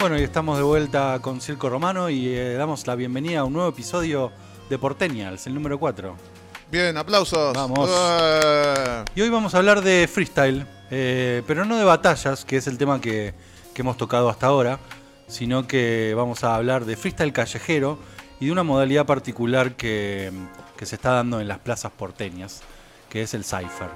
Bueno, 0.00 0.18
y 0.18 0.22
estamos 0.22 0.56
de 0.56 0.62
vuelta 0.62 1.18
con 1.20 1.42
Circo 1.42 1.68
Romano 1.68 2.08
y 2.08 2.28
eh, 2.28 2.54
damos 2.54 2.86
la 2.86 2.94
bienvenida 2.94 3.40
a 3.40 3.44
un 3.44 3.52
nuevo 3.52 3.68
episodio 3.68 4.32
de 4.70 4.78
Porteñals, 4.78 5.46
el 5.46 5.52
número 5.52 5.78
4. 5.78 6.16
Bien, 6.72 6.96
aplausos. 6.96 7.52
Vamos. 7.52 7.90
Eh, 7.92 9.04
Y 9.14 9.20
hoy 9.20 9.28
vamos 9.28 9.54
a 9.54 9.58
hablar 9.58 9.82
de 9.82 10.08
freestyle, 10.10 10.64
eh, 10.90 11.42
pero 11.46 11.66
no 11.66 11.76
de 11.76 11.84
batallas, 11.84 12.46
que 12.46 12.56
es 12.56 12.66
el 12.66 12.78
tema 12.78 12.98
que, 12.98 13.34
que 13.74 13.82
hemos 13.82 13.98
tocado 13.98 14.30
hasta 14.30 14.46
ahora, 14.46 14.78
sino 15.26 15.66
que 15.66 16.14
vamos 16.16 16.44
a 16.44 16.54
hablar 16.54 16.86
de 16.86 16.96
freestyle 16.96 17.34
callejero 17.34 17.98
y 18.40 18.46
de 18.46 18.52
una 18.52 18.62
modalidad 18.62 19.04
particular 19.04 19.76
que, 19.76 20.32
que 20.78 20.86
se 20.86 20.94
está 20.94 21.10
dando 21.10 21.42
en 21.42 21.48
las 21.48 21.58
plazas 21.58 21.92
porteñas, 21.92 22.62
que 23.10 23.20
es 23.20 23.34
el 23.34 23.44
cypher. 23.44 23.90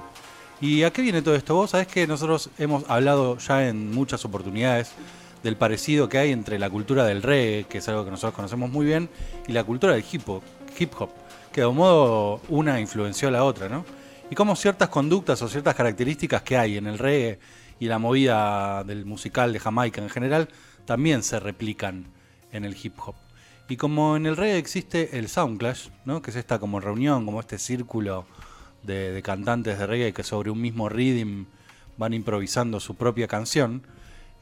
¿Y 0.61 0.83
a 0.83 0.93
qué 0.93 1.01
viene 1.01 1.23
todo 1.23 1.33
esto? 1.33 1.55
Vos 1.55 1.71
sabés 1.71 1.87
que 1.87 2.05
nosotros 2.05 2.51
hemos 2.59 2.87
hablado 2.87 3.39
ya 3.39 3.67
en 3.67 3.91
muchas 3.91 4.23
oportunidades 4.23 4.91
del 5.45 5.57
parecido 5.57 6.09
que 6.09 6.17
hay 6.17 6.31
entre 6.31 6.57
la 6.57 6.71
cultura 6.71 7.05
del 7.05 7.21
reggae, 7.21 7.65
que 7.69 7.77
es 7.77 7.87
algo 7.87 8.03
que 8.03 8.09
nosotros 8.09 8.33
conocemos 8.33 8.71
muy 8.71 8.83
bien, 8.83 9.09
y 9.47 9.51
la 9.51 9.63
cultura 9.63 9.93
del 9.93 10.03
hip 10.11 10.27
hop, 10.27 10.41
hip 10.77 10.91
hop 10.99 11.11
que 11.53 11.61
de 11.61 11.67
un 11.67 11.75
modo 11.77 12.41
una 12.49 12.79
influenció 12.81 13.27
a 13.27 13.31
la 13.31 13.43
otra, 13.43 13.69
¿no? 13.69 13.85
Y 14.31 14.33
cómo 14.33 14.55
ciertas 14.55 14.89
conductas 14.89 15.39
o 15.43 15.47
ciertas 15.47 15.75
características 15.75 16.41
que 16.41 16.57
hay 16.57 16.77
en 16.77 16.87
el 16.87 16.97
reggae 16.97 17.37
y 17.79 17.85
la 17.85 17.99
movida 17.99 18.83
del 18.85 19.05
musical 19.05 19.53
de 19.53 19.59
Jamaica 19.59 20.01
en 20.01 20.09
general 20.09 20.49
también 20.85 21.21
se 21.21 21.39
replican 21.39 22.07
en 22.51 22.65
el 22.65 22.75
hip 22.75 22.95
hop. 23.05 23.13
Y 23.69 23.77
como 23.77 24.17
en 24.17 24.25
el 24.25 24.37
reggae 24.37 24.57
existe 24.57 25.19
el 25.19 25.29
Soundclash, 25.29 25.89
¿no? 26.05 26.23
que 26.23 26.31
es 26.31 26.37
esta 26.37 26.57
como 26.57 26.79
reunión, 26.79 27.23
como 27.23 27.39
este 27.39 27.59
círculo 27.59 28.25
de, 28.81 29.11
de 29.11 29.21
cantantes 29.21 29.77
de 29.77 29.85
reggae 29.85 30.11
que 30.11 30.23
sobre 30.23 30.49
un 30.49 30.59
mismo 30.59 30.89
rhythm 30.89 31.45
van 31.97 32.15
improvisando 32.15 32.79
su 32.79 32.95
propia 32.95 33.27
canción, 33.27 33.83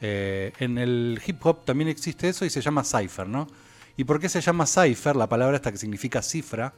eh, 0.02 0.52
en 0.60 0.78
el 0.78 1.22
hip 1.26 1.46
hop 1.46 1.66
también 1.66 1.90
existe 1.90 2.28
eso 2.28 2.46
y 2.46 2.50
se 2.50 2.62
llama 2.62 2.84
cipher, 2.84 3.28
¿no? 3.28 3.48
¿Y 3.96 4.04
por 4.04 4.20
qué 4.20 4.28
se 4.28 4.42
llama 4.42 4.66
cipher? 4.66 5.16
La 5.16 5.28
palabra 5.28 5.56
esta 5.56 5.72
que 5.72 5.78
significa 5.78 6.22
cifra, 6.22 6.74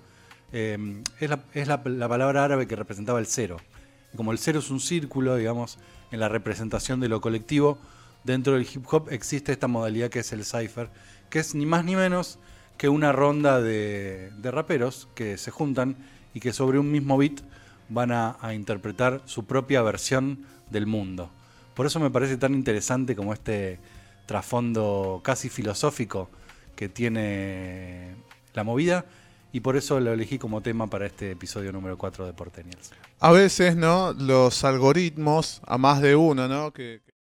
eh, 0.52 1.02
es, 1.20 1.68
la, 1.68 1.84
palabra 1.84 2.44
árabe 2.44 2.68
que 2.68 2.76
representaba 2.76 3.20
el 3.20 3.26
cero. 3.26 3.58
Como 4.16 4.32
el 4.32 4.38
cero 4.38 4.60
es 4.60 4.70
un 4.70 4.80
círculo, 4.80 5.36
digamos, 5.36 5.78
en 6.12 6.20
la 6.20 6.30
representación 6.30 7.00
de 7.00 7.10
lo 7.10 7.22
colectivo, 7.22 7.78
dentro 8.24 8.54
del 8.54 8.68
hip 8.72 8.86
hop 8.92 9.08
existe 9.12 9.52
esta 9.52 9.68
modalidad 9.68 10.10
que 10.10 10.20
es 10.20 10.32
el 10.32 10.46
cipher, 10.46 10.90
que 11.30 11.40
es 11.40 11.56
ni 11.56 11.66
más 11.66 11.84
ni 11.84 11.96
menos 11.96 12.40
que 12.78 12.90
una 12.90 13.12
ronda 13.12 13.62
de, 13.62 14.32
raperos 14.44 15.08
que 15.16 15.38
se 15.38 15.52
juntan 15.52 15.96
y 16.34 16.42
que 16.42 16.54
sobre 16.54 16.80
un 16.80 16.92
mismo 16.92 17.18
beat 17.18 17.42
van 17.88 18.12
a 18.12 18.54
interpretar 18.54 19.22
su 19.26 19.46
propia 19.46 19.82
versión 19.82 20.46
del 20.70 20.86
mundo. 20.86 21.32
Por 21.76 21.86
eso 21.86 22.00
me 22.00 22.10
parece 22.10 22.38
tan 22.38 22.54
interesante 22.54 23.16
como 23.16 23.34
este 23.34 23.80
trasfondo 24.26 25.22
casi 25.24 25.50
filosófico 25.50 26.30
que 26.76 26.90
tiene 26.90 28.16
la 28.54 28.64
movida 28.64 29.06
y 29.52 29.60
por 29.60 29.76
eso 29.78 30.00
lo 30.00 30.12
elegí 30.14 30.38
como 30.40 30.62
tema 30.62 30.88
para 30.88 31.06
este 31.06 31.32
episodio 31.32 31.72
número 31.72 31.98
4 31.98 32.26
de 32.26 32.34
Porteñals. 32.34 32.92
a 33.20 33.32
veces, 33.32 33.76
¿no? 33.76 34.14
Los 34.14 34.64
algoritmos, 34.64 35.62
a 35.66 35.78
más 35.78 36.02
de 36.02 36.16
uno, 36.16 36.48
¿no? 36.48 36.72
Que, 36.74 37.02
que- 37.06 37.14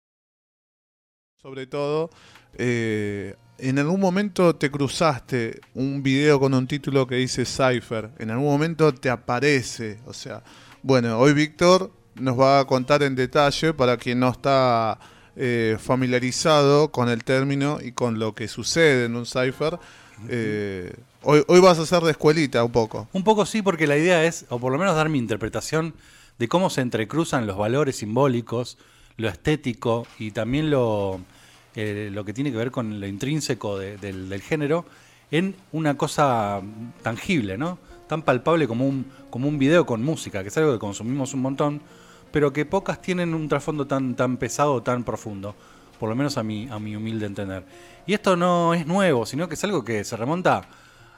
sobre 1.41 1.67
todo, 1.67 2.11
eh, 2.55 3.35
en 3.59 3.79
algún 3.79 4.01
momento 4.01 4.55
te 4.57 4.71
cruzaste 4.71 5.61
un 5.75 6.03
video 6.03 6.39
con 6.41 6.55
un 6.55 6.67
título 6.67 7.07
que 7.07 7.17
dice 7.17 7.45
Cypher. 7.45 8.11
En 8.19 8.31
algún 8.31 8.47
momento 8.47 8.93
te 8.95 9.11
aparece. 9.11 9.99
O 10.07 10.13
sea, 10.13 10.43
bueno, 10.83 11.19
hoy 11.19 11.33
Víctor 11.35 11.93
nos 12.17 12.39
va 12.39 12.61
a 12.61 12.65
contar 12.67 13.03
en 13.03 13.15
detalle 13.15 13.73
para 13.75 13.97
quien 13.97 14.21
no 14.21 14.29
está 14.31 14.99
eh, 15.37 15.77
familiarizado 15.81 16.91
con 16.93 17.09
el 17.09 17.25
término 17.25 17.79
y 17.83 17.93
con 17.93 18.19
lo 18.19 18.35
que 18.35 18.49
sucede 18.49 19.07
en 19.07 19.17
un 19.17 19.25
Cypher. 19.27 19.79
Eh, 20.29 20.93
hoy, 21.23 21.43
hoy 21.49 21.61
vas 21.61 21.79
a 21.79 21.83
hacer 21.83 22.03
de 22.03 22.11
escuelita 22.13 22.63
un 22.65 22.73
poco. 22.73 23.09
Un 23.13 23.25
poco 23.25 23.47
sí, 23.47 23.63
porque 23.63 23.87
la 23.87 23.97
idea 23.97 24.25
es, 24.25 24.45
o 24.51 24.59
por 24.59 24.71
lo 24.73 24.79
menos 24.79 24.95
dar 24.95 25.09
mi 25.09 25.19
interpretación 25.19 25.95
de 26.39 26.49
cómo 26.49 26.71
se 26.71 26.81
entrecruzan 26.81 27.47
los 27.47 27.57
valores 27.57 27.97
simbólicos, 27.97 28.79
lo 29.17 29.29
estético 29.29 30.07
y 30.19 30.31
también 30.31 30.71
lo, 30.71 31.21
eh, 31.75 32.11
lo 32.13 32.25
que 32.25 32.33
tiene 32.33 32.51
que 32.51 32.57
ver 32.57 32.71
con 32.71 33.01
lo 33.01 33.07
intrínseco 33.07 33.79
de- 33.79 33.97
del, 33.99 34.29
del 34.29 34.43
género 34.43 34.85
en 35.31 35.55
una 35.73 35.97
cosa 35.97 36.61
tangible, 37.03 37.57
¿no? 37.59 37.79
Tan 38.13 38.21
palpable 38.21 38.69
como 38.69 38.87
un, 38.87 39.11
como 39.31 39.49
un 39.49 39.59
video 39.59 39.87
con 39.87 40.05
música, 40.05 40.43
que 40.43 40.49
es 40.49 40.57
algo 40.59 40.75
que 40.75 40.79
consumimos 40.79 41.33
un 41.33 41.41
montón, 41.41 41.81
pero 42.31 42.53
que 42.53 42.67
pocas 42.67 43.01
tienen 43.01 43.33
un 43.33 43.49
trasfondo 43.49 43.87
tan, 43.87 44.15
tan 44.17 44.37
pesado, 44.37 44.83
tan 44.83 45.03
profundo, 45.03 45.55
por 45.99 46.11
lo 46.11 46.15
menos 46.15 46.37
a 46.37 46.43
mi, 46.43 46.69
a 46.69 46.79
mi 46.79 46.95
humilde 46.95 47.25
entender. 47.25 47.65
Y 48.07 48.13
esto 48.13 48.37
no 48.37 48.75
es 48.75 48.87
nuevo, 48.87 49.25
sino 49.25 49.49
que 49.49 49.55
es 49.55 49.65
algo 49.65 49.83
que 49.83 50.05
se 50.05 50.15
remonta 50.19 50.61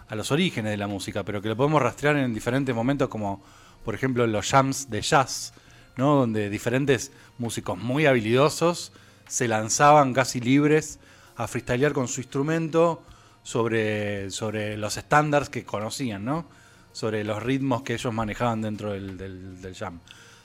a 0.08 0.14
los 0.14 0.30
orígenes 0.30 0.70
de 0.70 0.76
la 0.76 0.86
música, 0.86 1.24
pero 1.24 1.42
que 1.42 1.48
lo 1.48 1.56
podemos 1.56 1.82
rastrear 1.82 2.16
en 2.16 2.32
diferentes 2.32 2.72
momentos, 2.72 3.08
como 3.08 3.42
por 3.84 3.96
ejemplo 3.96 4.24
los 4.28 4.48
jams 4.48 4.88
de 4.88 5.02
jazz, 5.02 5.52
¿no? 5.96 6.14
donde 6.14 6.48
diferentes 6.48 7.10
músicos 7.38 7.76
muy 7.76 8.06
habilidosos 8.06 8.92
se 9.26 9.48
lanzaban 9.48 10.12
casi 10.14 10.38
libres 10.38 11.00
a 11.34 11.48
freestylear 11.48 11.92
con 11.92 12.06
su 12.06 12.20
instrumento 12.20 13.02
sobre, 13.42 14.30
sobre 14.30 14.76
los 14.76 14.96
estándares 14.96 15.48
que 15.48 15.64
conocían, 15.64 16.24
¿no? 16.24 16.62
Sobre 16.94 17.24
los 17.24 17.42
ritmos 17.42 17.82
que 17.82 17.92
ellos 17.94 18.14
manejaban 18.14 18.62
dentro 18.62 18.92
del, 18.92 19.18
del- 19.18 19.60
del 19.60 19.74
jam. 19.74 19.98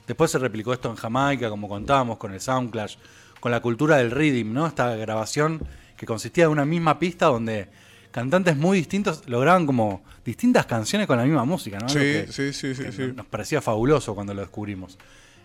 Después 0.07 0.31
se 0.31 0.39
replicó 0.39 0.73
esto 0.73 0.89
en 0.89 0.95
Jamaica, 0.95 1.49
como 1.49 1.69
contábamos, 1.69 2.17
con 2.17 2.33
el 2.33 2.41
Soundclash, 2.41 2.95
con 3.39 3.51
la 3.51 3.61
cultura 3.61 3.97
del 3.97 4.09
rhythm, 4.09 4.51
¿no? 4.51 4.65
Esta 4.65 4.95
grabación 4.95 5.61
que 5.95 6.05
consistía 6.07 6.45
de 6.45 6.47
una 6.49 6.65
misma 6.65 6.97
pista 6.97 7.27
donde 7.27 7.69
cantantes 8.11 8.57
muy 8.57 8.79
distintos 8.79 9.21
lograban 9.27 9.67
como 9.67 10.01
distintas 10.25 10.65
canciones 10.65 11.05
con 11.07 11.17
la 11.17 11.23
misma 11.25 11.45
música, 11.45 11.77
¿no? 11.77 11.87
Sí, 11.89 11.99
que- 11.99 12.27
sí, 12.31 12.51
sí, 12.53 12.73
sí, 12.73 12.83
sí. 12.91 13.13
Nos 13.15 13.27
parecía 13.27 13.61
fabuloso 13.61 14.15
cuando 14.15 14.33
lo 14.33 14.41
descubrimos. 14.41 14.97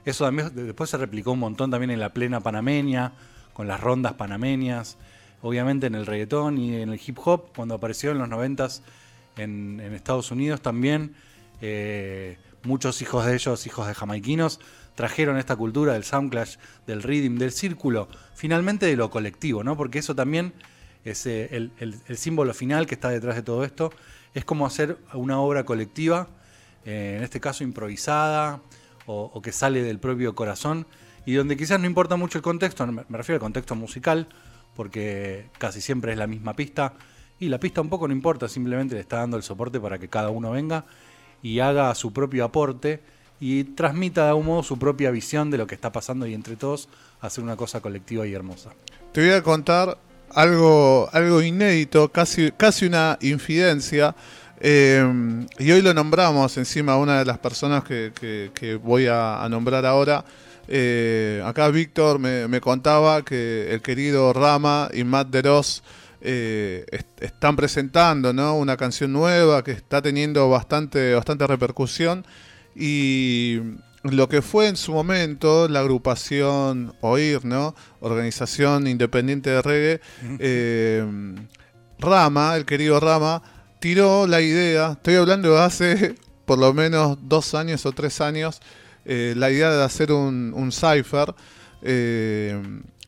Eso 0.07 0.25
también 0.25 0.55
de- 0.55 0.65
después 0.65 0.89
se 0.89 0.97
replicó 0.97 1.33
un 1.33 1.41
montón 1.41 1.71
también 1.71 1.91
en 1.91 2.01
la 2.01 2.15
plena 2.15 2.41
panameña, 2.41 3.13
con 3.53 3.69
las 3.69 3.81
rondas 3.81 4.15
panameñas, 4.15 4.97
obviamente 5.43 5.87
en 5.87 5.95
el 5.95 6.07
reggaetón 6.07 6.57
y 6.57 6.75
en 6.77 6.89
el 6.91 7.01
hip 7.07 7.19
hop, 7.25 7.53
cuando 7.55 7.75
apareció 7.75 8.11
en 8.13 8.19
los 8.19 8.29
noventas 8.31 8.83
en, 9.37 9.81
Estados 9.95 10.31
Unidos 10.31 10.61
también. 10.61 11.15
eh, 11.61 12.39
muchos 12.65 13.03
hijos 13.03 13.27
de 13.27 13.35
ellos, 13.35 13.67
hijos 13.67 13.87
de 13.87 13.95
jamaiquinos, 13.95 14.61
trajeron 14.95 15.37
esta 15.39 15.57
cultura 15.57 15.93
del 15.95 16.05
soundclash, 16.05 16.57
del 16.87 17.03
rhythm, 17.03 17.39
del 17.39 17.53
círculo, 17.53 18.09
finalmente 18.35 18.87
de 18.87 18.97
lo 18.97 19.11
colectivo, 19.11 19.65
¿no? 19.65 19.77
Porque 19.77 19.99
eso 19.99 20.15
también 20.15 20.53
es 21.05 21.27
eh, 21.27 21.49
el, 21.53 22.03
símbolo 22.17 22.55
final 22.55 22.87
que 22.87 22.95
está 22.95 23.11
detrás 23.11 23.37
de 23.37 23.43
todo 23.43 23.65
esto, 23.65 23.93
es 24.35 24.45
como 24.45 24.67
hacer 24.67 24.99
una 25.13 25.39
obra 25.39 25.65
colectiva, 25.65 26.29
eh, 26.85 27.15
en 27.19 27.25
este 27.25 27.41
caso 27.41 27.65
improvisada, 27.65 28.61
o, 29.07 29.43
que 29.43 29.53
sale 29.53 29.83
del 29.83 29.99
propio 29.99 30.35
corazón, 30.35 30.87
y 31.27 31.35
donde 31.35 31.59
quizás 31.59 31.79
no 31.79 31.87
importa 31.87 32.17
mucho 32.17 32.39
el 32.39 32.43
contexto, 32.43 32.87
me 32.87 33.05
refiero 33.11 33.37
al 33.37 33.41
contexto 33.41 33.75
musical, 33.75 34.29
porque 34.75 35.51
casi 35.59 35.83
siempre 35.83 36.13
es 36.13 36.19
la 36.19 36.27
misma 36.27 36.57
pista, 36.57 36.95
y 37.45 37.49
la 37.49 37.61
pista 37.61 37.81
un 37.81 37.91
poco 37.91 38.09
no 38.09 38.15
importa, 38.15 38.49
simplemente 38.49 38.95
le 38.95 39.03
está 39.03 39.19
dando 39.19 39.37
el 39.37 39.43
soporte 39.43 39.79
para 39.79 39.99
que 39.99 40.09
cada 40.09 40.31
uno 40.31 40.51
venga 40.51 40.85
y 41.43 41.61
haga 41.61 41.95
su 41.95 42.13
propio 42.13 42.45
aporte 42.45 43.03
y 43.39 43.65
transmita 43.65 44.23
de 44.23 44.29
algún 44.31 44.47
modo 44.47 44.63
su 44.63 44.79
propia 44.79 45.11
visión 45.11 45.51
de 45.51 45.59
lo 45.59 45.67
que 45.67 45.75
está 45.75 45.93
pasando 45.93 46.27
y 46.27 46.33
entre 46.33 46.57
todos 46.57 46.89
hacer 47.21 47.45
una 47.45 47.57
cosa 47.57 47.81
colectiva 47.81 48.27
y 48.27 48.33
hermosa. 48.33 48.71
Te 49.13 49.21
voy 49.21 49.31
a 49.31 49.43
contar 49.43 49.99
algo, 50.31 51.09
algo 51.13 51.43
inédito, 51.43 52.09
casi, 52.09 52.51
casi 52.53 52.87
una 52.87 53.19
infidencia. 53.21 54.15
eh, 54.61 55.05
y 55.59 55.71
hoy 55.71 55.83
lo 55.83 55.93
nombramos 55.93 56.57
encima 56.57 56.93
a 56.93 56.97
una 56.97 57.19
de 57.19 57.27
las 57.27 57.39
personas 57.39 57.85
que, 57.85 58.81
voy 58.83 59.07
a, 59.07 59.47
nombrar 59.51 59.85
ahora. 59.85 60.25
Eh, 60.67 61.43
acá 61.45 61.69
Víctor 61.69 62.19
me, 62.19 62.49
me 62.49 62.63
contaba 62.63 63.23
que 63.23 63.69
el 63.71 63.83
querido 63.83 64.33
Rama 64.33 64.89
y 64.95 65.05
Matt 65.05 65.29
Deros 65.29 65.83
eh, 66.25 66.85
est- 66.91 67.23
están 67.23 67.55
presentando 67.55 68.33
¿no? 68.33 68.57
una 68.57 68.77
canción 68.77 69.13
nueva 69.13 69.63
que 69.63 69.73
está 69.73 70.03
teniendo 70.03 70.49
bastante, 70.49 71.15
bastante 71.15 71.47
repercusión. 71.47 72.27
Y 72.75 73.61
lo 74.03 74.29
que 74.29 74.43
fue 74.43 74.69
en 74.69 74.77
su 74.77 74.93
momento 74.93 75.69
la 75.69 75.81
agrupación 75.81 76.95
OIR, 77.01 77.45
¿no? 77.45 77.75
Organización 78.01 78.87
Independiente 78.87 79.51
de 79.51 79.63
Reggae, 79.63 80.01
eh, 80.41 81.05
Rama, 81.99 82.57
el 82.57 82.65
querido 82.65 82.99
Rama, 83.01 83.43
tiró 83.81 84.27
la 84.27 84.41
idea, 84.41 84.93
estoy 84.93 85.15
hablando 85.15 85.53
de 85.55 85.61
hace 85.61 86.15
por 86.47 86.59
lo 86.59 86.75
menos 86.75 87.17
dos 87.23 87.55
años 87.55 87.87
o 87.87 87.93
tres 87.93 88.21
años, 88.21 88.61
eh, 89.05 89.35
la 89.37 89.51
idea 89.51 89.71
de 89.71 89.85
hacer 89.85 90.11
un, 90.13 90.53
un 90.55 90.73
cipher 90.73 91.35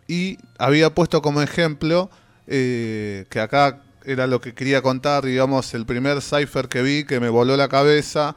y 0.09 0.39
había 0.59 0.95
puesto 0.95 1.21
como 1.23 1.43
ejemplo 1.43 2.11
eh, 2.47 3.27
que 3.29 3.41
acá 3.41 3.83
era 4.05 4.27
lo 4.27 4.41
que 4.41 4.55
quería 4.55 4.83
contar, 4.83 5.25
digamos, 5.25 5.75
el 5.75 5.85
primer 5.85 6.23
cipher 6.23 6.69
que 6.69 6.83
vi 6.83 7.05
que 7.05 7.19
me 7.21 7.29
voló 7.29 7.57
la 7.57 7.69
cabeza, 7.69 8.37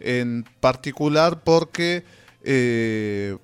en 0.00 0.44
particular 0.60 1.42
porque 1.44 2.04
eh, 2.42 3.36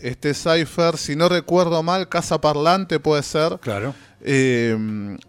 este 0.00 0.34
cipher, 0.34 0.96
si 0.96 1.16
no 1.16 1.28
recuerdo 1.28 1.82
mal, 1.82 2.08
Casa 2.08 2.40
Parlante 2.40 2.98
puede 3.00 3.22
ser, 3.22 3.58
Claro. 3.60 3.94
Eh, 4.22 4.76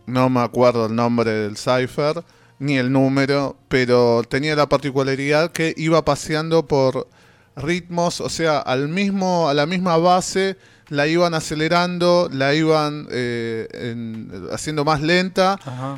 no 0.06 0.30
me 0.30 0.42
acuerdo 0.42 0.88
el 0.88 0.96
nombre 0.96 1.32
del 1.32 1.56
cipher 1.56 2.24
ni 2.60 2.78
el 2.78 2.92
número, 2.92 3.58
pero 3.70 4.22
tenía 4.28 4.56
la 4.56 4.68
particularidad 4.68 5.52
que 5.52 5.74
iba 5.78 6.04
paseando 6.06 6.68
por 6.68 7.08
ritmos, 7.56 8.22
o 8.22 8.30
sea, 8.30 8.60
al 8.60 8.88
mismo, 8.88 9.50
a 9.50 9.54
la 9.54 9.66
misma 9.66 9.98
base 9.98 10.58
la 10.92 11.08
iban 11.08 11.34
acelerando, 11.34 12.30
la 12.32 12.54
iban 12.54 13.08
eh, 13.12 13.68
en- 13.72 14.30
haciendo 14.52 14.84
más 14.86 15.02
lenta 15.02 15.58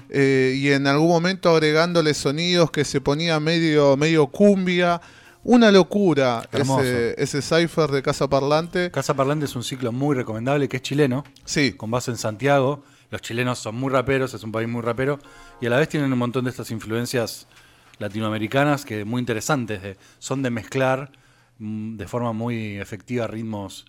eh, 0.10 0.54
y 0.56 0.70
en 0.72 0.86
algún 0.88 1.08
momento 1.10 1.50
agregándole 1.50 2.14
sonidos 2.14 2.70
que 2.72 2.86
se 2.86 3.02
ponía 3.02 3.40
medio, 3.40 3.98
medio 3.98 4.28
cumbia. 4.28 5.02
Una 5.46 5.72
locura 5.72 6.48
Hermoso. 6.54 6.82
ese, 6.84 7.16
ese 7.22 7.42
cipher 7.42 7.90
de 7.92 8.02
Casa 8.02 8.30
Parlante. 8.30 8.92
Casa 8.92 9.14
Parlante 9.14 9.44
es 9.46 9.56
un 9.58 9.64
ciclo 9.64 9.92
muy 9.92 10.16
recomendable 10.16 10.70
que 10.70 10.78
es 10.78 10.84
chileno, 10.84 11.26
Sí, 11.44 11.74
con 11.74 11.92
base 11.92 12.12
en 12.12 12.18
Santiago. 12.18 12.84
Los 13.10 13.22
chilenos 13.22 13.60
son 13.60 13.76
muy 13.76 13.92
raperos, 13.92 14.34
es 14.34 14.44
un 14.44 14.52
país 14.54 14.70
muy 14.70 14.82
rapero, 14.82 15.20
y 15.60 15.66
a 15.66 15.70
la 15.70 15.78
vez 15.78 15.90
tienen 15.90 16.14
un 16.14 16.18
montón 16.20 16.46
de 16.46 16.50
estas 16.52 16.72
influencias 16.72 17.48
latinoamericanas 18.00 18.86
que 18.86 19.06
muy 19.06 19.20
interesantes, 19.20 19.82
de- 19.82 19.98
son 20.20 20.42
de 20.44 20.50
mezclar 20.50 21.12
mm, 21.60 21.98
de 21.98 22.08
forma 22.08 22.32
muy 22.34 22.78
efectiva 22.78 23.28
ritmos 23.28 23.86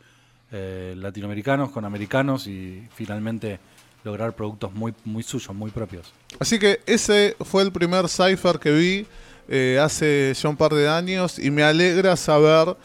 eh, 0.56 0.94
latinoamericanos 0.96 1.70
con 1.70 1.84
americanos 1.84 2.46
y 2.46 2.86
finalmente 2.94 3.58
lograr 4.04 4.34
productos 4.34 4.72
muy, 4.72 4.94
muy 5.04 5.22
suyos, 5.24 5.54
muy 5.54 5.70
propios. 5.72 6.12
Así 6.38 6.58
que 6.60 6.80
ese 6.86 7.36
fue 7.40 7.62
el 7.62 7.72
primer 7.72 8.08
cipher 8.08 8.58
que 8.60 8.70
vi 8.70 9.06
eh, 9.48 9.80
hace 9.82 10.32
ya 10.40 10.48
un 10.48 10.56
par 10.56 10.72
de 10.74 10.88
años 10.88 11.38
y 11.38 11.50
me 11.50 11.62
alegra 11.64 12.14
saber 12.16 12.76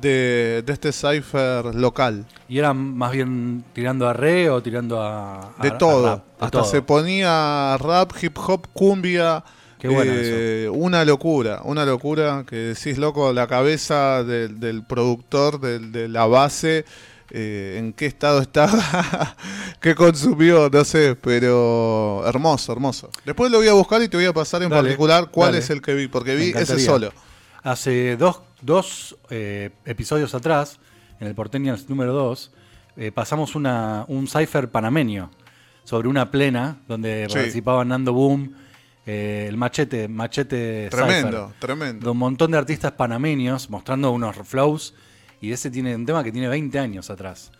de, 0.00 0.62
de 0.64 0.72
este 0.72 0.92
cipher 0.92 1.74
local. 1.74 2.24
¿Y 2.48 2.58
era 2.58 2.72
más 2.72 3.10
bien 3.12 3.64
tirando 3.72 4.08
a 4.08 4.12
re 4.12 4.48
o 4.48 4.62
tirando 4.62 5.02
a, 5.02 5.40
a- 5.58 5.62
De 5.62 5.68
a 5.68 5.78
todo. 5.78 6.06
rap? 6.06 6.24
De 6.24 6.32
Hasta 6.46 6.50
todo. 6.60 6.64
se 6.70 6.82
ponía 6.82 7.76
rap, 7.78 8.12
hip 8.22 8.38
hop, 8.38 8.68
cumbia. 8.72 9.42
Qué 9.80 9.86
bueno 9.88 10.10
eh, 10.14 10.68
Una 10.72 11.04
locura, 11.04 11.60
una 11.64 11.84
locura 11.84 12.44
que 12.48 12.56
decís, 12.56 12.98
loco, 12.98 13.32
la 13.32 13.46
cabeza 13.46 14.22
del, 14.24 14.58
del 14.60 14.84
productor, 14.84 15.60
del- 15.60 15.90
de 15.92 16.08
la 16.08 16.26
base, 16.26 16.84
eh, 17.30 17.76
en 17.78 17.92
qué 17.92 18.06
estado 18.06 18.40
estaba, 18.40 19.36
qué 19.80 19.94
consumió, 19.94 20.68
no 20.70 20.84
sé, 20.84 21.16
pero 21.20 22.22
hermoso, 22.26 22.72
hermoso. 22.72 23.10
Después 23.24 23.50
lo 23.50 23.58
voy 23.58 23.68
a 23.68 23.72
buscar 23.74 24.02
y 24.02 24.08
te 24.08 24.16
voy 24.16 24.26
a 24.26 24.32
pasar 24.32 24.62
en 24.62 24.70
Dale, 24.70 24.82
particular 24.82 25.30
cuál 25.30 25.48
dale. 25.52 25.58
es 25.58 25.70
el 25.70 25.82
que 25.82 25.94
vi, 25.94 26.08
porque 26.08 26.34
vi 26.34 26.50
ese 26.56 26.78
solo. 26.78 27.12
Hace 27.62 28.16
dos, 28.16 28.40
dos, 28.62 29.16
eh, 29.30 29.70
episodios 29.84 30.34
atrás, 30.34 30.78
en 31.20 31.26
el 31.26 31.34
Porteñas 31.34 31.88
número 31.88 32.12
2, 32.12 32.52
eh, 32.96 33.12
pasamos 33.12 33.54
una, 33.54 34.04
un 34.08 34.26
cipher 34.28 34.70
panameño 34.70 35.30
sobre 35.84 36.08
una 36.08 36.30
plena 36.30 36.78
donde 36.88 37.26
Sí. 37.28 37.34
participaban 37.34 37.88
Nando 37.88 38.12
Boom, 38.12 38.54
eh, 39.06 39.46
el 39.48 39.56
Machete, 39.56 40.06
Machete 40.08 40.88
Tremendo, 40.90 41.46
Cypher, 41.48 41.58
tremendo. 41.60 42.04
de 42.04 42.10
un 42.10 42.18
montón 42.18 42.50
de 42.50 42.58
artistas 42.58 42.92
panameños 42.92 43.68
mostrando 43.70 44.10
unos 44.12 44.36
flows. 44.44 44.94
Y 45.40 45.52
ese 45.52 45.70
tiene 45.70 45.94
un 45.94 46.06
tema 46.06 46.24
que 46.24 46.32
tiene 46.32 46.48
20 46.48 46.78
años 46.78 47.10
atrás. 47.10 47.52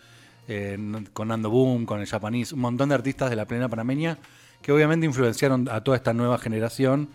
eh, 0.47 0.77
con 1.13 1.27
Nando 1.27 1.51
Boom, 1.51 1.85
con 1.85 1.99
el 1.99 2.07
Japanese, 2.07 2.55
un 2.55 2.61
montón 2.61 2.89
de 2.89 2.95
artistas 2.95 3.29
de 3.29 3.35
la 3.35 3.45
plena 3.45 3.69
panameña 3.69 4.17
que 4.61 4.71
obviamente 4.71 5.05
influenciaron 5.05 5.69
a 5.69 5.83
toda 5.83 5.97
esta 5.97 6.13
nueva 6.13 6.37
generación 6.37 7.09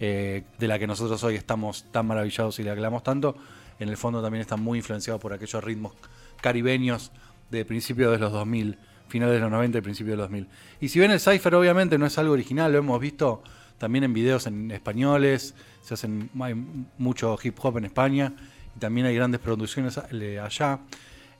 eh, 0.00 0.42
de 0.58 0.68
la 0.68 0.78
que 0.78 0.86
nosotros 0.86 1.22
hoy 1.24 1.36
estamos 1.36 1.86
tan 1.90 2.06
maravillados 2.06 2.58
y 2.58 2.62
le 2.62 2.70
aclamamos 2.70 3.02
tanto. 3.02 3.36
En 3.78 3.88
el 3.88 3.96
fondo 3.96 4.22
también 4.22 4.42
están 4.42 4.62
muy 4.62 4.78
influenciados 4.78 5.20
por 5.20 5.32
aquellos 5.32 5.62
ritmos 5.64 5.92
caribeños 6.40 7.10
de 7.50 7.64
principios 7.64 8.12
de 8.12 8.18
los 8.18 8.32
2000, 8.32 8.78
finales 9.08 9.34
de 9.34 9.40
los 9.40 9.50
90 9.50 9.78
y 9.78 9.80
principios 9.80 10.12
de 10.12 10.16
los 10.16 10.24
2000. 10.26 10.48
Y 10.80 10.88
si 10.88 10.98
bien 10.98 11.10
el 11.10 11.20
Cypher 11.20 11.54
obviamente 11.54 11.98
no 11.98 12.06
es 12.06 12.18
algo 12.18 12.32
original, 12.32 12.72
lo 12.72 12.78
hemos 12.78 13.00
visto 13.00 13.42
también 13.78 14.04
en 14.04 14.12
videos 14.12 14.46
en 14.46 14.70
españoles, 14.70 15.54
se 15.82 15.94
hacen 15.94 16.30
hay 16.40 16.54
mucho 16.98 17.36
hip 17.42 17.56
hop 17.60 17.78
en 17.78 17.86
España 17.86 18.32
también 18.78 19.06
hay 19.06 19.14
grandes 19.14 19.40
producciones 19.40 19.98
allá. 19.98 20.80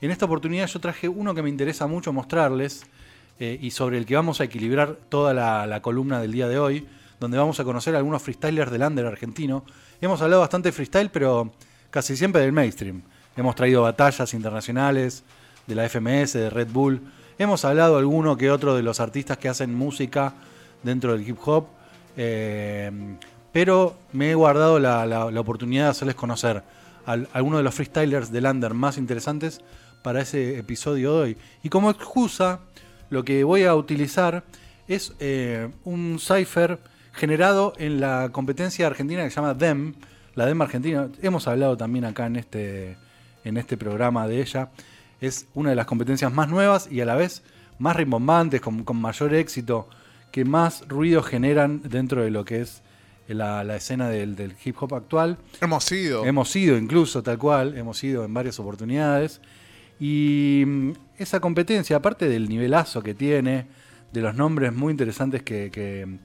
En 0.01 0.11
esta 0.11 0.25
oportunidad 0.25 0.67
yo 0.67 0.79
traje 0.79 1.07
uno 1.07 1.33
que 1.33 1.41
me 1.41 1.49
interesa 1.49 1.87
mucho 1.87 2.11
mostrarles 2.11 2.85
eh, 3.39 3.57
y 3.61 3.71
sobre 3.71 3.97
el 3.97 4.05
que 4.05 4.15
vamos 4.15 4.41
a 4.41 4.43
equilibrar 4.43 4.97
toda 5.09 5.33
la, 5.33 5.81
columna 5.81 6.19
del 6.19 6.33
día 6.33 6.47
de 6.47 6.59
hoy, 6.59 6.87
donde 7.19 7.37
vamos 7.37 7.59
a 7.59 7.63
conocer 7.63 7.95
a 7.95 7.99
algunos 7.99 8.21
freestylers 8.21 8.69
del 8.69 8.81
under 8.81 9.05
argentino. 9.05 9.63
Hemos 10.01 10.21
hablado 10.21 10.41
bastante 10.41 10.69
de 10.69 10.73
freestyle, 10.73 11.09
pero 11.09 11.53
casi 11.89 12.17
siempre 12.17 12.41
del 12.41 12.51
mainstream. 12.51 13.01
Hemos 13.37 13.55
traído 13.55 13.81
batallas 13.81 14.33
internacionales 14.33 15.23
de 15.65 15.75
la 15.75 15.87
FMS, 15.87 16.33
de 16.33 16.49
Red 16.49 16.67
Bull. 16.67 17.01
Hemos 17.39 17.63
hablado 17.65 17.97
alguno 17.97 18.35
que 18.35 18.51
otro 18.51 18.75
de 18.75 18.83
los 18.83 18.99
artistas 18.99 19.37
que 19.37 19.47
hacen 19.47 19.73
música 19.73 20.33
dentro 20.83 21.13
del 21.13 21.27
hip 21.27 21.37
hop. 21.45 21.67
eh, 22.17 22.91
pero 23.53 23.95
me 24.11 24.31
he 24.31 24.35
guardado 24.35 24.79
la 24.79 25.39
oportunidad 25.39 25.85
de 25.85 25.89
hacerles 25.91 26.15
conocer 26.15 26.63
a 27.05 27.13
algunos 27.33 27.59
de 27.59 27.63
los 27.63 27.73
freestylers 27.73 28.31
del 28.31 28.45
under 28.45 28.73
más 28.73 28.97
interesantes 28.97 29.61
para 30.01 30.21
ese 30.21 30.57
episodio 30.57 31.13
de 31.13 31.21
hoy. 31.21 31.37
Y 31.63 31.69
como 31.69 31.89
excusa, 31.89 32.59
lo 33.09 33.23
que 33.23 33.43
voy 33.43 33.63
a 33.63 33.75
utilizar 33.75 34.43
es 34.87 35.13
eh, 35.19 35.69
un 35.83 36.19
cipher 36.19 36.79
generado 37.13 37.73
en 37.77 37.99
la 37.99 38.29
competencia 38.31 38.87
argentina 38.87 39.23
que 39.23 39.29
se 39.29 39.35
llama 39.37 39.53
DEM, 39.53 39.93
la 40.35 40.45
DEM 40.45 40.61
argentina. 40.61 41.07
Hemos 41.21 41.47
hablado 41.47 41.77
también 41.77 42.05
acá 42.05 42.25
en 42.25 42.35
este, 42.35 42.97
en 43.43 43.57
este 43.57 43.77
programa 43.77 44.27
de 44.27 44.41
ella. 44.41 44.69
Es 45.21 45.47
una 45.53 45.69
de 45.69 45.75
las 45.75 45.85
competencias 45.85 46.33
más 46.33 46.49
nuevas 46.49 46.91
y 46.91 47.01
a 47.01 47.05
la 47.05 47.15
vez 47.15 47.43
más 47.79 47.95
rimbombantes, 47.95 48.61
con, 48.61 48.83
con 48.83 48.97
mayor 48.97 49.33
éxito, 49.33 49.87
que 50.31 50.43
más 50.43 50.87
ruido 50.87 51.21
generan 51.21 51.81
dentro 51.83 52.23
de 52.23 52.31
lo 52.31 52.43
que 52.43 52.61
es 52.61 52.81
la, 53.33 53.63
la 53.63 53.75
escena 53.75 54.09
del, 54.09 54.35
del 54.35 54.55
hip 54.63 54.75
hop 54.81 54.95
actual. 54.95 55.37
Hemos 55.61 55.91
ido. 55.91 56.25
Hemos 56.25 56.55
ido 56.55 56.77
incluso 56.77 57.21
tal 57.23 57.37
cual, 57.37 57.77
hemos 57.77 58.03
ido 58.03 58.23
en 58.25 58.33
varias 58.33 58.59
oportunidades. 58.59 59.41
Y 59.99 60.63
mm, 60.65 60.91
esa 61.17 61.39
competencia, 61.39 61.97
aparte 61.97 62.27
del 62.27 62.49
nivelazo 62.49 63.01
que 63.03 63.13
tiene, 63.13 63.65
de 64.11 64.21
los 64.21 64.35
nombres 64.35 64.73
muy 64.73 64.91
interesantes 64.91 65.43
que, 65.43 65.69
que- 65.71 66.17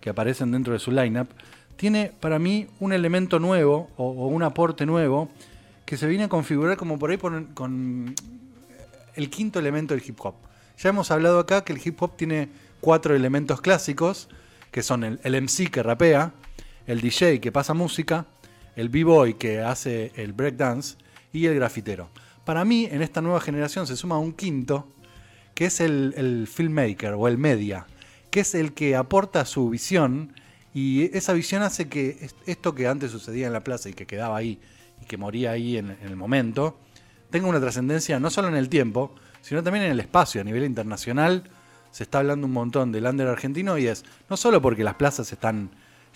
que 0.00 0.10
aparecen 0.10 0.52
dentro 0.52 0.72
de 0.72 0.78
su 0.78 0.92
lineup, 0.92 1.28
tiene 1.76 2.12
para 2.20 2.38
mí 2.38 2.68
un 2.80 2.92
elemento 2.92 3.38
nuevo 3.40 3.90
o, 3.96 4.04
o 4.10 4.26
un 4.28 4.42
aporte 4.44 4.86
nuevo 4.86 5.28
que 5.84 5.96
se 5.96 6.06
viene 6.06 6.24
a 6.24 6.28
configurar 6.28 6.76
como 6.76 6.98
por 6.98 7.10
ahí 7.10 7.16
por- 7.16 7.52
con 7.54 8.14
el 9.14 9.30
quinto 9.30 9.58
elemento 9.58 9.94
del 9.94 10.02
hip 10.06 10.16
hop. 10.24 10.34
Ya 10.78 10.90
hemos 10.90 11.10
hablado 11.10 11.40
acá 11.40 11.64
que 11.64 11.72
el 11.72 11.80
hip 11.84 12.00
hop 12.00 12.16
tiene 12.16 12.48
cuatro 12.80 13.14
elementos 13.16 13.60
clásicos, 13.60 14.28
que 14.70 14.82
son 14.84 15.02
el, 15.02 15.18
el 15.24 15.34
MC 15.42 15.68
que 15.70 15.82
rapea, 15.82 16.32
el 16.88 17.00
DJ 17.00 17.40
que 17.40 17.52
pasa 17.52 17.74
música, 17.74 18.26
el 18.74 18.88
b-boy 18.88 19.34
que 19.34 19.60
hace 19.60 20.10
el 20.16 20.32
breakdance 20.32 20.96
y 21.32 21.46
el 21.46 21.54
grafitero. 21.54 22.08
Para 22.44 22.64
mí, 22.64 22.88
en 22.90 23.02
esta 23.02 23.20
nueva 23.20 23.40
generación 23.40 23.86
se 23.86 23.96
suma 23.96 24.18
un 24.18 24.32
quinto, 24.32 24.88
que 25.54 25.66
es 25.66 25.80
el, 25.80 26.14
el 26.16 26.48
filmmaker 26.48 27.12
o 27.14 27.28
el 27.28 27.36
media, 27.38 27.86
que 28.30 28.40
es 28.40 28.54
el 28.54 28.72
que 28.72 28.96
aporta 28.96 29.44
su 29.44 29.68
visión 29.68 30.32
y 30.72 31.14
esa 31.16 31.32
visión 31.34 31.62
hace 31.62 31.88
que 31.88 32.16
es- 32.22 32.34
esto 32.46 32.74
que 32.74 32.86
antes 32.88 33.10
sucedía 33.10 33.46
en 33.46 33.52
la 33.52 33.64
plaza 33.64 33.88
y 33.90 33.92
que 33.94 34.06
quedaba 34.06 34.36
ahí 34.36 34.58
y 35.02 35.06
que 35.06 35.16
moría 35.16 35.50
ahí 35.52 35.76
en, 35.76 35.90
en 35.90 36.06
el 36.08 36.16
momento, 36.16 36.78
tenga 37.30 37.48
una 37.48 37.60
trascendencia 37.60 38.18
no 38.18 38.30
solo 38.30 38.48
en 38.48 38.56
el 38.56 38.68
tiempo, 38.68 39.14
sino 39.42 39.62
también 39.62 39.84
en 39.84 39.90
el 39.92 40.00
espacio. 40.00 40.40
A 40.40 40.44
nivel 40.44 40.64
internacional 40.64 41.44
se 41.90 42.02
está 42.04 42.18
hablando 42.20 42.46
un 42.46 42.52
montón 42.52 42.92
del 42.92 43.04
under 43.06 43.28
argentino 43.28 43.76
y 43.76 43.86
es 43.88 44.04
no 44.30 44.36
solo 44.36 44.62
porque 44.62 44.84
las 44.84 44.94
plazas 44.94 45.30
están 45.32 45.70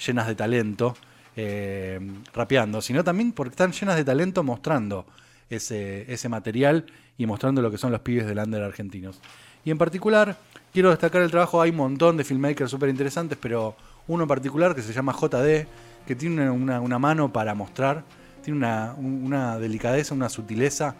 llenas 0.05 0.27
de 0.27 0.35
talento 0.35 0.97
eh, 1.37 1.99
rapeando, 2.35 2.81
sino 2.83 3.03
también 3.05 3.33
porque 3.33 3.51
están 3.53 3.73
llenas 3.73 3.97
de 3.97 4.05
talento 4.05 4.43
mostrando 4.43 5.07
ese, 5.51 6.11
ese 6.13 6.29
material 6.29 6.87
y 7.19 7.27
mostrando 7.27 7.63
lo 7.63 7.71
que 7.71 7.79
son 7.79 7.93
los 7.93 8.01
pibes 8.01 8.27
del 8.27 8.39
under 8.39 8.63
argentinos. 8.63 9.21
Y 9.65 9.71
en 9.71 9.79
particular, 9.79 10.37
quiero 10.73 10.91
destacar 10.91 11.23
el 11.23 11.31
trabajo, 11.31 11.61
hay 11.63 11.71
un 11.71 11.77
montón 11.77 12.17
de 12.17 12.25
filmmakers 12.25 12.71
súper 12.71 12.89
interesantes, 12.89 13.39
pero 13.41 13.77
uno 14.09 14.25
en 14.25 14.29
particular 14.29 14.75
que 14.75 14.83
se 14.83 14.93
llama 14.93 15.13
JD, 15.13 15.67
que 16.07 16.17
tiene 16.17 16.51
una, 16.51 16.81
una- 16.81 16.99
mano 16.99 17.33
para 17.33 17.55
mostrar, 17.55 18.03
tiene 18.43 18.59
una, 18.59 18.95
un- 18.99 19.23
una 19.25 19.59
delicadeza, 19.59 20.15
una 20.15 20.29
sutileza 20.29 20.97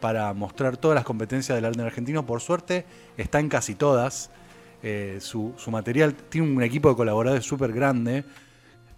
para 0.00 0.32
mostrar 0.32 0.76
todas 0.78 0.94
las 0.94 1.04
competencias 1.04 1.56
del 1.56 1.66
under 1.70 1.86
argentino. 1.86 2.24
Por 2.24 2.40
suerte, 2.40 2.86
está 3.18 3.38
en 3.40 3.48
casi 3.48 3.74
todas. 3.74 4.30
Eh, 4.82 5.18
su, 5.20 5.54
material 5.70 6.14
tiene 6.14 6.48
un 6.48 6.62
equipo 6.62 6.88
de 6.88 6.96
colaboradores 6.96 7.44
súper 7.44 7.72
grande. 7.72 8.24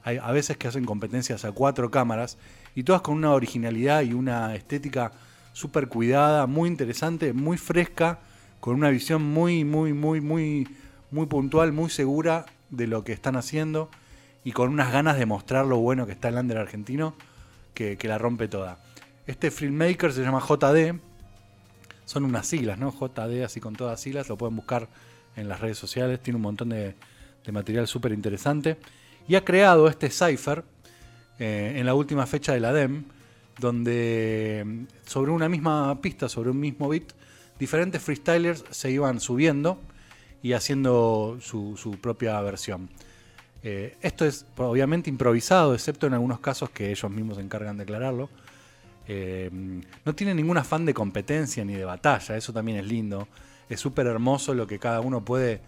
A 0.04 0.32
veces 0.32 0.56
que 0.56 0.68
hacen 0.68 0.84
competencias 0.84 1.44
a 1.44 1.52
cuatro 1.52 1.90
cámaras 1.90 2.38
y 2.74 2.82
todas 2.82 3.02
con 3.02 3.14
una 3.14 3.32
originalidad 3.32 4.02
y 4.02 4.14
una 4.14 4.54
estética 4.54 5.12
súper 5.52 5.88
cuidada, 5.88 6.46
muy 6.46 6.68
interesante, 6.68 7.34
muy 7.34 7.58
fresca, 7.58 8.20
con 8.60 8.74
una 8.74 8.88
visión 8.88 9.22
muy, 9.22 9.64
muy, 9.64 9.92
muy, 9.92 10.20
muy, 10.20 10.68
muy 11.10 11.26
puntual, 11.26 11.72
muy 11.72 11.90
segura 11.90 12.46
de 12.70 12.86
lo 12.86 13.04
que 13.04 13.12
están 13.12 13.36
haciendo 13.36 13.90
y 14.44 14.52
con 14.52 14.70
unas 14.70 14.92
ganas 14.92 15.18
de 15.18 15.26
mostrar 15.26 15.66
lo 15.66 15.78
bueno 15.78 16.06
que 16.06 16.12
está 16.12 16.28
el 16.28 16.36
under 16.36 16.58
argentino 16.58 17.14
que, 17.74 17.98
que 17.98 18.08
la 18.08 18.16
rompe 18.16 18.48
toda. 18.48 18.78
Este 19.26 19.50
filmmaker 19.50 20.12
se 20.12 20.22
llama 20.22 20.40
JD, 20.40 20.98
son 22.06 22.24
unas 22.24 22.46
siglas, 22.46 22.78
¿no? 22.78 22.90
JD, 22.92 23.44
así 23.44 23.60
con 23.60 23.76
todas 23.76 24.00
siglas, 24.00 24.28
lo 24.28 24.38
pueden 24.38 24.56
buscar 24.56 24.88
en 25.38 25.48
las 25.48 25.60
redes 25.60 25.78
sociales, 25.78 26.20
tiene 26.20 26.36
un 26.36 26.42
montón 26.42 26.70
de, 26.70 26.94
material 27.50 27.86
súper 27.88 28.12
interesante. 28.12 28.76
Y 29.26 29.34
ha 29.34 29.44
creado 29.44 29.88
este 29.88 30.10
cipher 30.10 30.64
eh, 31.38 31.74
en 31.76 31.86
la 31.86 31.94
última 31.94 32.26
fecha 32.26 32.52
de 32.52 32.60
la 32.60 32.74
DEM, 32.74 33.04
donde 33.58 34.62
mm, 34.66 34.84
sobre 35.06 35.30
una 35.30 35.48
misma 35.48 35.98
pista, 36.02 36.28
sobre 36.28 36.50
un 36.50 36.60
mismo 36.60 36.88
beat, 36.88 37.12
diferentes 37.58 38.02
freestylers 38.02 38.64
se 38.70 38.90
iban 38.90 39.20
subiendo 39.20 39.80
y 40.42 40.52
haciendo 40.52 41.38
su, 41.40 41.98
propia 42.00 42.40
versión. 42.42 42.88
Eh, 43.62 43.96
esto 44.02 44.24
es 44.24 44.46
obviamente 44.56 45.10
improvisado, 45.10 45.74
excepto 45.74 46.06
en 46.06 46.14
algunos 46.14 46.40
casos 46.40 46.70
que 46.70 46.90
ellos 46.90 47.10
mismos 47.10 47.36
se 47.36 47.42
encargan 47.42 47.76
de 47.76 47.82
aclararlo. 47.84 48.28
Eh, 49.08 49.50
no 50.04 50.14
tiene 50.14 50.34
ningún 50.34 50.58
afán 50.58 50.84
de 50.84 50.92
competencia 50.92 51.64
ni 51.64 51.74
de 51.74 51.84
batalla, 51.84 52.36
eso 52.36 52.52
también 52.52 52.78
es 52.78 52.86
lindo. 52.86 53.26
Es 53.68 53.80
súper 53.80 54.06
hermoso 54.06 54.54
lo 54.54 54.66
que 54.66 54.78
cada 54.78 55.00
uno 55.00 55.24
puede 55.24 55.60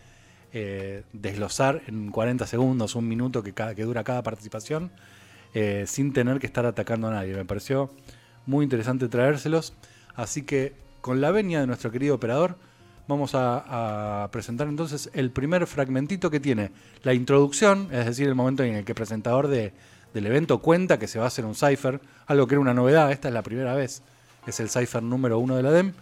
eh, 0.53 1.05
desglosar 1.13 1.83
en 1.87 2.11
40 2.11 2.47
segundos, 2.47 2.95
un 2.95 3.09
minuto 3.09 3.43
que, 3.43 3.53
dura 3.85 4.05
cada 4.05 4.23
participación, 4.23 4.91
eh, 5.55 5.85
sin 5.87 6.13
tener 6.13 6.41
que 6.41 6.47
estar 6.47 6.67
atacando 6.67 7.09
a 7.09 7.13
nadie. 7.13 7.35
Me 7.35 7.45
pareció 7.45 7.91
muy 8.47 8.65
interesante 8.65 9.09
traérselos. 9.09 9.75
Así 10.15 10.43
que 10.43 10.75
con 11.01 11.21
la 11.21 11.31
venia 11.31 11.61
de 11.61 11.67
nuestro 11.67 11.91
querido 11.91 12.15
operador, 12.15 12.57
vamos 13.09 13.33
a, 13.35 14.29
presentar 14.33 14.69
entonces 14.69 15.11
el 15.15 15.31
primer 15.31 15.67
fragmentito 15.67 16.31
que 16.31 16.41
tiene 16.41 16.71
la 17.03 17.15
introducción, 17.15 17.89
es 17.93 18.07
decir, 18.07 18.29
el 18.29 18.35
momento 18.35 18.63
en 18.63 18.75
el 18.75 18.85
que 18.85 18.93
el 18.93 18.97
presentador 18.97 19.49
de, 19.49 19.73
del 20.15 20.27
evento 20.27 20.59
cuenta 20.59 20.99
que 20.99 21.09
se 21.09 21.19
va 21.19 21.25
a 21.25 21.29
hacer 21.29 21.45
un 21.45 21.55
cipher, 21.55 22.01
algo 22.27 22.47
que 22.47 22.55
era 22.55 22.61
una 22.61 22.75
novedad, 22.75 23.11
esta 23.11 23.29
es 23.29 23.35
la 23.35 23.43
primera 23.43 23.75
vez, 23.75 24.03
es 24.47 24.61
el 24.61 24.69
cipher 24.69 25.03
número 25.03 25.39
uno 25.39 25.57
de 25.57 25.63
la 25.63 25.71
DEM. 25.71 25.93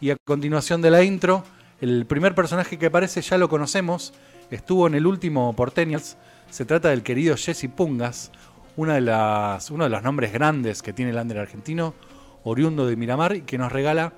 Y 0.00 0.10
a 0.10 0.16
continuación 0.24 0.82
de 0.82 0.90
la 0.90 1.02
intro, 1.02 1.44
el 1.80 2.06
primer 2.06 2.34
personaje 2.34 2.78
que 2.78 2.86
aparece 2.86 3.20
ya 3.22 3.38
lo 3.38 3.48
conocemos, 3.48 4.12
estuvo 4.50 4.86
en 4.86 4.94
el 4.94 5.06
último 5.06 5.54
Portenials, 5.54 6.16
se 6.50 6.64
trata 6.64 6.90
del 6.90 7.02
querido 7.02 7.36
Jesse 7.36 7.68
Pungas, 7.74 8.30
uno 8.76 8.92
de 8.94 9.00
los 9.00 10.02
nombres 10.02 10.32
grandes 10.32 10.82
que 10.82 10.92
tiene 10.92 11.12
el 11.12 11.18
under 11.18 11.38
argentino, 11.38 11.94
oriundo 12.42 12.86
de 12.86 12.96
Miramar, 12.96 13.36
y 13.36 13.42
que 13.42 13.58
nos 13.58 13.72
regala 13.72 14.12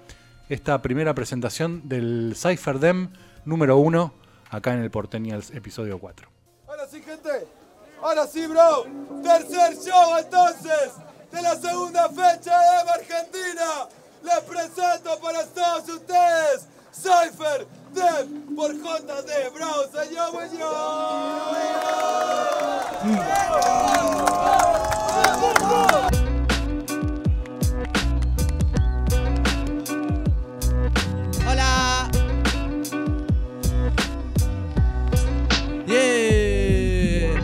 esta 0.49 0.81
primera 0.83 1.15
presentación 1.15 1.89
del 1.89 2.35
Cypher 2.37 2.79
Dem 2.79 3.11
número 3.45 3.77
1 3.79 4.15
acá 4.51 4.75
en 4.75 4.83
el 4.83 4.91
Portenials 4.91 5.51
episodio 5.51 5.99
4. 5.99 6.29
Ahora 6.69 6.87
sí, 6.87 7.03
gente. 7.03 7.47
Ahora 8.03 8.27
sí, 8.27 8.47
bro. 8.47 8.85
Tercer 9.23 9.77
show 9.77 10.19
entonces 10.19 10.93
de 11.33 11.43
la 11.43 11.57
segunda 11.57 12.09
fecha 12.09 12.59
de 12.59 12.91
Argentina. 12.91 13.89
Les 14.27 14.41
presento 14.41 15.17
para 15.23 15.47
todos 15.47 15.89
ustedes 15.89 16.67
Cypher 16.93 17.65
Dem 17.95 18.57
por 18.57 18.73
JD, 18.75 19.53
bro. 19.55 19.87
Señor, 19.93 20.33
Hola. 31.49 32.11
Yeah. 35.87 37.41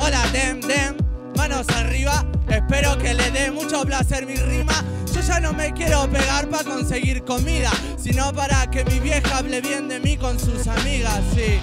Hola, 0.00 0.22
Dem 0.32 0.60
Dem. 0.62 0.96
Manos 1.36 1.68
arriba. 1.76 2.24
Espero 2.48 2.96
que 2.96 3.12
le 3.12 3.30
dé 3.32 3.50
mucho 3.50 3.82
placer 3.82 4.24
mi 4.24 4.36
rima. 4.36 4.82
No 5.40 5.54
me 5.54 5.72
quiero 5.72 6.08
pegar 6.10 6.48
para 6.48 6.64
conseguir 6.64 7.24
comida, 7.24 7.70
sino 7.96 8.32
para 8.32 8.70
que 8.70 8.84
mi 8.84 9.00
vieja 9.00 9.38
hable 9.38 9.60
bien 9.60 9.88
de 9.88 9.98
mí 9.98 10.16
con 10.16 10.38
sus 10.38 10.66
amigas, 10.66 11.22
sí. 11.34 11.58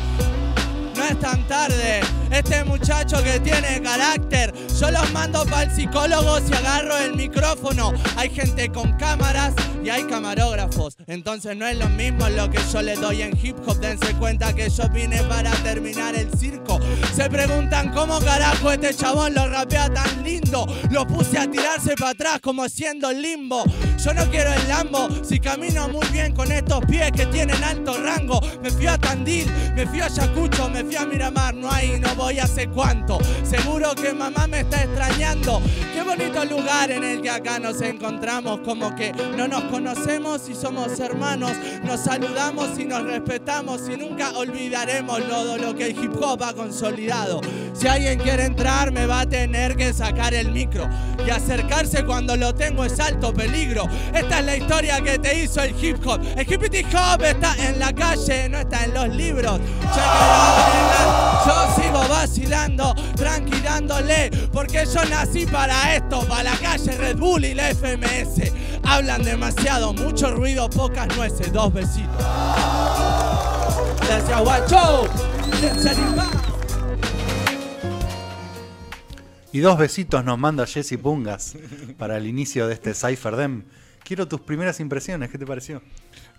No 0.96 1.04
es 1.04 1.20
tan 1.20 1.48
tarde, 1.48 2.02
este 2.32 2.64
muchacho 2.64 3.24
que 3.24 3.40
tiene 3.40 3.82
carácter, 3.82 4.54
yo 4.80 4.92
los 4.92 5.12
mando 5.12 5.44
para 5.46 5.64
el 5.64 5.72
psicólogo 5.72 6.40
si 6.40 6.54
agarro 6.54 6.98
el 6.98 7.16
micrófono. 7.16 7.94
Hay 8.16 8.30
gente 8.30 8.70
con 8.70 8.94
cámaras 8.98 9.54
y 9.84 9.90
hay 9.90 10.04
camarógrafos, 10.04 10.98
entonces 11.08 11.56
no 11.56 11.66
es 11.66 11.78
lo 11.78 11.88
mismo 11.90 12.28
lo 12.30 12.50
que 12.50 12.60
yo 12.72 12.82
le 12.82 12.96
doy 12.96 13.22
en 13.22 13.38
hip 13.42 13.56
hop. 13.66 13.80
Dense 13.80 14.14
cuenta 14.16 14.54
que 14.54 14.70
yo 14.70 14.90
vine 14.90 15.24
para 15.24 15.52
terminar 15.64 16.16
el 16.16 16.30
circo. 16.38 16.80
Se 17.16 17.30
preguntan 17.30 17.92
cómo 17.94 18.20
carajo 18.20 18.72
este 18.72 18.94
chabón 18.94 19.34
lo 19.34 19.48
rapea 19.48 19.90
tan 19.94 20.24
lindo. 20.24 20.66
Lo 20.92 21.06
puse 21.06 21.38
a 21.38 21.50
tirarse 21.50 21.96
para 21.96 22.12
atrás 22.12 22.40
como 22.42 22.64
haciendo 22.64 23.12
limbo. 23.12 23.64
Yo 24.04 24.14
no 24.14 24.26
quiero 24.30 24.52
el 24.54 24.68
Lambo, 24.68 25.10
si 25.24 25.40
camino 25.40 25.88
muy 25.88 26.06
bien 26.08 26.34
con 26.34 26.52
estos 26.52 26.84
pies 26.86 27.12
que 27.12 27.26
tienen 27.28 27.64
alto 27.64 27.98
rango. 28.02 28.42
Me 28.62 28.70
fui 28.70 28.88
a 28.88 28.98
Tandil, 28.98 29.50
me 29.76 29.86
fui 29.88 30.02
a 30.02 30.06
Ayacucho, 30.06 30.70
me 30.70 30.84
fui 30.84 30.96
a 30.96 31.06
Miramar, 31.06 31.54
no 31.56 31.72
hay, 31.72 32.00
no 32.00 32.16
voy 32.18 32.38
sé 32.48 32.68
cuánto. 32.68 33.20
Seguro 33.44 33.94
que 33.96 34.14
mamá 34.14 34.48
me 34.48 34.62
está 34.62 34.84
extrañando. 34.84 35.62
Qué 35.94 36.02
bonito 36.02 36.44
lugar 36.46 36.92
en 36.92 37.04
el 37.04 37.22
que 37.22 37.30
acá 37.30 37.60
nos 37.60 37.82
encontramos, 37.82 38.60
como 38.62 38.96
que 38.96 39.14
no 39.14 39.48
nos 39.48 39.64
conocemos 39.66 40.50
y 40.50 40.56
somos 40.56 41.00
hermanos. 41.00 41.52
Nos 41.84 42.02
saludamos 42.02 42.78
y 42.80 42.86
nos 42.86 43.04
respetamos 43.04 43.88
y 43.88 43.98
nunca 43.98 44.32
olvidaremos 44.32 45.26
todo 45.28 45.58
lo 45.58 45.76
que 45.76 45.88
el 45.88 46.04
hip 46.04 46.14
hop 46.22 46.44
ha 46.44 46.54
consolidado. 46.54 47.42
Si 47.74 47.88
alguien 47.88 48.20
quiere 48.20 48.46
entrar, 48.46 48.92
me 48.92 49.06
va 49.06 49.22
a 49.22 49.30
tener 49.30 49.76
que 49.76 49.94
sacar 49.94 50.34
el 50.34 50.52
micro 50.52 50.90
y 51.26 51.30
acercarse 51.30 52.04
cuando 52.04 52.36
lo 52.36 52.56
tengo 52.56 52.84
es 52.84 53.00
alto 53.00 53.34
peligro. 53.34 53.88
Esta 54.14 54.40
es 54.40 54.46
la 54.46 54.58
historia 54.58 55.02
que 55.02 55.20
te 55.20 55.44
hizo 55.44 55.62
el 55.62 55.76
hip 55.84 56.06
hop. 56.06 56.20
El 56.36 56.52
hip 56.52 56.62
hop 56.96 57.24
está 57.24 57.56
en 57.68 57.80
la 57.80 57.94
calle, 57.94 58.50
no 58.50 58.60
está 58.60 58.86
en 58.86 58.94
los 58.94 59.16
libros. 59.16 59.60
Yo 61.46 61.76
sigo 61.76 62.08
vacilando, 62.08 62.96
tranquilándole, 63.16 64.32
porque 64.52 64.86
yo 64.86 65.04
nací 65.06 65.46
para 65.46 65.96
esto, 65.96 66.26
para 66.28 66.44
la 66.44 66.58
calle 66.58 66.92
Red 66.98 67.18
Bull 67.18 67.46
y 67.46 67.54
la 67.54 67.70
FMS. 67.74 68.52
Hablan 68.84 69.24
demasiado, 69.24 69.94
mucho 69.94 70.34
ruido, 70.34 70.70
pocas 70.70 71.08
nueces, 71.16 71.52
dos 71.52 71.74
besitos. 71.74 72.26
Gracias, 74.08 74.42
guacho. 74.42 75.10
Y 79.52 79.60
dos 79.60 79.78
besitos 79.78 80.24
nos 80.24 80.38
manda 80.38 80.66
Jesse 80.66 80.98
Pungas 81.02 81.56
para 81.98 82.18
el 82.18 82.28
inicio 82.28 82.68
de 82.68 82.74
este 82.74 82.94
Cypher 82.94 83.36
Dem. 83.36 83.64
Quiero 84.04 84.28
tus 84.28 84.42
primeras 84.42 84.80
impresiones, 84.80 85.30
¿qué 85.30 85.38
te 85.38 85.46
pareció? 85.46 85.82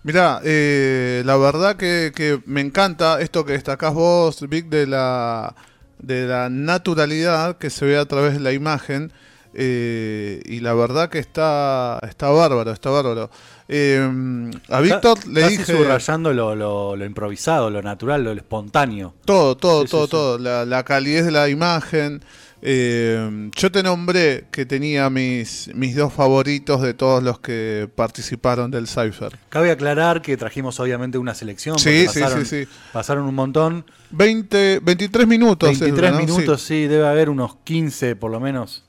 Mirá, 0.03 0.39
eh, 0.43 1.23
la 1.25 1.35
verdad 1.37 1.75
que, 1.75 2.11
que, 2.15 2.39
me 2.45 2.61
encanta 2.61 3.19
esto 3.19 3.45
que 3.45 3.53
destacás 3.53 3.93
vos, 3.93 4.47
Vic, 4.47 4.67
de 4.67 4.87
la, 4.87 5.55
de 5.99 6.25
la 6.25 6.49
naturalidad 6.49 7.57
que 7.57 7.69
se 7.69 7.85
ve 7.85 7.97
a 7.97 8.05
través 8.05 8.33
de 8.33 8.39
la 8.39 8.53
imagen. 8.53 9.11
Eh, 9.53 10.41
y 10.45 10.59
la 10.59 10.73
verdad 10.73 11.09
que 11.09 11.19
está, 11.19 11.99
está 12.07 12.29
bárbaro, 12.29 12.71
está 12.71 12.91
bárbaro. 12.91 13.29
Eh, 13.67 14.51
a 14.69 14.79
Víctor 14.79 15.27
le 15.27 15.41
Casi 15.41 15.57
dije. 15.57 15.77
subrayando 15.77 16.33
lo, 16.33 16.55
lo, 16.55 16.95
lo, 16.95 17.05
improvisado, 17.05 17.69
lo 17.69 17.81
natural, 17.81 18.23
lo 18.23 18.31
espontáneo. 18.31 19.15
Todo, 19.25 19.57
todo, 19.57 19.83
Sí, 19.83 19.91
todo, 19.91 20.05
sí, 20.05 20.11
todo. 20.11 20.37
La, 20.37 20.65
la 20.65 20.83
calidez 20.83 21.25
de 21.25 21.31
la 21.31 21.49
imagen. 21.49 22.23
Eh, 22.61 23.49
yo 23.55 23.71
te 23.71 23.81
nombré 23.83 24.45
que 24.51 24.65
tenía 24.65 25.09
mis, 25.09 25.69
mis 25.75 25.95
dos 25.95 26.11
favoritos 26.13 26.81
de 26.81 26.93
todos 26.93 27.23
los 27.23 27.39
que 27.39 27.89
participaron 27.95 28.69
del 28.69 28.87
Cypher. 28.87 29.37
Cabe 29.49 29.71
aclarar 29.71 30.21
que 30.21 30.35
trajimos 30.35 30.79
obviamente 30.79 31.17
una 31.17 31.33
selección. 31.33 31.79
Sí, 31.79 32.03
pasaron, 32.05 32.45
sí, 32.45 32.65
sí. 32.65 32.71
Pasaron 32.91 33.23
un 33.25 33.35
montón. 33.35 33.85
20, 34.11 34.79
23 34.79 35.27
minutos. 35.27 35.69
es 35.71 35.79
23 35.79 36.11
dura, 36.11 36.11
¿no? 36.11 36.25
minutos, 36.25 36.61
Sí. 36.61 36.83
sí. 36.83 36.87
debe 36.87 37.07
haber 37.07 37.29
unos 37.29 37.55
15 37.63 38.15
por 38.15 38.31
lo 38.31 38.39
menos. 38.39 38.83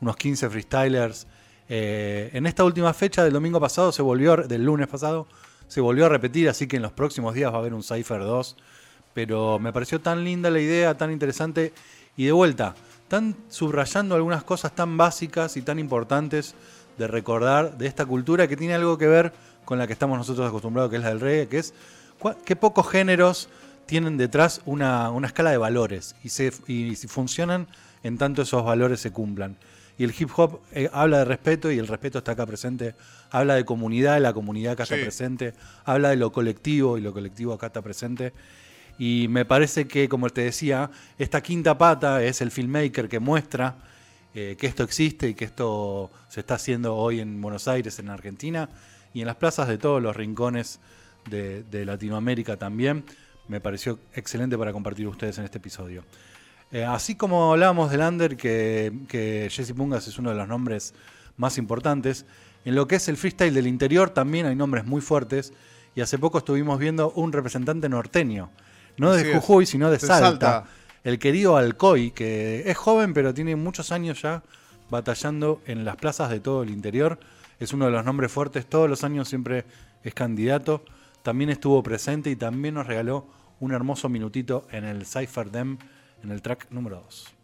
Unos 0.00 0.16
15 0.16 0.50
freestylers. 0.50 1.26
Eh, 1.68 2.30
en 2.32 2.46
esta 2.46 2.64
última 2.64 2.92
fecha 2.92 3.22
del 3.24 3.32
domingo 3.32 3.60
pasado 3.60 3.92
se 3.92 4.02
volvió, 4.02 4.36
del 4.36 4.64
lunes 4.64 4.86
pasado, 4.88 5.26
se 5.66 5.80
volvió 5.80 6.06
a 6.06 6.08
repetir, 6.10 6.48
así 6.48 6.66
que 6.66 6.76
en 6.76 6.82
los 6.82 6.92
próximos 6.92 7.32
días 7.34 7.50
va 7.52 7.56
a 7.56 7.60
haber 7.60 7.74
un 7.74 7.82
Cypher 7.82 8.18
2. 8.20 8.56
Pero 9.14 9.60
me 9.60 9.72
pareció 9.72 10.00
tan 10.00 10.24
linda 10.24 10.50
la 10.50 10.60
idea, 10.60 10.94
tan 10.96 11.12
interesante. 11.12 11.72
Y 12.16 12.26
de 12.26 12.32
vuelta, 12.32 12.74
están 13.14 13.36
subrayando 13.48 14.16
algunas 14.16 14.42
cosas 14.42 14.74
tan 14.74 14.96
básicas 14.96 15.56
y 15.56 15.62
tan 15.62 15.78
importantes 15.78 16.56
de 16.98 17.06
recordar 17.06 17.78
de 17.78 17.86
esta 17.86 18.04
cultura 18.06 18.48
que 18.48 18.56
tiene 18.56 18.74
algo 18.74 18.98
que 18.98 19.06
ver 19.06 19.32
con 19.64 19.78
la 19.78 19.86
que 19.86 19.92
estamos 19.92 20.18
nosotros 20.18 20.48
acostumbrados, 20.48 20.90
que 20.90 20.96
es 20.96 21.02
la 21.02 21.10
del 21.10 21.20
reggae, 21.20 21.46
que 21.46 21.58
es 21.58 21.74
qué 22.44 22.56
pocos 22.56 22.88
géneros 22.90 23.48
tienen 23.86 24.16
detrás 24.16 24.62
una, 24.64 25.10
una 25.10 25.28
escala 25.28 25.52
de 25.52 25.58
valores 25.58 26.16
y, 26.24 26.30
se, 26.30 26.52
y 26.66 26.96
si 26.96 27.06
funcionan 27.06 27.68
en 28.02 28.18
tanto 28.18 28.42
esos 28.42 28.64
valores 28.64 28.98
se 28.98 29.12
cumplan. 29.12 29.56
Y 29.96 30.02
el 30.02 30.12
hip 30.18 30.30
hop 30.36 30.58
eh, 30.72 30.90
habla 30.92 31.18
de 31.18 31.24
respeto 31.24 31.70
y 31.70 31.78
el 31.78 31.86
respeto 31.86 32.18
está 32.18 32.32
acá 32.32 32.44
presente. 32.46 32.96
Habla 33.30 33.54
de 33.54 33.64
comunidad, 33.64 34.20
la 34.20 34.32
comunidad 34.32 34.72
acá 34.72 34.86
Sí. 34.86 34.94
está 34.94 35.04
presente. 35.04 35.54
Habla 35.84 36.08
de 36.08 36.16
lo 36.16 36.32
colectivo 36.32 36.98
y 36.98 37.00
lo 37.00 37.12
colectivo 37.12 37.52
acá 37.52 37.66
está 37.68 37.80
presente. 37.80 38.32
Y 38.98 39.26
me 39.28 39.44
parece 39.44 39.86
que, 39.86 40.08
como 40.08 40.30
te 40.30 40.42
decía, 40.42 40.90
esta 41.18 41.42
quinta 41.42 41.76
pata 41.76 42.22
es 42.22 42.40
el 42.40 42.50
filmmaker 42.50 43.08
que 43.08 43.18
muestra 43.18 43.76
eh, 44.34 44.56
que 44.58 44.66
esto 44.66 44.82
existe 44.82 45.28
y 45.28 45.34
que 45.34 45.44
esto 45.44 46.10
se 46.28 46.40
está 46.40 46.54
haciendo 46.54 46.96
hoy 46.96 47.20
en 47.20 47.40
Buenos 47.40 47.68
Aires, 47.68 47.98
en 48.00 48.08
Argentina, 48.10 48.68
y 49.12 49.20
en 49.20 49.26
las 49.26 49.36
plazas 49.36 49.68
de 49.68 49.78
todos 49.78 50.02
los 50.02 50.16
rincones 50.16 50.80
de, 51.30 51.62
de 51.62 51.84
Latinoamérica 51.84 52.56
también. 52.56 53.04
Me 53.46 53.60
pareció 53.60 53.98
excelente 54.14 54.58
para 54.58 54.72
compartir 54.72 55.06
ustedes 55.06 55.38
en 55.38 55.44
este 55.44 55.58
episodio. 55.58 56.04
Eh, 56.72 56.84
así 56.84 57.14
como 57.14 57.52
hablábamos 57.52 57.92
del 57.92 58.00
Under, 58.00 58.36
que, 58.36 58.92
que 59.06 59.48
Jesse 59.50 59.72
Pungas 59.72 60.08
es 60.08 60.18
uno 60.18 60.30
de 60.30 60.36
los 60.36 60.48
nombres 60.48 60.94
más 61.36 61.56
importantes, 61.56 62.26
en 62.64 62.74
lo 62.74 62.88
que 62.88 62.96
es 62.96 63.08
el 63.08 63.16
freestyle 63.16 63.54
del 63.54 63.66
interior 63.66 64.10
también 64.10 64.46
hay 64.46 64.56
nombres 64.56 64.84
muy 64.84 65.00
fuertes. 65.00 65.52
Y 65.94 66.00
hace 66.00 66.18
poco 66.18 66.38
estuvimos 66.38 66.80
viendo 66.80 67.12
un 67.12 67.32
representante 67.32 67.88
norteño, 67.88 68.50
no 68.96 69.12
de 69.12 69.30
es. 69.30 69.36
Jujuy, 69.36 69.66
sino 69.66 69.86
de 69.90 69.98
De 69.98 70.06
Salta, 70.06 70.20
Salta. 70.20 70.64
el 71.04 71.18
querido 71.18 71.56
Alcoy, 71.56 72.10
que 72.10 72.62
es 72.66 72.76
joven 72.76 73.14
pero 73.14 73.34
tiene 73.34 73.56
muchos 73.56 73.92
años 73.92 74.22
ya 74.22 74.42
batallando 74.90 75.60
en 75.66 75.84
las 75.84 75.96
plazas 75.96 76.30
de 76.30 76.40
todo 76.40 76.62
el 76.62 76.70
interior. 76.70 77.18
Es 77.60 77.72
uno 77.72 77.86
de 77.86 77.90
los 77.92 78.04
nombres 78.04 78.30
fuertes, 78.32 78.66
todos 78.66 78.88
los 78.88 79.04
años 79.04 79.28
siempre 79.28 79.64
es 80.02 80.14
candidato. 80.14 80.84
También 81.22 81.50
estuvo 81.50 81.82
presente 81.82 82.30
y 82.30 82.36
también 82.36 82.74
nos 82.74 82.86
regaló 82.86 83.26
un 83.60 83.72
hermoso 83.72 84.08
minutito 84.08 84.66
en 84.70 84.84
el 84.84 85.06
Cypher 85.06 85.50
Dem, 85.50 85.78
en 86.22 86.30
el 86.30 86.42
track 86.42 86.66
número 86.70 87.00
2. 87.04 87.34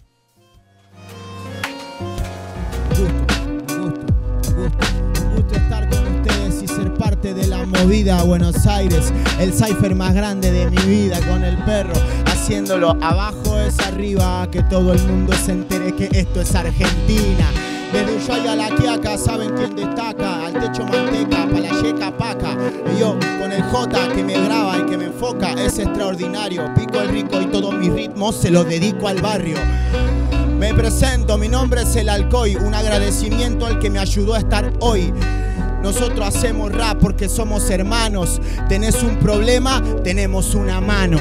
De 7.22 7.46
la 7.48 7.66
movida 7.66 8.22
Buenos 8.22 8.66
Aires. 8.66 9.12
El 9.38 9.52
cipher 9.52 9.94
más 9.94 10.14
grande 10.14 10.50
de 10.50 10.70
mi 10.70 10.82
vida 10.84 11.20
con 11.28 11.44
el 11.44 11.56
perro. 11.64 11.92
Haciéndolo 12.24 12.96
abajo 13.02 13.58
es 13.60 13.78
arriba. 13.80 14.48
Que 14.50 14.62
todo 14.62 14.94
el 14.94 15.02
mundo 15.06 15.34
se 15.44 15.52
entere 15.52 15.94
que 15.94 16.08
esto 16.12 16.40
es 16.40 16.54
Argentina. 16.54 17.46
Desde 17.92 18.16
Ushuaia 18.16 18.52
a 18.52 18.56
la 18.56 18.74
Quiaca, 18.74 19.18
saben 19.18 19.50
quién 19.54 19.76
destaca. 19.76 20.46
Al 20.46 20.54
techo 20.54 20.82
manteca, 20.84 21.46
pa' 21.46 21.60
la 21.60 21.82
yeca 21.82 22.16
paca. 22.16 22.56
Y 22.94 23.00
yo 23.00 23.18
con 23.38 23.52
el 23.52 23.62
J 23.64 24.08
que 24.14 24.24
me 24.24 24.40
graba 24.40 24.78
y 24.78 24.86
que 24.86 24.96
me 24.96 25.04
enfoca. 25.04 25.52
Es 25.52 25.78
extraordinario. 25.78 26.72
Pico 26.74 27.00
el 27.00 27.10
rico 27.10 27.38
y 27.38 27.46
todos 27.46 27.74
mis 27.74 27.92
ritmos 27.92 28.34
se 28.34 28.50
los 28.50 28.66
dedico 28.66 29.08
al 29.08 29.20
barrio. 29.20 29.58
Me 30.58 30.72
presento, 30.72 31.36
mi 31.36 31.48
nombre 31.48 31.82
es 31.82 31.96
el 31.96 32.08
Alcoy, 32.08 32.56
un 32.56 32.74
agradecimiento 32.74 33.66
al 33.66 33.78
que 33.78 33.90
me 33.90 33.98
ayudó 33.98 34.34
a 34.34 34.38
estar 34.38 34.72
hoy. 34.80 35.12
Nosotros 35.82 36.26
hacemos 36.26 36.72
rap 36.72 36.98
porque 37.00 37.28
somos 37.28 37.68
hermanos. 37.70 38.40
Tenés 38.68 39.02
un 39.02 39.16
problema, 39.16 39.82
tenemos 40.04 40.54
una 40.54 40.80
mano. 40.80 41.18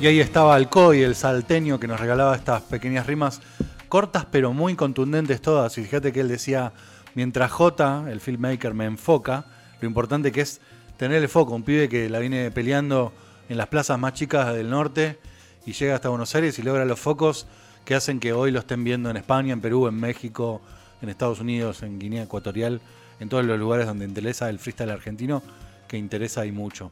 Y 0.00 0.06
ahí 0.06 0.20
estaba 0.20 0.56
Alcoy, 0.56 1.02
el 1.02 1.14
salteño, 1.14 1.78
que 1.78 1.86
nos 1.86 2.00
regalaba 2.00 2.34
estas 2.34 2.62
pequeñas 2.62 3.06
rimas 3.06 3.40
cortas 3.88 4.26
pero 4.30 4.52
muy 4.52 4.74
contundentes 4.74 5.40
todas. 5.40 5.76
Y 5.78 5.84
fíjate 5.84 6.12
que 6.12 6.20
él 6.20 6.28
decía, 6.28 6.72
mientras 7.14 7.50
J, 7.50 8.04
el 8.10 8.20
filmmaker, 8.20 8.74
me 8.74 8.86
enfoca, 8.86 9.44
lo 9.80 9.88
importante 9.88 10.32
que 10.32 10.40
es 10.40 10.60
tener 10.96 11.22
el 11.22 11.28
foco. 11.28 11.54
Un 11.54 11.62
pibe 11.62 11.88
que 11.88 12.08
la 12.08 12.18
viene 12.18 12.50
peleando 12.50 13.12
en 13.52 13.58
las 13.58 13.68
plazas 13.68 13.98
más 13.98 14.14
chicas 14.14 14.54
del 14.54 14.70
norte 14.70 15.18
y 15.66 15.72
llega 15.72 15.94
hasta 15.94 16.08
Buenos 16.08 16.34
Aires 16.34 16.58
y 16.58 16.62
logra 16.62 16.84
los 16.84 16.98
focos 16.98 17.46
que 17.84 17.94
hacen 17.94 18.18
que 18.18 18.32
hoy 18.32 18.50
lo 18.50 18.60
estén 18.60 18.82
viendo 18.82 19.10
en 19.10 19.16
España, 19.16 19.52
en 19.52 19.60
Perú, 19.60 19.86
en 19.88 19.94
México, 19.94 20.62
en 21.02 21.08
Estados 21.10 21.40
Unidos, 21.40 21.82
en 21.82 21.98
Guinea 21.98 22.22
Ecuatorial, 22.24 22.80
en 23.20 23.28
todos 23.28 23.44
los 23.44 23.58
lugares 23.58 23.86
donde 23.86 24.04
interesa 24.06 24.48
el 24.48 24.58
freestyle 24.58 24.90
argentino, 24.90 25.42
que 25.86 25.98
interesa 25.98 26.46
y 26.46 26.52
mucho. 26.52 26.90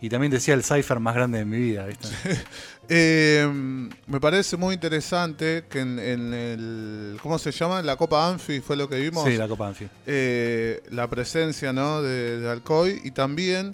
Y 0.00 0.08
también 0.08 0.32
decía 0.32 0.54
el 0.54 0.64
cipher 0.64 0.98
más 1.00 1.14
grande 1.14 1.38
de 1.40 1.44
mi 1.44 1.58
vida, 1.58 1.86
¿viste? 1.86 2.08
Eh, 2.92 3.46
me 4.08 4.18
parece 4.18 4.56
muy 4.56 4.74
interesante 4.74 5.66
que 5.70 5.78
en, 5.78 6.00
en 6.00 6.34
el. 6.34 7.18
¿Cómo 7.22 7.38
se 7.38 7.52
llama? 7.52 7.82
La 7.82 7.94
Copa 7.94 8.28
Anfi 8.28 8.58
fue 8.60 8.76
lo 8.76 8.88
que 8.88 8.96
vimos. 8.98 9.24
Sí, 9.24 9.36
la 9.36 9.46
Copa 9.46 9.68
Anfi. 9.68 9.86
eh, 10.06 10.82
la 10.90 11.08
presencia 11.08 11.72
¿no? 11.72 12.02
de, 12.02 12.40
de 12.40 12.50
Alcoy 12.50 13.00
y 13.04 13.12
también, 13.12 13.70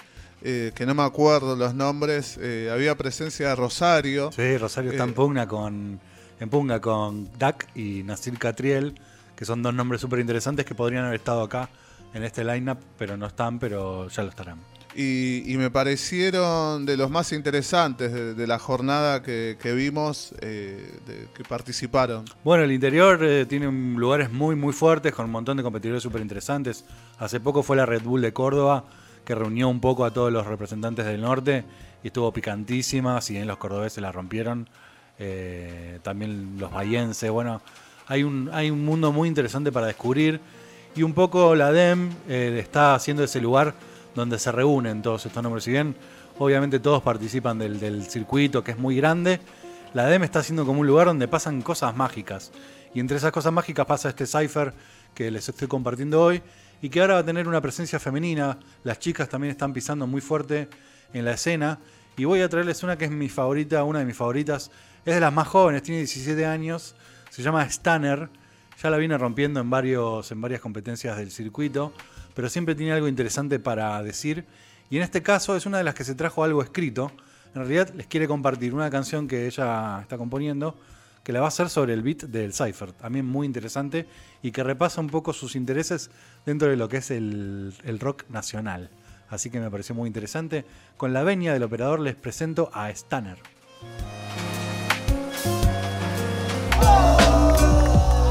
eh, 0.49 0.71
que 0.77 0.87
no 0.87 0.95
me 0.95 1.03
acuerdo 1.03 1.57
los 1.57 1.75
nombres, 1.75 2.39
eh, 2.41 2.71
había 2.73 2.95
presencia 2.97 3.49
de 3.49 3.57
Rosario. 3.57 4.31
Sí, 4.31 4.57
Rosario 4.57 4.93
está 4.93 5.03
Eh, 5.05 5.09
en 5.09 5.15
pugna 5.15 5.47
con, 5.49 5.99
en 6.39 6.49
pugna 6.49 6.81
con 6.81 7.29
Dak 7.37 7.67
y 7.75 8.03
Nasir 8.05 8.39
Catriel, 8.39 8.95
que 9.35 9.45
son 9.45 9.63
dos 9.63 9.75
nombres 9.75 10.01
súper 10.01 10.21
interesantes 10.21 10.65
que 10.65 10.75
podrían 10.75 11.05
haber 11.05 11.17
estado 11.19 11.43
acá 11.43 11.69
en 12.15 12.23
este 12.23 12.45
lineup, 12.45 12.79
pero 12.97 13.17
no 13.17 13.27
están, 13.27 13.59
pero 13.59 14.09
ya 14.09 14.23
lo 14.23 14.31
estarán. 14.31 14.59
Y, 14.99 15.43
y 15.53 15.59
me 15.59 15.71
parecieron 15.71 16.87
de 16.87 16.97
los 16.97 17.11
más 17.11 17.33
interesantes 17.33 18.13
de, 18.15 18.33
de 18.35 18.47
la 18.47 18.59
jornada 18.59 19.23
que, 19.23 19.59
que 19.61 19.73
vimos, 19.75 20.33
eh, 20.41 20.91
de- 21.07 21.29
que 21.35 21.45
participaron. 21.45 22.25
Bueno, 22.43 22.65
el 22.65 22.73
interior 22.73 23.19
eh, 23.23 23.45
tiene 23.45 23.71
lugares 23.71 24.33
muy, 24.33 24.57
muy 24.57 24.73
fuertes, 24.73 25.13
con 25.13 25.27
un 25.27 25.33
montón 25.33 25.59
de 25.59 25.63
competidores 25.63 26.03
súper 26.03 26.23
interesantes. 26.23 26.85
Hace 27.19 27.41
poco 27.41 27.63
fue 27.63 27.77
la 27.77 27.85
Red 27.85 28.03
Bull 28.05 28.23
de 28.23 28.33
Córdoba, 28.33 28.85
que 29.27 29.35
reunió 29.35 29.69
un 29.69 29.81
poco 29.81 30.05
a 30.05 30.12
todos 30.12 30.33
los 30.33 30.47
representantes 30.47 31.05
del 31.05 31.21
norte 31.21 31.65
y 32.03 32.07
estuvo 32.07 32.33
picantísima, 32.33 33.21
si 33.21 33.35
bien 33.35 33.49
los 33.49 33.59
cordobeses 33.59 34.01
la 34.01 34.12
rompieron, 34.12 34.69
eh, 35.19 35.99
también 36.03 36.57
los 36.59 36.71
bahienses, 36.71 37.31
bueno, 37.31 37.61
hay 38.07 38.23
un, 38.23 38.49
hay 38.53 38.71
un 38.71 38.85
mundo 38.85 39.12
muy 39.12 39.29
interesante 39.29 39.73
para 39.73 39.89
descubrir 39.89 40.41
y 40.95 41.03
un 41.03 41.12
poco 41.12 41.57
la 41.57 41.73
DEM 41.73 42.11
eh, 42.29 42.57
está 42.61 42.95
haciendo 42.95 43.25
ese 43.25 43.41
lugar 43.41 43.75
donde 44.15 44.39
se 44.39 44.53
reúnen 44.53 45.03
todos 45.03 45.27
estos 45.27 45.43
nombres. 45.43 45.65
Si 45.65 45.73
bien 45.73 45.97
obviamente 46.39 46.79
todos 46.79 47.03
participan 47.03 47.59
del, 47.59 47.81
del 47.81 48.05
circuito 48.05 48.62
que 48.62 48.71
es 48.71 48.79
muy 48.79 48.97
grande, 48.97 49.41
la 49.93 50.07
DEM 50.07 50.23
está 50.23 50.39
haciendo 50.39 50.65
como 50.65 50.83
un 50.83 50.87
lugar 50.87 51.09
donde 51.09 51.27
pasan 51.27 51.62
cosas 51.62 51.97
mágicas. 51.97 52.53
Y 52.95 53.01
entre 53.01 53.17
esas 53.17 53.33
cosas 53.33 53.53
mágicas 53.53 53.87
pasa 53.87 54.09
este 54.09 54.25
cipher 54.25 54.73
que 55.15 55.33
les 55.33 55.49
estoy 55.49 55.67
compartiendo 55.67 56.23
hoy 56.23 56.43
y 56.83 56.89
que 56.89 57.01
ahora 57.01 57.15
va 57.15 57.21
a 57.21 57.25
tener 57.25 57.49
una 57.49 57.61
presencia 57.61 57.99
femenina. 57.99 58.59
Las 58.85 58.99
chicas 58.99 59.29
también 59.29 59.51
están 59.51 59.73
pisando 59.73 60.07
muy 60.07 60.21
fuerte 60.21 60.69
en 61.12 61.25
la 61.25 61.33
escena. 61.33 61.79
Y 62.17 62.25
voy 62.25 62.41
a 62.41 62.49
traerles 62.49 62.83
una 62.83 62.97
que 62.97 63.07
es 63.07 63.11
mi 63.11 63.29
favorita, 63.29 63.85
una 63.85 64.01
de 64.01 64.05
mis 64.05 64.17
favoritas. 64.17 64.71
Es 65.05 65.15
de 65.15 65.21
las 65.21 65.33
más 65.33 65.49
jóvenes, 65.49 65.83
tiene 65.83 65.99
17 65.99 66.47
años. 66.47 66.95
Se 67.31 67.43
llama 67.43 67.65
Stanner. 67.65 68.29
Ya 68.83 68.91
la 68.91 68.99
viene 68.99 69.17
rompiendo 69.17 69.61
en, 69.61 69.71
varios, 69.71 70.31
en 70.31 70.41
varias 70.41 70.61
competencias 70.61 71.17
del 71.17 71.31
circuito. 71.31 71.93
Pero 72.35 72.49
siempre 72.49 72.75
tiene 72.75 72.93
algo 72.93 73.09
interesante 73.09 73.59
para 73.59 74.03
decir. 74.03 74.45
Y 74.91 74.99
en 74.99 75.03
este 75.03 75.23
caso 75.23 75.57
es 75.57 75.67
una 75.67 75.79
de 75.79 75.85
las 75.85 75.95
que 75.95 76.05
se 76.05 76.15
trajo 76.15 76.45
algo 76.45 76.62
escrito. 76.62 77.11
En 77.55 77.62
realidad 77.62 77.93
les 77.95 78.07
quiere 78.07 78.29
compartir 78.29 78.75
una 78.75 78.91
canción 78.91 79.27
que 79.27 79.47
ella 79.47 80.01
está 80.03 80.19
componiendo 80.19 80.77
que 81.27 81.33
la 81.33 81.41
va 81.41 81.47
a 81.47 81.49
hacer 81.49 81.69
sobre 81.69 81.93
el 81.93 82.03
beat 82.03 82.23
del 82.23 82.53
Cypher, 82.55 82.93
también 82.93 83.27
muy 83.27 83.47
interesante 83.47 84.07
y 84.43 84.53
que 84.53 84.62
repasa 84.62 85.01
un 85.01 85.09
poco 85.09 85.33
sus 85.33 85.57
intereses 85.57 86.09
dentro 86.45 86.69
de 86.69 86.77
lo 86.77 86.89
que 86.89 86.99
es 86.99 87.11
el, 87.11 87.75
el 87.83 87.99
rock 87.99 88.23
nacional. 88.29 88.91
Así 89.29 89.51
que 89.51 89.59
me 89.59 89.69
pareció 89.69 89.93
muy 89.97 90.07
interesante. 90.07 90.65
Con 90.97 91.12
la 91.12 91.25
venia 91.25 91.53
del 91.53 91.65
operador 91.65 91.99
les 91.99 92.15
presento 92.15 92.71
a 92.73 92.91
Stanner. 92.91 93.39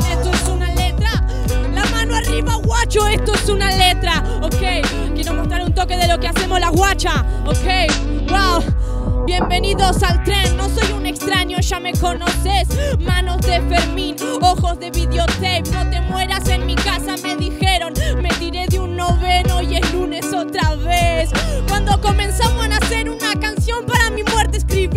Esto 0.09 0.31
es 0.31 0.47
una 0.47 0.73
letra. 0.73 1.27
La 1.73 1.83
mano 1.91 2.15
arriba, 2.15 2.55
guacho, 2.63 3.09
esto 3.09 3.33
es 3.33 3.49
una 3.49 3.75
letra. 3.75 4.23
Ok, 4.41 5.13
quiero 5.13 5.33
mostrar 5.33 5.63
un 5.63 5.75
toque 5.75 5.97
de 5.97 6.07
lo 6.07 6.17
que 6.17 6.29
hacemos 6.29 6.61
las 6.61 6.71
guachas. 6.71 7.25
Ok, 7.45 8.29
wow. 8.29 8.84
Bienvenidos 9.25 10.03
al 10.03 10.23
tren, 10.23 10.55
no 10.55 10.69
soy 10.69 10.91
un 10.93 11.07
extraño, 11.07 11.57
ya 11.59 11.79
me 11.79 11.93
conoces. 11.93 12.67
Manos 12.99 13.41
de 13.41 13.59
Fermín, 13.61 14.15
ojos 14.39 14.79
de 14.79 14.91
videotape. 14.91 15.63
No 15.71 15.89
te 15.89 15.99
mueras 16.01 16.47
en 16.47 16.67
mi 16.67 16.75
casa, 16.75 17.15
me 17.23 17.35
dijeron. 17.35 17.93
Me 18.21 18.29
tiré 18.29 18.67
de 18.67 18.79
un 18.79 18.95
noveno 18.95 19.63
y 19.63 19.77
es 19.77 19.93
lunes 19.93 20.31
otra 20.31 20.75
vez. 20.75 21.31
Cuando 21.67 21.99
comenzamos 22.01 22.67
a 22.67 22.77
hacer 22.77 23.09
una 23.09 23.33
canción 23.39 23.83
para 23.87 24.11
mi 24.11 24.21
muerte, 24.23 24.57
escribí. 24.57 24.94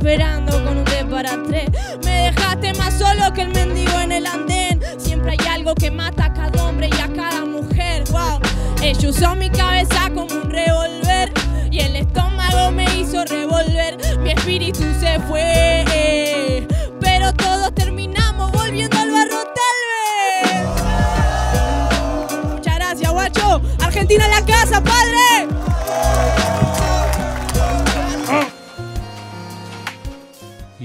Esperando 0.00 0.52
con 0.64 0.78
un 0.78 0.84
D 0.86 1.04
para 1.10 1.36
tres. 1.46 1.68
Me 2.04 2.30
dejaste 2.30 2.72
más 2.74 2.94
solo 2.94 3.30
que 3.34 3.42
el 3.42 3.50
mendigo 3.50 4.00
en 4.00 4.12
el 4.12 4.26
andén. 4.26 4.80
Siempre 4.96 5.32
hay 5.32 5.46
algo 5.48 5.74
que 5.74 5.90
mata 5.90 6.24
a 6.26 6.32
cada 6.32 6.64
hombre 6.64 6.88
y 6.88 7.00
a 7.00 7.08
cada 7.12 7.44
mujer. 7.44 8.04
Wow, 8.10 8.40
ella 8.82 9.10
usó 9.10 9.36
mi 9.36 9.50
cabeza 9.50 10.08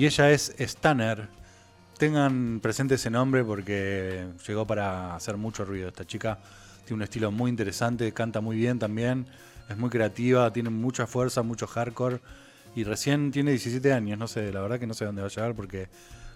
Y 0.05 0.07
ella 0.07 0.29
es 0.29 0.53
Stanner. 0.59 1.27
Tengan 1.97 2.59
presente 2.59 2.93
ese 2.93 3.09
nombre 3.09 3.43
porque 3.43 4.27
llegó 4.47 4.67
para 4.67 5.15
hacer 5.15 5.35
mucho 5.35 5.65
ruido. 5.65 5.87
Esta 5.87 6.05
chica 6.05 6.37
tiene 6.85 6.97
un 6.97 7.01
estilo 7.01 7.31
muy 7.31 7.49
interesante, 7.49 8.13
canta 8.13 8.39
muy 8.39 8.55
bien 8.55 8.77
también, 8.77 9.25
es 9.67 9.75
muy 9.75 9.89
creativa, 9.89 10.53
tiene 10.53 10.69
mucha 10.69 11.07
fuerza, 11.07 11.41
mucho 11.41 11.65
hardcore 11.65 12.19
y 12.75 12.83
recién 12.83 13.31
tiene 13.31 13.49
17 13.49 13.93
años. 13.93 14.19
No 14.19 14.27
sé, 14.27 14.53
la 14.53 14.61
verdad 14.61 14.79
que 14.79 14.85
no 14.85 14.93
sé 14.93 15.05
dónde 15.05 15.23
va 15.23 15.27
a 15.27 15.31
llegar 15.31 15.55
porque 15.55 15.87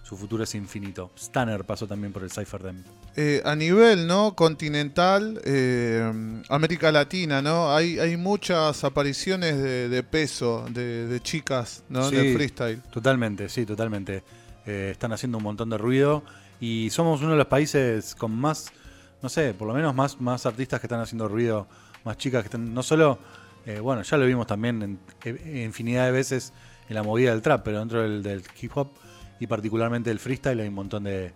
su 0.02 0.16
futuro 0.16 0.42
es 0.42 0.54
infinito. 0.54 1.10
Stanner 1.16 1.64
pasó 1.64 1.86
también 1.86 2.12
por 2.12 2.22
el 2.24 2.30
Cypher 2.30 2.62
Dem. 2.62 2.82
Eh, 3.16 3.42
a 3.44 3.54
nivel 3.54 4.06
no 4.06 4.34
continental, 4.34 5.40
eh, 5.44 6.42
América 6.48 6.90
Latina, 6.90 7.40
¿no? 7.40 7.74
Hay, 7.74 7.98
hay 7.98 8.16
muchas 8.16 8.82
apariciones 8.82 9.56
de, 9.56 9.88
de 9.88 10.02
peso 10.02 10.66
de, 10.70 11.06
de 11.06 11.20
chicas, 11.20 11.84
¿no? 11.88 12.08
Sí. 12.08 12.16
De 12.16 12.34
freestyle. 12.34 12.82
Totalmente, 12.90 13.48
sí, 13.48 13.64
totalmente. 13.66 14.24
Eh, 14.66 14.88
están 14.92 15.12
haciendo 15.12 15.38
un 15.38 15.44
montón 15.44 15.70
de 15.70 15.78
ruido 15.78 16.24
y 16.60 16.90
somos 16.90 17.20
uno 17.20 17.30
de 17.32 17.36
los 17.36 17.46
países 17.46 18.14
con 18.14 18.32
más, 18.32 18.72
no 19.22 19.28
sé, 19.28 19.54
por 19.54 19.68
lo 19.68 19.74
menos 19.74 19.94
más, 19.94 20.20
más 20.20 20.44
artistas 20.44 20.80
que 20.80 20.86
están 20.86 21.00
haciendo 21.00 21.28
ruido, 21.28 21.68
más 22.04 22.16
chicas 22.16 22.42
que 22.42 22.48
están, 22.48 22.74
no 22.74 22.82
solo, 22.82 23.18
bueno, 23.82 24.02
ya 24.02 24.16
lo 24.16 24.26
vimos 24.26 24.46
también 24.46 24.82
en, 24.82 24.98
en 25.24 25.56
infinidad 25.56 26.06
de 26.06 26.12
veces 26.12 26.52
en 26.88 26.96
la 26.96 27.02
movida 27.02 27.30
del 27.30 27.40
trap, 27.40 27.62
pero 27.64 27.78
dentro 27.78 28.02
del, 28.02 28.22
del 28.22 28.42
hip 28.60 28.76
hop 28.76 28.90
y 29.40 29.46
particularmente 29.46 30.10
del 30.10 30.20
freestyle 30.20 30.60
hay 30.60 30.68
un 30.68 30.74
montón 30.74 31.04
de, 31.04 31.32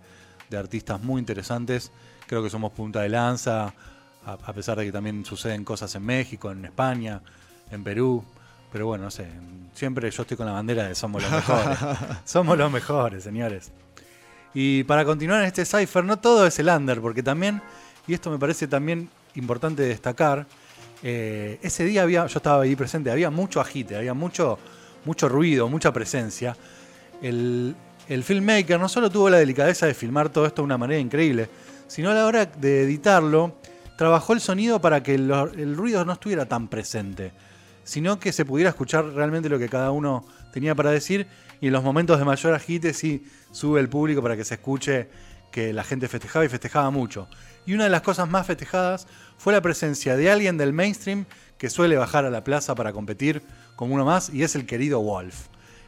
de 0.50 0.56
artistas 0.56 1.02
muy 1.02 1.18
interesantes. 1.18 1.90
Creo 2.26 2.42
que 2.42 2.50
somos 2.50 2.72
punta 2.72 3.00
de 3.00 3.08
lanza, 3.08 3.74
a, 4.24 4.32
a 4.32 4.52
pesar 4.52 4.78
de 4.78 4.84
que 4.84 4.92
también 4.92 5.24
suceden 5.24 5.64
cosas 5.64 5.94
en 5.94 6.04
México, 6.04 6.50
en 6.50 6.64
España, 6.64 7.20
en 7.70 7.82
Perú. 7.82 8.24
Pero 8.70 8.86
bueno, 8.86 9.04
no 9.04 9.10
sé, 9.10 9.28
siempre 9.72 10.10
yo 10.10 10.22
estoy 10.22 10.36
con 10.36 10.46
la 10.46 10.52
bandera 10.52 10.88
de 10.88 10.94
somos 10.94 11.22
los 11.22 11.30
mejores. 11.30 11.78
somos 12.24 12.58
los 12.58 12.70
mejores, 12.70 13.24
señores. 13.24 13.72
Y 14.52 14.84
para 14.84 15.04
continuar 15.04 15.40
en 15.40 15.46
este 15.46 15.64
cipher, 15.64 16.04
no 16.04 16.18
todo 16.18 16.46
es 16.46 16.58
el 16.58 16.68
under, 16.68 17.00
porque 17.00 17.22
también, 17.22 17.60
y 18.06 18.14
esto 18.14 18.30
me 18.30 18.38
parece 18.38 18.68
también 18.68 19.08
importante 19.34 19.82
destacar, 19.82 20.46
eh, 21.02 21.58
ese 21.62 21.84
día 21.84 22.02
había, 22.02 22.26
yo 22.26 22.38
estaba 22.38 22.62
ahí 22.62 22.76
presente, 22.76 23.10
había 23.10 23.30
mucho 23.30 23.60
agite, 23.60 23.96
había 23.96 24.14
mucho, 24.14 24.58
mucho 25.04 25.28
ruido, 25.28 25.68
mucha 25.68 25.92
presencia. 25.92 26.56
El, 27.20 27.74
el 28.08 28.22
filmmaker 28.22 28.78
no 28.78 28.88
solo 28.88 29.10
tuvo 29.10 29.30
la 29.30 29.38
delicadeza 29.38 29.86
de 29.86 29.94
filmar 29.94 30.28
todo 30.28 30.46
esto 30.46 30.62
de 30.62 30.66
una 30.66 30.78
manera 30.78 31.00
increíble, 31.00 31.48
sino 31.86 32.10
a 32.10 32.14
la 32.14 32.26
hora 32.26 32.46
de 32.46 32.82
editarlo, 32.82 33.56
trabajó 33.96 34.32
el 34.32 34.40
sonido 34.40 34.80
para 34.80 35.02
que 35.02 35.14
el 35.14 35.76
ruido 35.76 36.04
no 36.04 36.12
estuviera 36.12 36.46
tan 36.46 36.68
presente, 36.68 37.32
sino 37.84 38.18
que 38.18 38.32
se 38.32 38.44
pudiera 38.44 38.70
escuchar 38.70 39.06
realmente 39.06 39.48
lo 39.48 39.58
que 39.58 39.68
cada 39.68 39.90
uno 39.90 40.24
tenía 40.52 40.74
para 40.74 40.90
decir 40.90 41.26
y 41.60 41.68
en 41.68 41.72
los 41.72 41.82
momentos 41.82 42.18
de 42.18 42.24
mayor 42.24 42.54
agite 42.54 42.92
sí 42.92 43.24
sube 43.50 43.80
el 43.80 43.88
público 43.88 44.22
para 44.22 44.36
que 44.36 44.44
se 44.44 44.54
escuche 44.54 45.08
que 45.50 45.72
la 45.72 45.84
gente 45.84 46.08
festejaba 46.08 46.44
y 46.44 46.48
festejaba 46.48 46.90
mucho. 46.90 47.28
Y 47.64 47.74
una 47.74 47.84
de 47.84 47.90
las 47.90 48.02
cosas 48.02 48.28
más 48.28 48.46
festejadas 48.46 49.06
fue 49.38 49.52
la 49.52 49.62
presencia 49.62 50.16
de 50.16 50.30
alguien 50.30 50.58
del 50.58 50.72
mainstream 50.72 51.26
que 51.58 51.70
suele 51.70 51.96
bajar 51.96 52.24
a 52.24 52.30
la 52.30 52.44
plaza 52.44 52.74
para 52.74 52.92
competir 52.92 53.42
como 53.76 53.94
uno 53.94 54.04
más 54.04 54.30
y 54.30 54.42
es 54.42 54.56
el 54.56 54.66
querido 54.66 55.00
Wolf. 55.00 55.46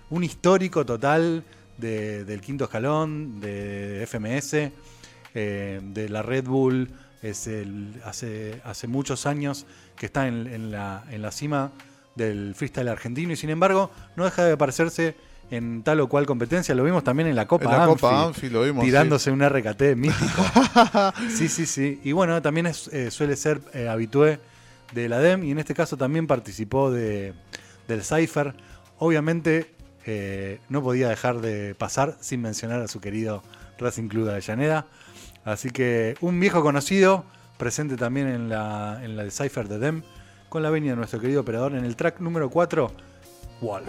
Un 0.08 0.22
histórico 0.22 0.86
total 0.86 1.44
de- 1.78 2.24
del 2.24 2.40
quinto 2.40 2.64
escalón, 2.64 3.40
de 3.40 4.02
FMS, 4.06 4.72
eh, 5.34 5.80
de 5.82 6.08
la 6.08 6.22
Red 6.22 6.44
Bull. 6.44 6.90
Es 7.22 7.46
el, 7.46 8.00
hace, 8.04 8.60
hace 8.64 8.86
muchos 8.86 9.26
años 9.26 9.66
que 9.96 10.06
está 10.06 10.28
en, 10.28 10.46
en 10.46 10.70
la, 10.70 11.04
en 11.10 11.22
la 11.22 11.32
cima 11.32 11.72
del 12.14 12.54
freestyle 12.54 12.88
argentino 12.88 13.32
y 13.32 13.36
sin 13.36 13.50
embargo 13.50 13.90
no 14.16 14.24
deja 14.24 14.44
de 14.44 14.52
aparecerse 14.52 15.16
en 15.50 15.82
tal 15.82 16.00
o 16.00 16.08
cual 16.08 16.26
competencia. 16.26 16.74
Lo 16.74 16.84
vimos 16.84 17.04
también 17.04 17.28
en 17.28 17.36
la 17.36 17.46
Copa 17.46 17.64
En 17.64 17.70
la 17.70 17.84
Anfi, 17.84 17.94
Copa 18.00 18.24
Anfi 18.26 18.48
lo 18.50 18.62
vimos, 18.62 18.84
Tirándose 18.84 19.30
un 19.30 19.46
RKT 19.46 19.96
mítico. 19.96 20.44
sí, 21.34 21.48
sí, 21.48 21.66
sí. 21.66 22.00
Y 22.04 22.12
bueno, 22.12 22.40
también 22.42 22.66
es, 22.66 22.88
eh, 22.88 23.10
suele 23.10 23.36
ser 23.36 23.60
eh, 23.72 23.88
habitué 23.88 24.38
de 24.92 25.08
la 25.08 25.18
DEM 25.18 25.44
y 25.44 25.50
en 25.52 25.58
este 25.58 25.74
caso 25.74 25.96
también 25.96 26.26
participó 26.26 26.90
de, 26.90 27.32
del 27.88 28.02
Cypher. 28.02 28.54
Obviamente 28.98 29.74
eh, 30.06 30.60
no 30.68 30.82
podía 30.82 31.08
dejar 31.08 31.40
de 31.40 31.74
pasar 31.74 32.16
sin 32.20 32.40
mencionar 32.40 32.80
a 32.80 32.88
su 32.88 33.00
querido 33.00 33.42
Racing 33.78 34.08
Club 34.08 34.26
de 34.26 34.32
Avellaneda. 34.32 34.86
Así 35.44 35.70
que 35.70 36.16
un 36.20 36.40
viejo 36.40 36.62
conocido, 36.62 37.24
presente 37.58 37.96
también 37.96 38.28
en 38.28 38.48
la, 38.48 39.00
en 39.02 39.16
la 39.16 39.24
de 39.24 39.30
Cypher 39.30 39.68
de 39.68 39.78
DEM, 39.78 40.02
con 40.48 40.62
la 40.62 40.70
venia 40.70 40.92
de 40.92 40.96
nuestro 40.96 41.20
querido 41.20 41.40
operador 41.40 41.74
en 41.74 41.84
el 41.84 41.96
track 41.96 42.20
número 42.20 42.50
4, 42.50 42.90
Wolf. 43.60 43.88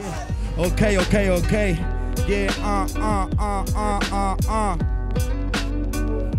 Ok, 0.58 0.82
ok, 1.00 1.44
ok. 1.44 2.28
Yeah, 2.28 2.52
ah, 2.62 2.86
ah, 2.98 3.30
ah, 3.38 3.66
ah, 3.76 4.00
ah, 4.12 4.38
ah. 4.50 4.97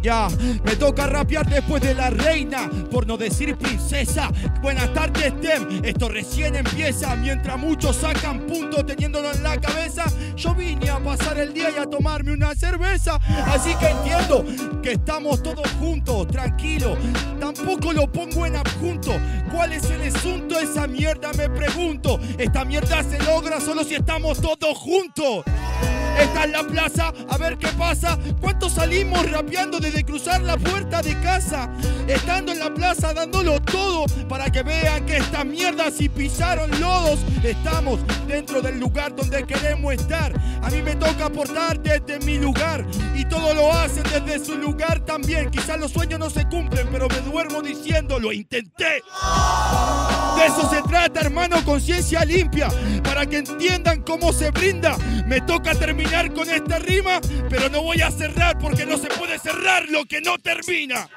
Me 0.09 0.75
toca 0.77 1.07
rapear 1.07 1.47
después 1.47 1.83
de 1.83 1.93
la 1.95 2.09
reina, 2.09 2.71
por 2.91 3.07
no 3.07 3.19
decir 3.19 3.59
princesa. 3.59 4.31
Buenas 4.63 4.91
tardes, 4.95 5.39
Tem. 5.43 5.85
Esto 5.85 6.09
recién 6.09 6.57
empieza. 6.57 7.15
Mientras 7.15 7.59
muchos 7.59 7.97
sacan 7.97 8.47
puntos 8.47 8.87
teniéndolo 8.87 9.31
en 9.31 9.43
la 9.43 9.61
cabeza, 9.61 10.05
yo 10.35 10.55
vine 10.55 10.89
a 10.89 10.99
pasar 10.99 11.39
el 11.39 11.53
día 11.53 11.69
y 11.77 11.79
a 11.79 11.85
tomarme 11.85 12.33
una 12.33 12.55
cerveza. 12.55 13.17
Así 13.53 13.75
que 13.75 13.89
entiendo 13.89 14.47
que 14.83 14.93
estamos 14.93 15.43
todos 15.43 15.71
juntos, 15.73 16.27
tranquilo. 16.29 16.97
Tampoco 17.39 17.93
lo 17.93 18.11
pongo 18.11 18.47
en 18.47 18.57
adjunto. 18.57 19.13
¿Cuál 19.53 19.75
es 19.75 19.91
el 19.91 20.15
asunto 20.15 20.59
esa 20.59 20.87
mierda? 20.87 21.33
Me 21.37 21.51
pregunto. 21.51 22.19
Esta 22.39 22.65
mierda 22.65 23.03
se 23.03 23.19
logra 23.25 23.61
solo 23.61 23.85
si 23.85 23.97
estamos 23.97 24.41
todos 24.41 24.75
juntos. 24.79 25.45
Esta 26.19 26.45
es 26.45 26.51
la 26.51 26.65
plaza, 26.65 27.13
a 27.29 27.39
ver 27.39 27.57
qué 27.59 27.69
pasa. 27.69 28.19
¿Cuántos 28.41 28.73
salimos 28.73 29.31
rapeando 29.31 29.79
desde 29.79 30.05
cruzar 30.05 30.41
la 30.43 30.57
puerta 30.57 31.01
de 31.01 31.19
casa? 31.21 31.71
Estando 32.07 32.53
en 32.53 32.59
la 32.59 32.73
plaza 32.75 33.15
dándolo 33.15 33.61
todo 33.61 34.07
para 34.29 34.51
que 34.51 34.63
vean 34.63 35.07
que 35.07 35.19
estas 35.19 35.45
mierdas 35.45 35.95
si 35.95 36.09
pisaron 36.09 36.71
lodos. 36.81 37.21
Estamos 37.43 38.01
dentro 38.27 38.61
del 38.61 38.81
lugar 38.81 39.15
donde 39.15 39.45
queremos 39.45 39.95
estar. 39.95 40.33
A 40.63 40.71
mí 40.71 40.83
me 40.83 40.97
toca 40.97 41.27
aportar 41.27 41.81
desde 41.81 42.19
mi 42.27 42.39
lugar 42.39 42.85
y 43.15 43.25
todo 43.25 43.55
lo 43.55 43.73
hacen 43.73 44.03
desde 44.05 44.45
su 44.45 44.57
lugar 44.57 45.01
también. 45.01 45.51
Quizás 45.51 45.79
los 45.79 45.93
sueños 45.93 46.19
no 46.19 46.31
se 46.31 46.47
cumplen, 46.49 46.89
pero 46.91 47.09
me 47.09 47.21
duermo 47.21 47.63
diciendo 47.63 48.19
lo 48.19 48.33
intenté. 48.33 49.03
De 50.39 50.47
eso 50.47 50.71
se 50.71 50.83
trata, 50.83 51.21
hermano, 51.21 51.65
conciencia 51.65 52.25
limpia, 52.25 52.69
para 53.03 53.27
que 53.27 53.39
entiendan 53.39 54.03
cómo 54.03 54.33
se 54.33 54.53
brinda. 54.53 54.97
Me 55.27 55.41
toca 55.41 55.75
terminar 55.75 56.33
con 56.33 56.49
esta 56.49 56.79
rima, 56.79 57.21
pero 57.51 57.69
no 57.69 57.83
voy 57.83 58.01
a 58.03 58.11
cerrar 58.13 58.57
porque 58.57 58.87
no 58.87 58.97
se 58.99 59.09
puede 59.09 59.37
cerrar 59.41 59.89
lo 59.89 60.05
que 60.05 60.21
no 60.21 60.39
termina. 60.39 61.09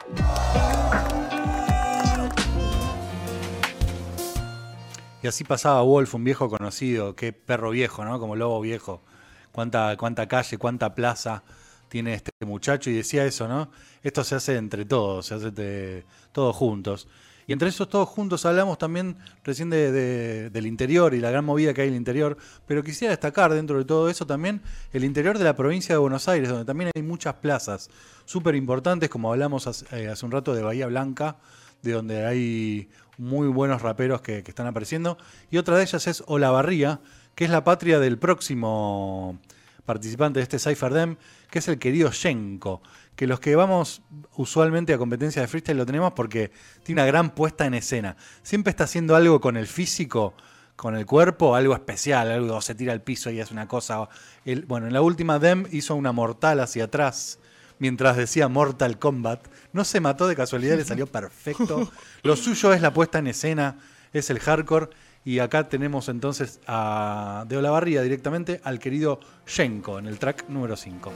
Y 5.21 5.27
así 5.27 5.43
pasaba 5.43 5.83
Wolf, 5.83 6.15
un 6.15 6.23
viejo 6.23 6.49
conocido, 6.49 7.15
qué 7.15 7.31
perro 7.31 7.69
viejo, 7.69 8.03
¿no? 8.03 8.19
Como 8.19 8.35
lobo 8.35 8.59
viejo. 8.59 9.03
Cuánta, 9.51 9.95
cuánta 9.97 10.27
calle, 10.27 10.57
cuánta 10.57 10.95
plaza 10.95 11.43
tiene 11.89 12.15
este 12.15 12.31
muchacho. 12.43 12.89
Y 12.89 12.93
decía 12.93 13.23
eso, 13.25 13.47
¿no? 13.47 13.69
Esto 14.01 14.23
se 14.23 14.33
hace 14.33 14.57
entre 14.57 14.85
todos, 14.85 15.27
se 15.27 15.35
hace 15.35 16.05
todos 16.31 16.55
juntos. 16.55 17.07
Y 17.47 17.53
entre 17.53 17.69
esos 17.69 17.89
todos 17.89 18.07
juntos 18.07 18.45
hablamos 18.45 18.77
también 18.77 19.17
recién 19.43 19.69
de- 19.69 19.91
de- 19.91 20.49
del 20.49 20.65
interior 20.67 21.13
y 21.13 21.19
la 21.19 21.31
gran 21.31 21.43
movida 21.43 21.73
que 21.73 21.81
hay 21.81 21.87
en 21.87 21.93
el 21.95 21.97
interior. 21.99 22.37
Pero 22.67 22.83
quisiera 22.83 23.11
destacar 23.11 23.53
dentro 23.53 23.77
de 23.77 23.85
todo 23.85 24.09
eso 24.09 24.25
también 24.25 24.61
el 24.93 25.03
interior 25.03 25.37
de 25.37 25.43
la 25.43 25.55
provincia 25.55 25.95
de 25.95 25.99
Buenos 25.99 26.27
Aires, 26.27 26.49
donde 26.49 26.65
también 26.65 26.91
hay 26.95 27.01
muchas 27.03 27.33
plazas 27.35 27.89
súper 28.25 28.55
importantes, 28.55 29.09
como 29.09 29.31
hablamos 29.31 29.67
hace, 29.67 29.85
eh, 29.95 30.07
hace 30.07 30.25
un 30.25 30.31
rato 30.31 30.53
de 30.53 30.61
Bahía 30.63 30.87
Blanca, 30.87 31.37
de 31.81 31.91
donde 31.93 32.25
hay 32.25 32.89
muy 33.17 33.47
buenos 33.47 33.81
raperos 33.81 34.21
que, 34.21 34.43
que 34.43 34.51
están 34.51 34.67
apareciendo. 34.67 35.17
Y 35.49 35.57
otra 35.57 35.77
de 35.77 35.83
ellas 35.83 36.07
es 36.07 36.23
Olavarría, 36.27 37.01
que 37.35 37.43
es 37.45 37.49
la 37.49 37.63
patria 37.63 37.99
del 37.99 38.17
próximo 38.17 39.39
participante 39.85 40.39
de 40.39 40.43
este 40.43 40.59
Cypher 40.59 40.93
Dem, 40.93 41.15
que 41.49 41.59
es 41.59 41.67
el 41.67 41.79
querido 41.79 42.11
Yenko. 42.11 42.81
Que 43.15 43.27
los 43.27 43.39
que 43.39 43.55
vamos 43.55 44.01
usualmente 44.35 44.93
a 44.93 44.97
competencia 44.97 45.41
de 45.41 45.47
freestyle 45.47 45.77
lo 45.77 45.85
tenemos 45.85 46.13
porque 46.13 46.51
tiene 46.83 47.01
una 47.01 47.05
gran 47.07 47.29
puesta 47.31 47.65
en 47.65 47.73
escena. 47.75 48.15
Siempre 48.41 48.71
está 48.71 48.85
haciendo 48.85 49.15
algo 49.15 49.39
con 49.39 49.57
el 49.57 49.67
físico, 49.67 50.33
con 50.75 50.95
el 50.95 51.05
cuerpo, 51.05 51.55
algo 51.55 51.75
especial, 51.75 52.31
algo 52.31 52.59
se 52.61 52.73
tira 52.73 52.93
al 52.93 53.01
piso 53.01 53.29
y 53.29 53.39
hace 53.39 53.53
una 53.53 53.67
cosa. 53.67 54.09
El- 54.45 54.65
bueno, 54.65 54.87
en 54.87 54.93
la 54.93 55.01
última 55.01 55.37
Dem 55.37 55.67
hizo 55.71 55.95
una 55.95 56.11
mortal 56.11 56.59
hacia 56.61 56.85
atrás 56.85 57.37
mientras 57.77 58.17
decía 58.17 58.47
Mortal 58.47 58.97
Kombat. 58.97 59.45
No 59.73 59.83
se 59.83 59.99
mató 59.99 60.27
de 60.27 60.35
casualidad, 60.35 60.77
le 60.77 60.85
salió 60.85 61.05
perfecto. 61.05 61.91
Lo 62.23 62.35
suyo 62.35 62.73
es 62.73 62.81
la 62.81 62.93
puesta 62.93 63.19
en 63.19 63.27
escena, 63.27 63.77
es 64.13 64.29
el 64.31 64.39
hardcore. 64.39 64.89
Y 65.23 65.37
acá 65.37 65.69
tenemos 65.69 66.09
entonces 66.09 66.59
a, 66.65 67.45
de 67.47 67.57
Olavarría 67.57 68.01
directamente 68.01 68.59
al 68.63 68.79
querido 68.79 69.19
Yenko 69.55 69.99
en 69.99 70.07
el 70.07 70.17
track 70.17 70.45
número 70.49 70.75
5. 70.75 71.11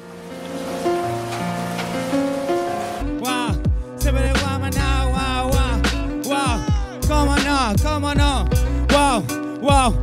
Wow. 9.65 9.95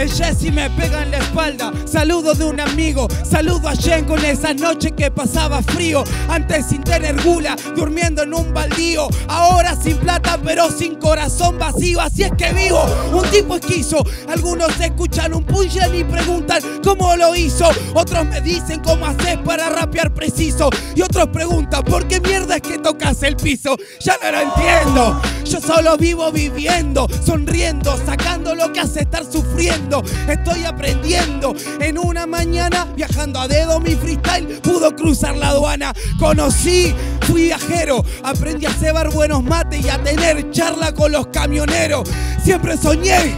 El 0.00 0.10
Jesse 0.10 0.50
me 0.50 0.70
pega 0.70 1.02
en 1.02 1.10
la 1.10 1.18
espalda. 1.18 1.70
Saludo 1.84 2.32
de 2.32 2.44
un 2.44 2.58
amigo. 2.58 3.06
Saludo 3.22 3.68
a 3.68 3.76
Jen 3.76 4.06
con 4.06 4.24
esa 4.24 4.54
noche 4.54 4.92
que 4.92 5.10
pasaba 5.10 5.62
frío. 5.62 6.04
Antes 6.26 6.68
sin 6.70 6.82
tener 6.82 7.22
gula, 7.22 7.54
durmiendo 7.76 8.22
en 8.22 8.32
un 8.32 8.54
baldío. 8.54 9.08
Ahora 9.28 9.76
sin 9.76 9.98
plata, 9.98 10.38
pero 10.42 10.70
sin 10.70 10.94
corazón 10.94 11.58
vacío. 11.58 12.00
Así 12.00 12.22
es 12.22 12.32
que 12.32 12.50
vivo. 12.54 12.82
Un 13.12 13.28
tipo 13.30 13.56
esquizo. 13.56 14.02
Algunos 14.26 14.80
escuchan 14.80 15.34
un 15.34 15.44
punchline 15.44 15.94
y 15.94 16.04
preguntan 16.04 16.62
cómo 16.82 17.14
lo 17.16 17.36
hizo. 17.36 17.68
Otros 17.92 18.24
me 18.24 18.40
dicen 18.40 18.80
cómo 18.80 19.04
haces 19.04 19.36
para 19.44 19.68
rapear 19.68 20.14
preciso. 20.14 20.70
Y 20.96 21.02
otros 21.02 21.28
preguntan 21.28 21.84
por 21.84 22.08
qué 22.08 22.22
mierda 22.22 22.56
es 22.56 22.62
que 22.62 22.78
tocas 22.78 23.22
el 23.22 23.36
piso. 23.36 23.76
Ya 24.00 24.16
no 24.22 24.32
lo 24.32 24.40
entiendo. 24.40 25.20
Yo 25.44 25.60
solo 25.60 25.96
vivo 25.98 26.30
viviendo, 26.32 27.06
sonriendo, 27.26 27.98
sacando 28.06 28.54
lo 28.54 28.72
que 28.72 28.80
hace 28.80 29.00
estar 29.00 29.24
sufriendo. 29.30 29.89
Estoy 30.28 30.64
aprendiendo. 30.64 31.54
En 31.80 31.98
una 31.98 32.26
mañana, 32.26 32.86
viajando 32.94 33.40
a 33.40 33.48
dedo, 33.48 33.80
mi 33.80 33.94
freestyle 33.94 34.46
pudo 34.60 34.94
cruzar 34.94 35.36
la 35.36 35.48
aduana. 35.48 35.92
Conocí, 36.18 36.94
fui 37.22 37.44
viajero, 37.44 38.04
aprendí 38.22 38.66
a 38.66 38.72
cebar 38.72 39.10
buenos 39.12 39.42
mates 39.42 39.84
y 39.84 39.88
a 39.88 40.02
tener 40.02 40.50
charla 40.52 40.92
con 40.92 41.12
los 41.12 41.26
camioneros. 41.28 42.08
Siempre 42.44 42.76
soñé 42.76 43.34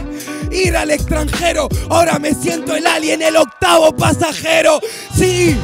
ir 0.51 0.77
al 0.77 0.91
extranjero. 0.91 1.67
Ahora 1.89 2.19
me 2.19 2.33
siento 2.33 2.75
el 2.75 2.85
alien, 2.85 3.21
el 3.21 3.35
octavo 3.35 3.95
pasajero. 3.95 4.79
Sí, 5.15 5.57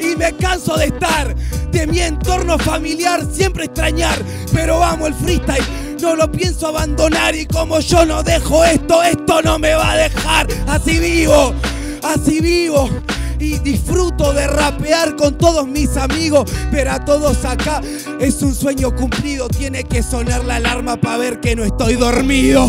y 0.00 0.16
me 0.16 0.32
canso 0.36 0.76
de 0.76 0.86
estar 0.86 1.34
de 1.70 1.86
mi 1.86 2.00
entorno 2.00 2.58
familiar, 2.58 3.26
siempre 3.32 3.64
extrañar, 3.64 4.18
pero 4.52 4.82
amo 4.82 5.06
el 5.06 5.14
freestyle. 5.14 5.64
No 6.02 6.16
lo 6.16 6.32
pienso 6.32 6.66
abandonar 6.66 7.36
y 7.36 7.46
como 7.46 7.78
yo 7.78 8.04
no 8.04 8.24
dejo 8.24 8.64
esto, 8.64 9.04
esto 9.04 9.40
no 9.40 9.56
me 9.60 9.72
va 9.72 9.92
a 9.92 9.96
dejar. 9.96 10.48
Así 10.66 10.98
vivo, 10.98 11.54
así 12.02 12.40
vivo. 12.40 12.90
Y 13.38 13.60
disfruto 13.60 14.32
de 14.32 14.48
rapear 14.48 15.14
con 15.14 15.38
todos 15.38 15.64
mis 15.68 15.96
amigos, 15.96 16.50
pero 16.72 16.90
a 16.90 17.04
todos 17.04 17.44
acá 17.44 17.80
es 18.18 18.42
un 18.42 18.52
sueño 18.52 18.92
cumplido. 18.96 19.48
Tiene 19.48 19.84
que 19.84 20.02
sonar 20.02 20.44
la 20.44 20.56
alarma 20.56 20.96
para 20.96 21.18
ver 21.18 21.38
que 21.38 21.54
no 21.54 21.62
estoy 21.62 21.94
dormido. 21.94 22.68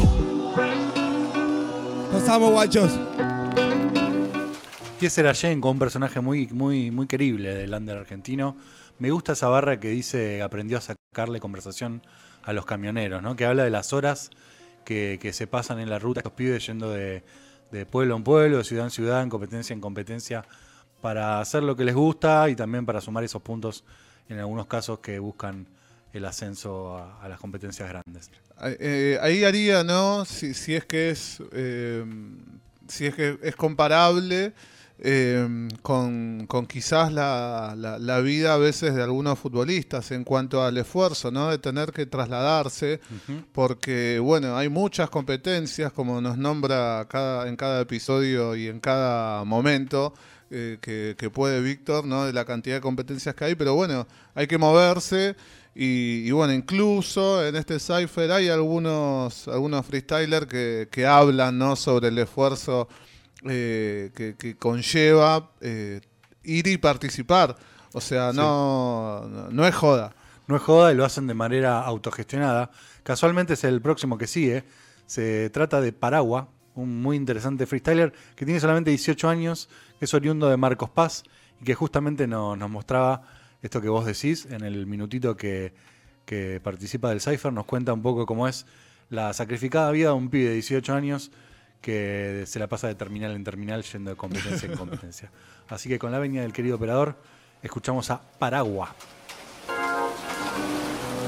Los 2.14 2.30
amo, 2.30 2.52
guachos. 2.52 2.92
Y 5.02 5.08
ese 5.08 5.22
era 5.22 5.34
Jenko, 5.34 5.72
un 5.72 5.80
personaje 5.80 6.22
muy, 6.22 6.50
muy, 6.50 6.92
muy 6.92 7.08
querible 7.08 7.56
del 7.56 7.74
under 7.74 7.98
argentino. 7.98 8.56
Me 9.00 9.10
gusta 9.10 9.34
esa 9.34 9.48
barra 9.48 9.80
que 9.80 9.88
dice 9.90 10.44
aprendió 10.44 10.78
a 10.78 10.82
sacarle 10.82 11.40
conversación 11.40 12.04
a 12.44 12.54
los 12.54 12.66
camioneros, 12.66 13.22
¿no? 13.22 13.36
Que 13.36 13.46
habla 13.46 13.64
de 13.64 13.70
las 13.70 13.94
horas 13.94 14.30
que, 14.86 15.32
se 15.34 15.48
pasan 15.48 15.80
en 15.80 15.90
la 15.90 16.00
ruta, 16.00 16.20
estos 16.20 16.34
pibes 16.34 16.66
yendo 16.66 16.92
de, 16.92 17.24
pueblo 17.90 18.16
en 18.16 18.24
pueblo, 18.24 18.58
de 18.58 18.64
ciudad 18.64 18.86
en 18.86 18.92
ciudad, 18.92 19.24
en 19.24 19.30
competencia 19.30 19.74
en 19.74 19.82
competencia, 19.82 20.46
para 21.02 21.40
hacer 21.40 21.64
lo 21.64 21.76
que 21.76 21.84
les 21.84 21.96
gusta 21.96 22.50
y 22.50 22.56
también 22.56 22.86
para 22.86 23.02
sumar 23.02 23.24
esos 23.24 23.42
puntos 23.42 23.84
en 24.30 24.40
algunos 24.40 24.68
casos 24.68 25.00
que 25.00 25.20
buscan 25.20 25.68
el 26.14 26.26
ascenso 26.26 26.98
a, 26.98 27.28
las 27.28 27.40
competencias 27.40 27.90
grandes. 27.90 28.30
Eh, 28.62 29.18
ahí 29.22 29.44
haría, 29.44 29.84
¿no? 29.84 30.26
Si, 30.26 30.54
si 30.54 30.76
es 30.76 30.86
que 30.86 31.10
es. 31.10 31.42
eh, 31.52 32.06
si 32.88 33.06
es 33.06 33.16
que 33.16 33.40
es 33.42 33.56
comparable 33.56 34.54
eh, 35.06 35.68
con, 35.82 36.46
con 36.48 36.66
quizás 36.66 37.12
la, 37.12 37.76
la- 37.78 38.00
la 38.00 38.20
vida 38.22 38.54
a 38.54 38.58
veces 38.58 38.96
de 38.96 39.04
algunos 39.04 39.38
futbolistas 39.38 40.12
en 40.12 40.24
cuanto 40.24 40.64
al 40.64 40.78
esfuerzo, 40.78 41.30
¿no? 41.30 41.50
De 41.50 41.58
tener 41.58 41.92
que 41.92 42.06
trasladarse, 42.06 43.02
porque, 43.52 44.20
bueno, 44.20 44.56
hay 44.58 44.70
muchas 44.70 45.10
competencias, 45.10 45.92
como 45.92 46.22
nos 46.22 46.38
nombra 46.38 47.06
cada, 47.10 47.48
en 47.50 47.56
cada 47.58 47.82
episodio 47.82 48.56
y 48.56 48.68
en 48.68 48.80
cada 48.80 49.44
momento. 49.44 50.14
eh, 50.56 50.78
que, 50.82 51.16
que 51.18 51.30
puede 51.32 51.62
Víctor, 51.62 52.06
¿no? 52.06 52.26
De 52.26 52.32
la 52.34 52.46
cantidad 52.46 52.76
de 52.76 52.82
competencias 52.82 53.34
que 53.34 53.44
hay, 53.46 53.56
pero 53.56 53.74
bueno, 53.74 54.06
hay 54.36 54.46
que 54.46 54.60
moverse 54.60 55.36
y, 55.74 56.28
y 56.28 56.32
bueno, 56.32 56.54
incluso 56.54 57.44
en 57.44 57.56
este 57.56 57.80
cipher 57.80 58.32
hay 58.32 58.50
algunos, 58.50 59.48
algunos 59.48 59.84
freestylers 59.86 60.46
que, 60.46 60.88
que 60.92 61.08
hablan 61.08 61.58
¿no? 61.58 61.76
sobre 61.76 62.10
el 62.10 62.20
esfuerzo 62.20 62.88
eh, 63.48 64.12
que, 64.16 64.36
que 64.36 64.56
conlleva 64.56 65.52
eh, 65.62 66.02
ir 66.44 66.68
y 66.68 66.78
participar. 66.78 67.56
O 67.94 68.02
sea, 68.02 68.32
no, 68.34 69.28
no, 69.28 69.50
no 69.50 69.68
es 69.68 69.76
joda. 69.76 70.16
No 70.48 70.56
es 70.56 70.62
joda 70.62 70.92
y 70.92 70.96
lo 70.96 71.06
hacen 71.06 71.28
de 71.28 71.34
manera 71.34 71.82
autogestionada. 71.82 72.72
Casualmente 73.04 73.54
es 73.54 73.64
el 73.64 73.82
próximo 73.82 74.18
que 74.18 74.28
sigue. 74.28 74.64
Se 75.06 75.50
trata 75.52 75.80
de 75.80 75.94
Paragua, 75.94 76.50
un 76.76 77.02
muy 77.02 77.16
interesante 77.18 77.66
freestyler 77.66 78.14
que 78.36 78.46
tiene 78.46 78.60
solamente 78.60 78.90
18 78.90 79.30
años, 79.30 79.70
que 80.00 80.06
es 80.06 80.14
oriundo 80.14 80.50
de 80.50 80.58
Marcos 80.58 80.90
Paz 80.90 81.24
y 81.62 81.66
que 81.66 81.76
justamente 81.76 82.28
no- 82.28 82.56
nos 82.56 82.70
mostraba 82.70 83.22
esto 83.62 83.80
que 83.80 83.90
vos 83.90 84.06
decís 84.06 84.48
en 84.50 84.64
el 84.64 84.86
minutito 84.88 85.38
que, 85.38 85.74
que 86.26 86.60
participa 86.64 87.10
del 87.10 87.22
Cypher. 87.22 87.54
Nos 87.54 87.66
cuenta 87.66 87.94
un 87.94 88.02
poco 88.02 88.26
cómo 88.26 88.48
es 88.48 88.66
la 89.10 89.32
sacrificada 89.34 89.92
vida 89.92 90.10
de 90.10 90.16
un 90.16 90.30
pibe 90.30 90.50
de 90.50 90.54
18 90.56 90.94
años 90.94 91.32
que 91.84 92.46
se 92.48 92.60
la 92.60 92.68
pasa 92.68 92.88
de 92.88 92.96
terminal 92.96 93.36
en 93.36 93.44
terminal 93.44 93.84
yendo 93.84 94.10
de 94.10 94.16
competencia 94.16 94.70
en 94.70 94.78
competencia. 94.78 95.30
Así 95.68 95.90
que 95.90 96.00
con 96.00 96.14
la 96.14 96.18
venia 96.18 96.42
del 96.42 96.54
querido 96.54 96.78
operador, 96.78 97.18
escuchamos 97.62 98.10
a 98.10 98.22
Paragua. 98.40 98.96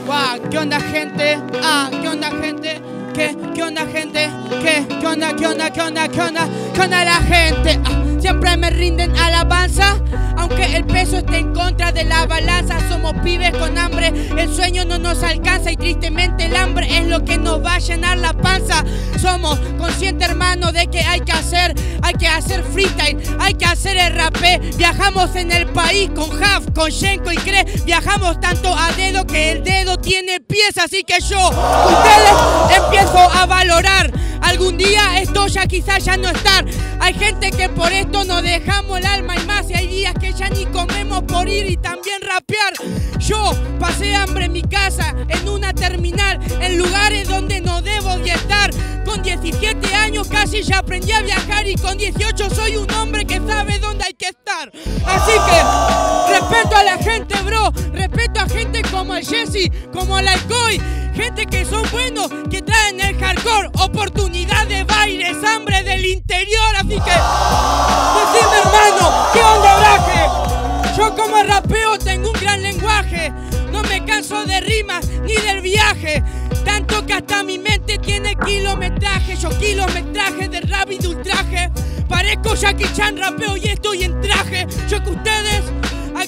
Guau, 0.06 0.50
¿qué 0.50 0.58
onda 0.58 0.80
gente? 0.80 1.38
Ah, 1.62 1.92
¿qué 1.92 2.08
onda 2.08 2.32
gente? 2.32 2.82
¿Qué? 3.14 3.36
¿Qué 3.54 3.64
onda 3.64 3.86
gente? 3.86 4.30
¿Qué? 4.62 4.86
¿Qué 5.02 5.08
onda? 5.08 5.36
¿Qué 5.36 5.46
onda? 5.46 5.70
¿Qué 5.72 5.82
onda? 5.82 6.08
¿Qué 6.08 6.22
onda? 6.22 6.50
¿Qué 6.74 6.82
onda 6.82 7.04
la 7.04 7.22
gente? 7.22 7.80
Ah, 7.84 8.05
siempre 8.26 8.58
me 8.58 8.72
rinden 8.72 9.16
alabanza, 9.18 10.02
aunque 10.36 10.76
el 10.76 10.84
peso 10.86 11.18
esté 11.18 11.38
en 11.38 11.54
contra 11.54 11.92
de 11.92 12.06
la 12.06 12.26
balanza. 12.26 12.80
Somos 12.90 13.14
pibes 13.24 13.52
con 13.52 13.78
hambre, 13.78 14.12
el 14.36 14.52
sueño 14.52 14.84
no 14.84 14.98
nos 14.98 15.22
alcanza 15.22 15.72
y 15.72 15.78
tristemente 15.78 16.46
el 16.46 16.56
hambre 16.56 16.88
es 16.98 17.06
lo 17.06 17.24
que 17.24 17.38
nos 17.38 17.64
va 17.64 17.76
a 17.76 17.78
llenar 17.78 18.18
la 18.18 18.34
panza. 18.34 18.84
Somos 19.22 19.60
conscientes 19.78 20.28
hermano 20.28 20.72
de 20.72 20.88
que 20.88 21.02
hay 21.02 21.20
que 21.20 21.34
hacer, 21.34 21.76
hay 22.02 22.16
que 22.16 22.28
hacer 22.28 22.64
freestyle, 22.64 23.22
hay 23.40 23.54
que 23.54 23.66
hacer 23.66 23.96
el 23.96 24.16
rapé. 24.16 24.60
Viajamos 24.76 25.36
en 25.36 25.52
el 25.52 25.68
país 25.68 26.10
con 26.16 26.44
Haf, 26.44 26.72
con 26.74 26.90
Shenko 26.90 27.32
y 27.32 27.38
Cre. 27.38 27.64
Viajamos 27.86 28.42
tanto 28.42 28.76
a 28.76 28.92
dedo 28.94 29.28
que 29.28 29.52
el 29.52 29.64
dedo 29.64 29.98
tiene 29.98 30.40
pies, 30.40 30.80
así 30.84 31.04
que 31.04 31.20
yo, 31.22 31.48
ustedes 31.48 32.76
empiezo 32.76 33.20
a 33.20 33.46
valorar. 33.46 34.12
Algún 34.46 34.78
día 34.78 35.20
esto 35.20 35.48
ya 35.48 35.66
quizás 35.66 36.06
ya 36.06 36.18
no 36.18 36.30
estar. 36.30 36.66
Hay 37.00 37.14
gente 37.14 37.52
que 37.52 37.68
por 37.68 37.92
esto 37.92 38.24
nos 38.24 38.44
dejamos 38.44 39.00
el 39.00 39.06
alma 39.06 39.36
y 39.36 39.46
más. 39.46 39.70
Y 39.70 39.74
hay 39.74 39.88
días 39.88 40.14
que 40.20 40.34
ya 40.34 40.50
ni 40.50 40.66
comemos 40.68 41.24
por 41.24 41.50
ir 41.50 41.70
y 41.70 41.78
también 41.78 42.22
rapear. 42.22 42.74
Yo 43.20 43.52
pasé 43.80 44.16
hambre 44.16 44.46
en 44.46 44.52
mi 44.52 44.62
casa, 44.62 45.16
en 45.30 45.50
una 45.50 45.74
terminal, 45.74 46.40
en 46.62 46.78
lugares 46.78 47.28
donde 47.28 47.60
no 47.60 47.82
debo 47.82 48.18
de 48.20 48.32
estar. 48.32 48.70
Con 49.04 49.22
17 49.22 49.96
años 49.96 50.28
casi 50.28 50.62
ya 50.64 50.80
aprendí 50.80 51.12
a 51.12 51.22
viajar 51.22 51.68
y 51.68 51.76
con 51.76 51.98
18 51.98 52.50
soy 52.50 52.78
un 52.78 52.92
hombre 52.94 53.26
que 53.26 53.40
sabe 53.40 53.80
dónde 53.80 54.06
hay 54.06 54.14
que 54.14 54.28
estar. 54.28 54.72
Así 55.06 55.32
que 55.32 56.34
respeto 56.34 56.76
a 56.76 56.84
la 56.84 56.98
gente, 56.98 57.36
bro. 57.42 57.72
Como 59.06 59.18
el 59.18 59.24
Jesse, 59.28 59.72
como 59.94 60.18
el 60.18 60.28
Alcoy. 60.28 60.82
Gente 61.14 61.46
que 61.46 61.64
son 61.64 61.84
buenos, 61.92 62.28
que 62.50 62.64
traen 62.64 63.00
el 63.00 63.16
hardcore. 63.20 63.70
Oportunidad 63.80 64.66
de 64.66 64.84
bailes, 64.84 65.38
hambre 65.44 65.84
del 65.84 66.04
interior. 66.08 66.76
Así 66.76 66.88
que, 66.88 67.16
decime 68.26 68.58
hermano, 68.64 69.28
¿qué 69.32 69.44
onda, 69.44 69.78
braje? 69.78 70.98
Yo 70.98 71.16
como 71.16 71.44
rapeo 71.44 72.00
tengo 72.00 72.32
un 72.32 72.40
gran 72.42 72.64
lenguaje. 72.64 73.32
No 73.72 73.84
me 73.84 74.04
canso 74.06 74.44
de 74.44 74.60
rimas 74.62 75.08
ni 75.22 75.36
del 75.36 75.62
viaje. 75.62 76.24
Tanto 76.66 77.06
que 77.06 77.14
hasta 77.14 77.44
mi 77.44 77.60
mente 77.60 78.00
tiene 78.00 78.36
kilometraje. 78.44 79.38
Yo 79.38 79.50
kilometraje 79.60 80.50
de 80.50 80.62
rap 80.62 80.92
y 80.92 80.98
de 80.98 81.10
ultraje. 81.10 81.70
Parezco 82.10 82.56
Jackie 82.56 82.92
Chan, 82.96 83.18
rapeo 83.18 83.56
y 83.56 83.68
estoy 83.68 84.06
en 84.06 84.20
traje. 84.22 84.66
Yo 84.90 85.04
que 85.04 85.12
ustedes 85.12 85.62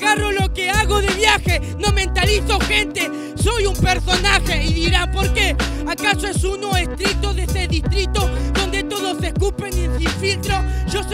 agarro 0.08 0.32
lo 0.32 0.54
que 0.54 0.70
hago 0.70 1.02
de 1.02 1.13
viaje. 1.13 1.62
No 1.80 1.91
mentalizo 1.91 2.60
gente, 2.62 3.10
soy 3.36 3.65
un 3.65 3.76
personaje. 3.76 4.65
Y 4.65 4.74
dirán, 4.74 5.12
¿por 5.12 5.34
qué? 5.34 5.56
¿Acaso 5.88 6.28
es 6.28 6.43
uno 6.43 6.76
estricto 6.76 7.34
de 7.34 7.43
ese 7.43 7.67
distrito 7.67 8.30
donde 8.54 8.84
todos 8.84 9.17
se 9.20 9.28
escupen 9.28 9.74
y 9.74 9.98
sin 9.98 10.10
filtro? 10.20 10.56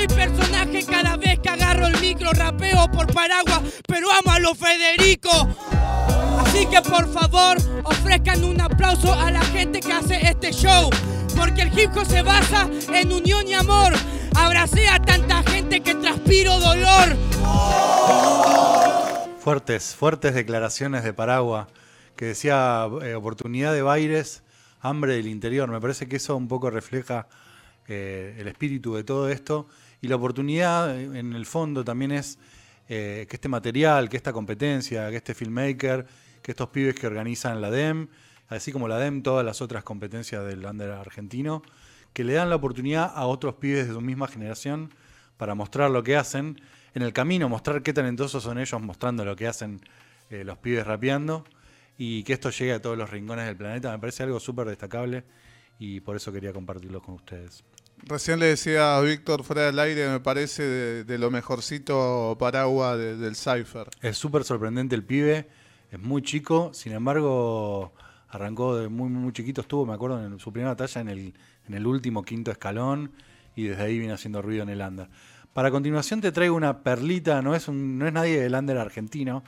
Soy 0.03 0.17
personaje 0.17 0.85
cada 0.85 1.15
vez 1.15 1.39
que 1.39 1.47
agarro 1.47 1.87
el 1.87 1.97
micro. 2.01 2.31
Rapeo 2.33 2.91
por 2.91 3.13
paraguas, 3.13 3.61
pero 3.87 4.11
amo 4.11 4.31
a 4.31 4.39
los 4.39 4.57
Federico. 4.57 5.29
Así 6.39 6.65
que 6.65 6.81
por 6.81 7.07
favor, 7.13 7.55
ofrezcan 7.85 8.43
un 8.43 8.59
aplauso 8.59 9.13
a 9.13 9.31
la 9.31 9.39
gente 9.39 9.79
que 9.79 9.93
hace 9.93 10.19
este 10.27 10.51
show. 10.51 10.89
Porque 11.37 11.61
el 11.61 11.79
hip 11.79 11.95
hop 11.95 12.05
se 12.05 12.21
basa 12.21 12.69
en 12.93 13.13
unión 13.13 13.47
y 13.47 13.53
amor. 13.53 13.93
Abracé 14.35 14.89
a 14.89 14.99
tanta 14.99 15.41
gente 15.43 15.79
que 15.79 15.95
transpiro 15.95 16.59
dolor. 16.59 17.15
Fuertes, 19.39 19.95
fuertes 19.95 20.33
declaraciones 20.33 21.05
de 21.05 21.13
Paragua, 21.13 21.69
que 22.17 22.25
decía 22.25 22.89
eh, 23.03 23.15
oportunidad 23.15 23.73
de 23.73 23.83
bailes, 23.83 24.43
hambre 24.81 25.15
del 25.15 25.27
interior. 25.27 25.71
Me 25.71 25.79
parece 25.79 26.09
que 26.09 26.17
eso 26.17 26.35
un 26.35 26.49
poco 26.49 26.69
refleja 26.69 27.27
eh, 27.87 28.35
el 28.37 28.49
espíritu 28.49 28.95
de 28.95 29.05
todo 29.05 29.29
esto. 29.29 29.67
Y 30.03 30.09
la 30.09 30.17
oportunidad, 30.17 30.99
eh, 30.99 31.17
en 31.17 31.31
el 31.31 31.45
fondo, 31.45 31.85
también 31.85 32.11
es 32.11 32.37
eh, 32.89 33.25
que 33.29 33.37
este 33.37 33.47
material, 33.47 34.09
que 34.09 34.17
esta 34.17 34.33
competencia, 34.33 35.09
que 35.09 35.15
este 35.15 35.33
filmmaker, 35.33 36.05
que 36.41 36.51
estos 36.51 36.67
pibes 36.71 36.93
que 36.93 37.07
organizan 37.07 37.61
la 37.61 37.71
DEM, 37.71 38.09
así 38.49 38.73
como 38.73 38.89
la 38.89 38.97
DEM, 38.99 39.23
todas 39.23 39.45
las 39.45 39.61
otras 39.61 39.85
competencias 39.85 40.45
del 40.45 40.65
under 40.65 40.91
argentino, 40.91 41.63
que 42.11 42.25
le 42.25 42.33
dan 42.33 42.49
la 42.49 42.57
oportunidad 42.57 43.13
a 43.15 43.25
otros 43.27 43.55
pibes 43.55 43.87
de 43.87 43.93
su 43.93 44.01
misma 44.01 44.27
generación 44.27 44.93
para 45.37 45.55
mostrar 45.55 45.89
lo 45.89 46.03
que 46.03 46.17
hacen. 46.17 46.59
En 46.93 47.01
el 47.01 47.13
camino, 47.13 47.47
mostrar 47.47 47.81
qué 47.81 47.93
talentosos 47.93 48.43
son 48.43 48.57
ellos 48.57 48.81
mostrando 48.81 49.23
lo 49.23 49.37
que 49.37 49.47
hacen 49.47 49.79
eh, 50.29 50.43
los 50.43 50.57
pibes 50.57 50.85
rapeando 50.85 51.45
y 51.97 52.23
que 52.23 52.33
esto 52.33 52.49
llegue 52.49 52.73
a 52.73 52.81
todos 52.81 52.97
los 52.97 53.09
rincones 53.09 53.45
del 53.45 53.55
planeta. 53.55 53.89
Me 53.93 53.99
parece 53.99 54.23
algo 54.23 54.41
súper 54.41 54.67
destacable 54.67 55.23
y 55.79 56.01
por 56.01 56.17
eso 56.17 56.33
quería 56.33 56.51
compartirlo 56.51 57.01
con 57.01 57.15
ustedes. 57.15 57.63
Recién 58.05 58.39
le 58.39 58.47
decía 58.47 58.97
a 58.97 59.01
Víctor 59.01 59.43
fuera 59.43 59.63
del 59.63 59.79
aire, 59.79 60.09
me 60.09 60.19
parece 60.19 60.63
de, 61.05 61.17
lo 61.17 61.31
mejorcito 61.31 62.35
Paragua 62.37 62.97
de- 62.97 63.15
del 63.15 63.35
Cypher. 63.35 63.87
Es 64.01 64.17
súper 64.17 64.43
sorprendente 64.43 64.93
el 64.95 65.03
pibe, 65.05 65.47
es 65.89 65.99
muy 65.99 66.21
chico, 66.21 66.71
sin 66.73 66.91
embargo 66.91 67.93
arrancó 68.27 68.75
de 68.75 68.89
muy 68.89 69.09
muy 69.09 69.31
chiquito, 69.31 69.61
estuvo, 69.61 69.85
me 69.85 69.93
acuerdo, 69.93 70.23
en 70.25 70.37
su 70.39 70.51
primera 70.51 70.71
batalla 70.71 70.99
en 71.01 71.07
el, 71.09 71.33
en 71.67 71.73
el 71.75 71.85
último 71.87 72.23
quinto 72.23 72.51
escalón 72.51 73.11
y 73.55 73.65
desde 73.67 73.83
ahí 73.83 73.99
vino 73.99 74.13
haciendo 74.15 74.41
ruido 74.41 74.63
en 74.63 74.69
el 74.69 74.81
under. 74.81 75.07
Para 75.53 75.71
continuación 75.71 76.19
te 76.19 76.31
traigo 76.31 76.55
una 76.55 76.79
perlita, 76.83 77.41
no 77.41 77.55
es, 77.55 77.67
un, 77.67 77.99
no 77.99 78.07
es 78.07 78.11
nadie 78.11 78.41
del 78.41 78.55
under 78.55 78.79
argentino, 78.79 79.43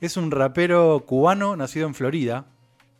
es 0.00 0.16
un 0.16 0.30
rapero 0.30 1.04
cubano 1.06 1.54
nacido 1.54 1.86
en 1.86 1.94
Florida, 1.94 2.46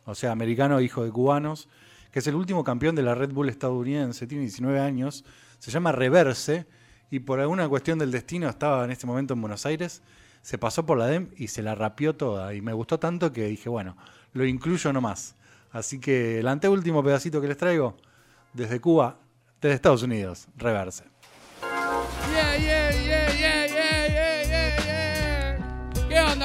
o 0.05 0.15
sea, 0.15 0.31
americano 0.31 0.79
hijo 0.79 1.03
de 1.03 1.11
cubanos, 1.11 1.67
que 2.11 2.19
es 2.19 2.27
el 2.27 2.35
último 2.35 2.63
campeón 2.63 2.95
de 2.95 3.03
la 3.03 3.15
Red 3.15 3.31
Bull 3.31 3.49
estadounidense, 3.49 4.27
tiene 4.27 4.43
19 4.43 4.79
años, 4.79 5.23
se 5.59 5.71
llama 5.71 5.91
Reverse 5.91 6.65
y 7.09 7.19
por 7.19 7.39
alguna 7.39 7.67
cuestión 7.67 7.99
del 7.99 8.11
destino 8.11 8.49
estaba 8.49 8.83
en 8.85 8.91
este 8.91 9.07
momento 9.07 9.33
en 9.33 9.41
Buenos 9.41 9.65
Aires, 9.65 10.01
se 10.41 10.57
pasó 10.57 10.85
por 10.85 10.97
la 10.97 11.07
DEM 11.07 11.29
y 11.37 11.47
se 11.47 11.61
la 11.61 11.75
rapió 11.75 12.15
toda 12.15 12.53
y 12.53 12.61
me 12.61 12.73
gustó 12.73 12.99
tanto 12.99 13.31
que 13.31 13.45
dije, 13.45 13.69
bueno, 13.69 13.95
lo 14.33 14.45
incluyo 14.45 14.91
nomás. 14.91 15.35
Así 15.71 15.99
que 15.99 16.39
el 16.39 16.47
anteúltimo 16.47 17.03
pedacito 17.03 17.39
que 17.39 17.47
les 17.47 17.57
traigo, 17.57 17.95
desde 18.53 18.81
Cuba, 18.81 19.19
desde 19.61 19.75
Estados 19.75 20.03
Unidos, 20.03 20.47
Reverse. 20.57 21.05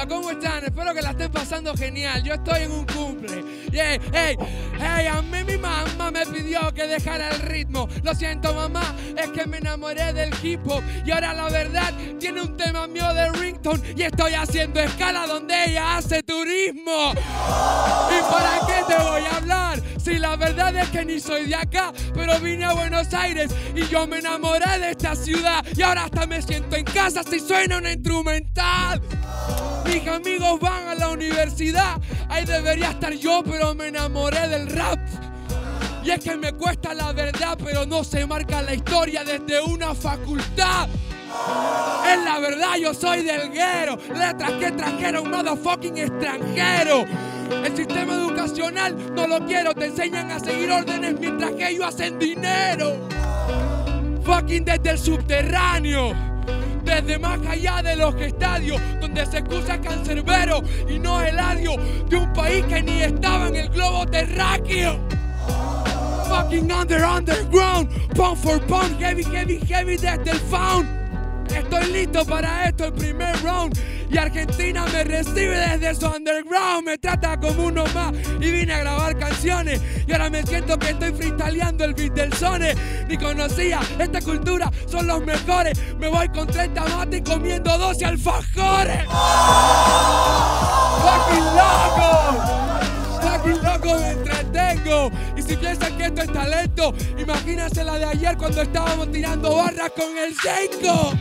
¿Cómo 0.05 0.29
están? 0.29 0.63
Espero 0.63 0.93
que 0.93 1.01
la 1.01 1.11
estén 1.11 1.31
pasando 1.31 1.73
genial. 1.75 2.21
Yo 2.23 2.35
estoy 2.35 2.63
en 2.63 2.71
un 2.71 2.85
cumple. 2.85 3.43
Yeah, 3.71 3.99
hey, 4.13 4.37
hey, 4.79 5.07
a 5.07 5.21
mí 5.23 5.43
mi 5.43 5.57
mamá 5.57 6.11
me 6.11 6.23
pidió 6.27 6.71
que 6.73 6.85
dejara 6.85 7.29
el 7.29 7.41
ritmo. 7.41 7.89
Lo 8.03 8.13
siento, 8.13 8.53
mamá, 8.53 8.95
es 9.17 9.29
que 9.31 9.47
me 9.47 9.57
enamoré 9.57 10.13
del 10.13 10.31
hip 10.43 10.61
hop. 10.67 10.83
Y 11.03 11.11
ahora 11.11 11.33
la 11.33 11.49
verdad 11.49 11.93
tiene 12.19 12.41
un 12.41 12.55
tema 12.55 12.85
mío 12.85 13.11
de 13.13 13.31
ringtone. 13.31 13.81
Y 13.95 14.03
estoy 14.03 14.33
haciendo 14.35 14.79
escala 14.79 15.25
donde 15.25 15.55
ella 15.65 15.97
hace 15.97 16.21
turismo. 16.21 17.13
¿Y 17.13 18.31
para 18.31 18.67
qué 18.67 18.93
te 18.93 19.01
voy 19.01 19.23
a 19.25 19.37
hablar? 19.37 19.81
Si 19.97 20.19
la 20.19 20.35
verdad 20.35 20.75
es 20.75 20.89
que 20.89 21.03
ni 21.05 21.19
soy 21.19 21.47
de 21.47 21.55
acá, 21.55 21.91
pero 22.13 22.39
vine 22.39 22.65
a 22.65 22.73
Buenos 22.73 23.11
Aires 23.13 23.51
y 23.75 23.87
yo 23.87 24.05
me 24.05 24.19
enamoré 24.19 24.79
de 24.79 24.91
esta 24.91 25.15
ciudad. 25.15 25.65
Y 25.75 25.81
ahora 25.81 26.03
hasta 26.05 26.27
me 26.27 26.41
siento 26.41 26.75
en 26.75 26.85
casa 26.85 27.23
si 27.23 27.39
suena 27.39 27.79
una 27.79 27.91
instrumental. 27.91 29.01
Mis 29.87 30.07
amigos 30.07 30.59
van 30.59 30.87
a 30.89 30.95
la 30.95 31.09
universidad, 31.09 31.99
ahí 32.29 32.45
debería 32.45 32.89
estar 32.89 33.13
yo, 33.13 33.41
pero 33.43 33.73
me 33.73 33.87
enamoré 33.87 34.47
del 34.47 34.67
rap. 34.67 34.99
Y 36.03 36.11
es 36.11 36.19
que 36.19 36.37
me 36.37 36.53
cuesta 36.53 36.93
la 36.93 37.11
verdad, 37.13 37.57
pero 37.63 37.85
no 37.85 38.03
se 38.03 38.25
marca 38.25 38.61
la 38.61 38.73
historia 38.73 39.23
desde 39.23 39.61
una 39.61 39.93
facultad. 39.93 40.87
Es 42.05 42.23
la 42.23 42.39
verdad, 42.39 42.75
yo 42.81 42.93
soy 42.93 43.23
del 43.23 43.51
guero. 43.51 43.97
Letras 44.15 44.51
que 44.53 44.71
trajeron 44.71 45.29
motherfucking 45.29 45.97
extranjero. 45.97 47.05
El 47.63 47.75
sistema 47.75 48.13
educacional 48.13 48.95
no 49.13 49.27
lo 49.27 49.45
quiero, 49.45 49.73
te 49.73 49.85
enseñan 49.85 50.31
a 50.31 50.39
seguir 50.39 50.71
órdenes 50.71 51.19
mientras 51.19 51.51
que 51.51 51.69
ellos 51.69 51.85
hacen 51.85 52.17
dinero. 52.19 52.95
Fucking 54.23 54.65
desde 54.65 54.89
el 54.91 54.99
subterráneo. 54.99 56.36
Desde 56.87 57.19
más 57.19 57.45
allá 57.45 57.81
de 57.83 57.97
los 57.97 58.15
estadios, 58.15 58.81
donde 59.01 59.25
se 59.25 59.39
excusa 59.39 59.79
cancerbero 59.81 60.63
y 60.89 60.97
no 60.97 61.21
eladio 61.21 61.75
de 62.09 62.15
un 62.15 62.31
país 62.31 62.63
que 62.65 62.81
ni 62.81 63.01
estaba 63.01 63.49
en 63.49 63.57
el 63.57 63.69
globo 63.69 64.05
terráqueo. 64.05 64.97
Fucking 66.29 66.71
under, 66.71 67.03
underground, 67.03 67.89
pound 68.15 68.37
for 68.37 68.59
pound, 68.67 68.97
heavy, 69.01 69.23
heavy, 69.23 69.59
heavy 69.67 69.97
desde 69.97 70.31
el 70.31 70.39
found. 70.49 70.87
Estoy 71.53 71.91
listo 71.91 72.25
para 72.25 72.69
esto, 72.69 72.85
el 72.85 72.93
primer 72.93 73.35
round. 73.43 73.77
Y 74.09 74.17
Argentina 74.17 74.85
me 74.91 75.03
recibe 75.03 75.57
desde 75.57 75.95
su 75.95 76.07
underground. 76.07 76.85
Me 76.85 76.97
trata 76.97 77.37
como 77.39 77.65
uno 77.65 77.83
más. 77.93 78.13
Y 78.39 78.51
vine 78.51 78.73
a 78.73 78.79
grabar 78.79 79.17
canciones. 79.17 79.81
Y 80.07 80.11
ahora 80.11 80.29
me 80.29 80.43
siento 80.43 80.77
que 80.79 80.91
estoy 80.91 81.11
freestyleando 81.11 81.83
el 81.83 81.93
beat 81.93 82.13
del 82.13 82.31
Sone. 82.33 82.73
Ni 83.07 83.17
conocía 83.17 83.79
esta 83.99 84.21
cultura, 84.21 84.71
son 84.89 85.07
los 85.07 85.21
mejores. 85.25 85.77
Me 85.99 86.07
voy 86.07 86.29
con 86.29 86.47
30 86.47 86.85
mates 86.85 87.21
comiendo 87.25 87.77
12 87.77 88.05
alfajores. 88.05 89.03
¡Fucking 91.03 91.45
loco! 91.55 92.37
¡Fucking 93.21 93.63
loco 93.63 93.99
me 93.99 94.11
entretengo! 94.11 95.11
Y 95.35 95.41
si 95.41 95.55
piensan 95.57 95.97
que 95.97 96.05
esto 96.05 96.21
es 96.21 96.31
talento, 96.31 96.93
imagínense 97.17 97.83
la 97.83 97.97
de 97.97 98.05
ayer 98.05 98.37
cuando 98.37 98.61
estábamos 98.61 99.11
tirando 99.11 99.55
barras 99.55 99.91
con 99.95 100.17
el 100.17 100.33
Seiko. 100.35 101.11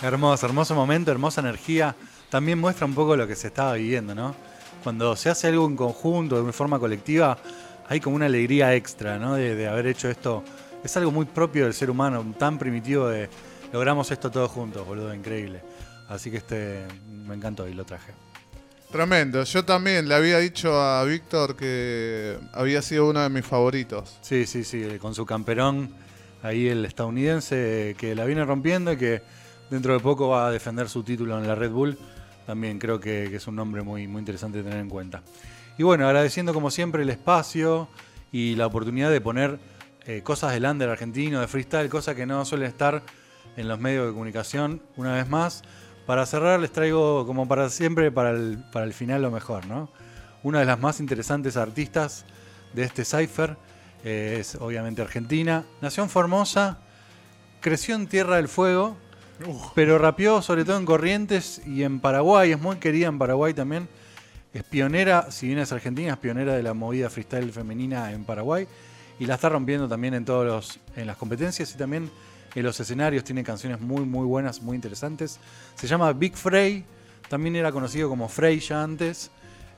Hermoso, 0.00 0.46
hermoso 0.46 0.74
momento, 0.76 1.10
hermosa 1.10 1.40
energía. 1.40 1.94
También 2.30 2.58
muestra 2.58 2.86
un 2.86 2.94
poco 2.94 3.16
lo 3.16 3.26
que 3.26 3.34
se 3.34 3.48
estaba 3.48 3.74
viviendo, 3.74 4.14
¿no? 4.14 4.34
Cuando 4.84 5.16
se 5.16 5.28
hace 5.28 5.48
algo 5.48 5.66
en 5.66 5.74
conjunto, 5.74 6.36
de 6.36 6.42
una 6.42 6.52
forma 6.52 6.78
colectiva, 6.78 7.36
hay 7.88 7.98
como 7.98 8.14
una 8.14 8.26
alegría 8.26 8.74
extra, 8.74 9.18
¿no? 9.18 9.34
De, 9.34 9.56
de 9.56 9.66
haber 9.66 9.88
hecho 9.88 10.08
esto. 10.08 10.44
Es 10.84 10.96
algo 10.96 11.10
muy 11.10 11.26
propio 11.26 11.64
del 11.64 11.74
ser 11.74 11.90
humano, 11.90 12.24
tan 12.38 12.58
primitivo 12.58 13.08
de 13.08 13.28
logramos 13.72 14.10
esto 14.12 14.30
todos 14.30 14.50
juntos, 14.50 14.86
boludo, 14.86 15.12
increíble. 15.12 15.62
Así 16.08 16.30
que 16.30 16.36
este 16.38 16.86
me 17.26 17.34
encantó 17.34 17.66
y 17.66 17.74
lo 17.74 17.84
traje. 17.84 18.12
Tremendo. 18.92 19.42
Yo 19.42 19.64
también 19.64 20.08
le 20.08 20.14
había 20.14 20.38
dicho 20.38 20.80
a 20.80 21.04
Víctor 21.04 21.56
que 21.56 22.38
había 22.52 22.80
sido 22.82 23.10
uno 23.10 23.20
de 23.20 23.28
mis 23.28 23.44
favoritos. 23.44 24.16
Sí, 24.22 24.46
sí, 24.46 24.64
sí, 24.64 24.98
con 24.98 25.14
su 25.14 25.26
camperón, 25.26 25.92
ahí 26.42 26.68
el 26.68 26.84
estadounidense 26.84 27.96
que 27.98 28.14
la 28.14 28.24
viene 28.24 28.44
rompiendo 28.44 28.92
y 28.92 28.96
que 28.96 29.22
dentro 29.70 29.92
de 29.92 30.00
poco 30.00 30.28
va 30.28 30.48
a 30.48 30.50
defender 30.50 30.88
su 30.88 31.02
título 31.02 31.38
en 31.38 31.46
la 31.46 31.54
Red 31.54 31.70
Bull. 31.70 31.98
También 32.46 32.78
creo 32.78 32.98
que, 32.98 33.24
es 33.34 33.46
un 33.46 33.56
nombre 33.56 33.82
muy, 33.82 34.08
muy 34.08 34.20
interesante 34.20 34.58
de 34.58 34.64
tener 34.64 34.78
en 34.78 34.88
cuenta. 34.88 35.22
Y 35.76 35.82
bueno, 35.82 36.06
agradeciendo 36.06 36.54
como 36.54 36.70
siempre 36.70 37.02
el 37.02 37.10
espacio 37.10 37.88
y 38.32 38.54
la 38.56 38.66
oportunidad 38.66 39.10
de 39.10 39.20
poner 39.20 39.58
eh, 40.06 40.22
cosas 40.22 40.52
del 40.52 40.64
under 40.64 40.88
argentino, 40.88 41.40
de 41.40 41.46
freestyle, 41.46 41.88
cosas 41.88 42.14
que 42.14 42.26
no 42.26 42.44
suelen 42.44 42.68
estar 42.68 43.02
en 43.56 43.68
los 43.68 43.78
medios 43.78 44.06
de 44.06 44.12
comunicación. 44.12 44.80
Una 44.96 45.14
vez 45.14 45.28
más, 45.28 45.62
para 46.06 46.24
cerrar 46.24 46.58
les 46.58 46.72
traigo 46.72 47.26
como 47.26 47.46
para 47.46 47.68
siempre, 47.68 48.10
para 48.10 48.30
el, 48.30 48.64
para 48.72 48.86
el 48.86 48.94
final 48.94 49.22
lo 49.22 49.30
mejor, 49.30 49.66
¿no? 49.66 49.90
Una 50.42 50.60
de 50.60 50.64
las 50.64 50.80
más 50.80 51.00
interesantes 51.00 51.56
artistas 51.56 52.24
de 52.72 52.84
este 52.84 53.04
cipher 53.04 53.56
eh, 54.04 54.38
es 54.40 54.54
obviamente 54.54 55.02
argentina. 55.02 55.64
Nació 55.80 56.04
en 56.04 56.08
Formosa, 56.08 56.78
creció 57.60 57.94
en 57.94 58.06
Tierra 58.06 58.36
del 58.36 58.48
Fuego, 58.48 58.96
pero 59.74 59.98
rapeó 59.98 60.42
sobre 60.42 60.64
todo 60.64 60.78
en 60.78 60.84
Corrientes 60.84 61.62
y 61.66 61.82
en 61.82 62.00
Paraguay. 62.00 62.52
Es 62.52 62.60
muy 62.60 62.76
querida 62.76 63.08
en 63.08 63.18
Paraguay 63.18 63.54
también. 63.54 63.88
Es 64.52 64.64
pionera, 64.64 65.30
si 65.30 65.46
bien 65.46 65.58
es 65.58 65.70
argentina, 65.72 66.12
es 66.12 66.18
pionera 66.18 66.54
de 66.54 66.62
la 66.62 66.74
movida 66.74 67.10
freestyle 67.10 67.52
femenina 67.52 68.12
en 68.12 68.24
Paraguay. 68.24 68.66
Y 69.18 69.26
la 69.26 69.34
está 69.34 69.48
rompiendo 69.48 69.88
también 69.88 70.14
en 70.14 70.24
todos 70.24 70.46
los, 70.46 70.80
en 70.96 71.06
las 71.06 71.16
competencias 71.16 71.74
y 71.74 71.78
también 71.78 72.10
en 72.54 72.62
los 72.62 72.78
escenarios. 72.80 73.24
Tiene 73.24 73.44
canciones 73.44 73.80
muy, 73.80 74.04
muy 74.04 74.26
buenas, 74.26 74.62
muy 74.62 74.74
interesantes. 74.74 75.38
Se 75.74 75.86
llama 75.86 76.12
Big 76.12 76.36
Frey. 76.36 76.84
También 77.28 77.56
era 77.56 77.72
conocido 77.72 78.08
como 78.08 78.28
Frey 78.28 78.58
ya 78.60 78.82
antes. 78.82 79.30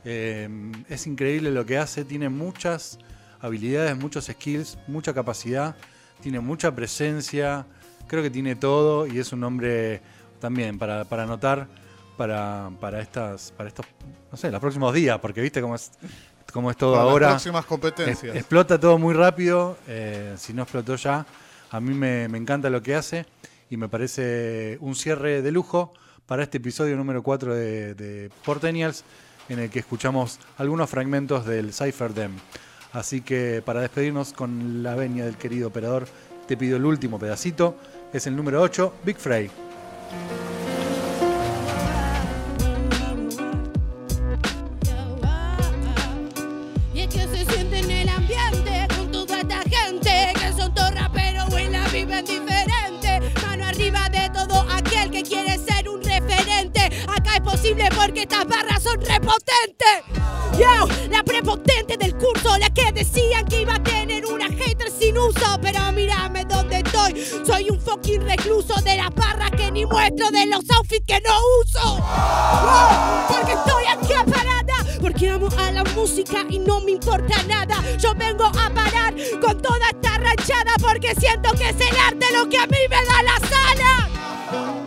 Eh, 0.05 0.49
es 0.89 1.07
increíble 1.07 1.51
lo 1.51 1.67
que 1.67 1.79
hace. 1.79 2.05
Tiene 2.05 2.29
muchas 2.29 2.99
habilidades, 3.41 3.97
muchos 3.97 4.27
skills, 4.27 4.79
mucha 4.87 5.13
capacidad. 5.13 5.75
Tiene 6.23 6.41
mucha 6.41 6.75
presencia. 6.75 7.67
Creo 8.11 8.25
que 8.25 8.31
tiene 8.31 8.57
todo 8.57 9.07
y 9.07 9.21
es 9.21 9.33
un 9.33 9.45
hombre 9.45 10.01
también 10.41 10.79
para, 10.81 11.05
para 11.05 11.23
anotar 11.23 11.69
para, 12.17 12.71
para 12.81 13.01
estas, 13.01 13.53
para 13.57 13.69
estos, 13.69 13.87
no 14.33 14.37
sé, 14.37 14.51
los 14.51 14.61
próximos 14.61 14.93
días, 14.93 15.17
porque 15.21 15.41
viste 15.41 15.63
cómo 15.63 15.77
es, 15.77 15.93
cómo 16.53 16.73
es 16.73 16.77
todo 16.77 16.97
Para 16.97 17.05
ahora. 17.05 17.27
las 17.29 17.35
próximas 17.37 17.63
Es- 17.63 17.69
competencias. 17.69 18.35
explota 18.37 18.81
todo 18.81 18.99
muy 18.99 19.15
rápido. 19.15 19.77
eh, 19.87 20.35
si 20.37 20.53
no 20.53 20.63
explotó 20.63 20.97
ya, 20.97 21.25
a 21.71 21.81
mí 21.81 21.95
me, 21.95 22.27
me 22.29 22.37
encanta 22.39 22.69
lo 22.69 22.83
que 22.83 22.97
hace 22.97 23.27
y 23.71 23.77
me 23.77 23.89
parece 23.89 24.77
un 24.81 24.97
cierre 24.97 25.41
de 25.41 25.53
lujo 25.53 25.93
para 26.27 26.43
este 26.43 26.59
episodio 26.59 26.97
número 26.97 27.23
4 27.23 27.55
de, 27.55 27.95
de 27.95 28.31
Portenials, 28.45 29.05
en 29.49 29.61
el 29.61 29.71
que 29.71 29.79
escuchamos 29.79 30.41
algunos 30.59 30.91
fragmentos 30.91 31.47
del 31.47 31.73
Cypher 31.73 32.13
Dem. 32.13 32.33
Así 32.93 33.21
que 33.21 33.63
para 33.65 33.81
despedirnos 33.81 34.33
con 34.33 34.83
la 34.83 34.97
venia 34.97 35.25
del 35.25 35.37
querido 35.37 35.69
operador, 35.69 36.07
te 36.49 36.57
pido 36.57 36.77
el 36.77 36.85
último 36.85 37.19
pedacito. 37.21 37.77
Es 38.13 38.27
el 38.27 38.35
número 38.35 38.61
8, 38.61 38.93
Big 39.05 39.17
Frey. 39.19 39.51
Porque 57.97 58.23
estas 58.23 58.47
barras 58.47 58.83
son 58.83 59.01
repotentes. 59.01 60.05
Yo, 60.59 60.89
la 61.11 61.23
prepotente 61.23 61.97
del 61.97 62.17
curso, 62.17 62.57
la 62.59 62.71
que 62.71 62.93
decían 62.93 63.45
que 63.47 63.63
iba 63.63 63.75
a 63.75 63.83
tener 63.83 64.27
una 64.27 64.47
hater 64.47 64.91
sin 64.91 65.17
uso. 65.19 65.59
Pero 65.63 65.93
mírame 65.93 66.45
dónde 66.45 66.79
estoy. 66.79 67.25
Soy 67.47 67.71
un 67.71 67.81
fucking 67.81 68.23
recluso 68.23 68.75
de 68.83 68.97
las 68.97 69.15
barras 69.15 69.51
que 69.53 69.71
ni 69.71 69.85
muestro 69.87 70.31
de 70.31 70.47
los 70.47 70.69
outfits 70.71 71.05
que 71.07 71.21
no 71.21 71.35
uso. 71.63 72.05
Porque 73.29 73.53
estoy 73.53 73.85
aquí 73.87 74.31
parada, 74.31 74.99
porque 75.01 75.29
amo 75.29 75.49
a 75.59 75.71
la 75.71 75.85
música 75.85 76.45
y 76.49 76.59
no 76.59 76.81
me 76.81 76.93
importa 76.93 77.43
nada. 77.45 77.77
Yo 77.99 78.15
vengo 78.15 78.45
a 78.45 78.71
parar 78.71 79.15
con 79.41 79.61
toda 79.61 79.89
esta 79.91 80.19
ranchada 80.19 80.73
porque 80.81 81.15
siento 81.15 81.53
que 81.53 81.69
es 81.69 81.77
el 81.81 81.97
arte 81.97 82.27
lo 82.33 82.49
que 82.49 82.59
a 82.59 82.67
mí 82.67 82.79
me 82.89 82.97
da 82.97 83.23
la 83.23 83.49
sala. 83.49 84.80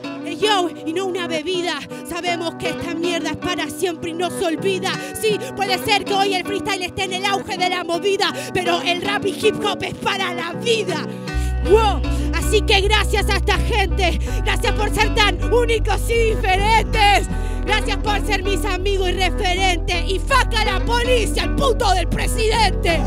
Y 0.85 0.91
no 0.91 1.05
una 1.05 1.25
bebida. 1.25 1.79
Sabemos 2.07 2.55
que 2.55 2.69
esta 2.69 2.93
mierda 2.93 3.31
es 3.31 3.37
para 3.37 3.69
siempre 3.69 4.11
y 4.11 4.13
no 4.13 4.29
se 4.29 4.45
olvida. 4.45 4.91
Sí, 5.19 5.39
puede 5.55 5.77
ser 5.77 6.03
que 6.03 6.13
hoy 6.13 6.33
el 6.33 6.43
freestyle 6.43 6.83
esté 6.83 7.05
en 7.05 7.13
el 7.13 7.25
auge 7.25 7.57
de 7.57 7.69
la 7.69 7.85
movida, 7.85 8.33
pero 8.53 8.81
el 8.81 9.01
rap 9.01 9.25
y 9.25 9.29
hip 9.29 9.55
hop 9.63 9.81
es 9.83 9.93
para 9.95 10.33
la 10.33 10.51
vida. 10.53 11.07
Así 12.33 12.61
que 12.61 12.81
gracias 12.81 13.29
a 13.29 13.37
esta 13.37 13.57
gente, 13.57 14.19
gracias 14.43 14.73
por 14.73 14.93
ser 14.93 15.15
tan 15.15 15.41
únicos 15.53 16.09
y 16.09 16.35
diferentes. 16.35 17.27
Gracias 17.65 17.97
por 17.97 18.25
ser 18.25 18.43
mis 18.43 18.65
amigos 18.65 19.09
y 19.09 19.13
referentes. 19.13 20.03
Y 20.09 20.19
faca 20.19 20.65
la 20.65 20.83
policía, 20.83 21.43
el 21.43 21.55
puto 21.55 21.89
del 21.93 22.09
presidente. 22.09 23.01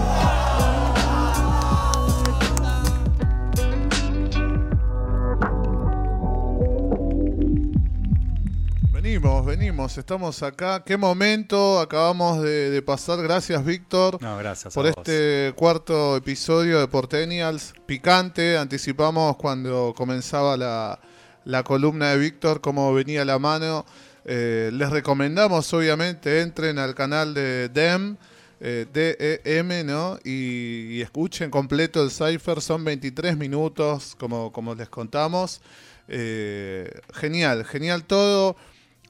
Venimos, 9.47 9.97
estamos 9.97 10.43
acá. 10.43 10.83
Qué 10.85 10.97
momento 10.97 11.79
acabamos 11.79 12.43
de, 12.43 12.69
de 12.69 12.83
pasar. 12.83 13.23
Gracias, 13.23 13.65
Víctor. 13.65 14.21
No, 14.21 14.37
gracias. 14.39 14.75
por 14.75 14.85
a 14.85 14.91
vos. 14.91 14.99
este 14.99 15.53
cuarto 15.55 16.17
episodio 16.17 16.81
de 16.81 16.89
Portenials. 16.89 17.73
Picante, 17.87 18.59
anticipamos 18.59 19.37
cuando 19.37 19.95
comenzaba 19.97 20.57
la, 20.57 20.99
la 21.45 21.63
columna 21.63 22.11
de 22.11 22.19
Víctor, 22.19 22.61
cómo 22.61 22.93
venía 22.93 23.25
la 23.25 23.39
mano. 23.39 23.87
Eh, 24.25 24.71
les 24.73 24.91
recomendamos, 24.91 25.73
obviamente, 25.73 26.41
entren 26.41 26.81
al 26.81 26.97
canal 26.97 27.33
de 27.33 27.69
DEM, 27.69 28.17
eh, 28.59 28.87
D-E-M, 28.93 29.85
¿no? 29.85 30.19
Y, 30.25 30.97
y 30.97 31.03
escuchen 31.03 31.53
completo 31.53 32.03
el 32.03 32.11
Cypher. 32.11 32.61
Son 32.61 32.83
23 32.83 33.37
minutos, 33.37 34.17
como, 34.19 34.51
como 34.53 34.75
les 34.75 34.89
contamos. 34.89 35.61
Eh, 36.09 36.91
genial, 37.15 37.65
genial 37.65 38.03
todo. 38.03 38.57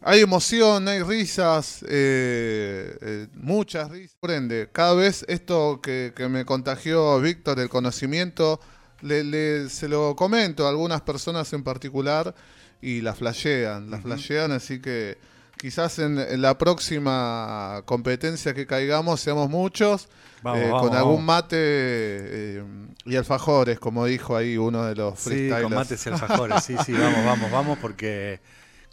Hay 0.08 0.20
emoción, 0.20 0.86
hay 0.86 1.02
risas, 1.02 1.82
eh, 1.88 2.96
eh, 3.00 3.26
muchas 3.34 3.90
risas. 3.90 4.16
Prende, 4.20 4.68
cada 4.72 4.94
vez 4.94 5.24
esto 5.26 5.80
que, 5.82 6.12
que 6.14 6.28
me 6.28 6.44
contagió 6.44 7.20
Víctor, 7.20 7.58
el 7.58 7.68
conocimiento, 7.68 8.60
le, 9.02 9.24
le- 9.24 9.68
se 9.68 9.88
lo 9.88 10.14
comento 10.14 10.64
a 10.64 10.70
algunas 10.70 11.00
personas 11.00 11.52
en 11.54 11.64
particular 11.64 12.36
y 12.80 13.00
la 13.00 13.14
flashean, 13.16 13.90
la 13.90 13.98
flashean, 14.00 14.52
así 14.52 14.80
que 14.80 15.18
quizás 15.58 15.98
en, 15.98 16.20
en 16.20 16.40
la 16.40 16.56
próxima 16.56 17.82
competencia 17.84 18.54
que 18.54 18.64
caigamos 18.64 19.20
seamos 19.20 19.50
muchos, 19.50 20.08
Vamos, 20.42 20.60
eh, 20.60 20.68
vamos, 20.70 20.82
con 20.88 20.94
algún 20.96 21.24
mate 21.24 21.56
eh, 21.58 22.62
y 23.06 23.16
alfajores, 23.16 23.80
como 23.80 24.04
dijo 24.06 24.36
ahí 24.36 24.56
uno 24.56 24.84
de 24.84 24.94
los 24.94 25.18
Sí, 25.18 25.30
freestylers. 25.30 25.62
con 25.64 25.74
mates 25.74 26.06
y 26.06 26.08
alfajores. 26.10 26.62
Sí, 26.62 26.76
sí, 26.84 26.92
vamos, 26.92 27.24
vamos, 27.24 27.50
vamos, 27.50 27.78
porque 27.78 28.38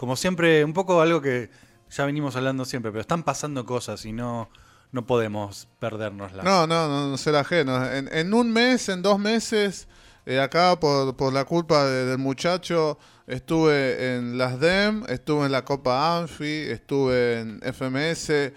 como 0.04 0.18
siempre, 0.18 0.66
un 0.66 0.74
poco 0.74 1.00
algo 1.00 1.22
que 1.22 1.50
ya 1.90 2.04
venimos 2.06 2.36
hablando 2.36 2.66
siempre, 2.66 2.92
pero 2.92 3.00
están 3.00 3.24
pasando 3.24 3.66
cosas 3.66 4.04
y 4.04 4.12
no, 4.12 4.50
no 4.92 5.06
podemos 5.06 5.70
perdernoslas. 5.80 6.44
No, 6.44 6.68
no, 6.68 6.90
no, 6.90 7.08
no 7.08 7.18
ser 7.18 7.38
ajenos. 7.38 7.88
En, 7.90 8.10
en 8.12 8.34
un 8.34 8.52
mes, 8.52 8.90
en 8.90 9.02
dos 9.02 9.18
meses, 9.18 9.88
eh, 10.26 10.42
acá 10.42 10.78
por, 10.78 11.16
por 11.16 11.32
la 11.32 11.46
culpa 11.46 11.86
de- 11.86 12.04
del 12.06 12.18
muchacho, 12.18 12.98
estuve 13.28 14.16
en 14.18 14.38
las 14.38 14.60
DEM, 14.60 15.06
estuve 15.08 15.46
en 15.46 15.54
la 15.54 15.64
Copa 15.64 16.18
Anfi, 16.20 16.64
estuve 16.70 17.40
en 17.40 17.62
FMS, 17.64 18.52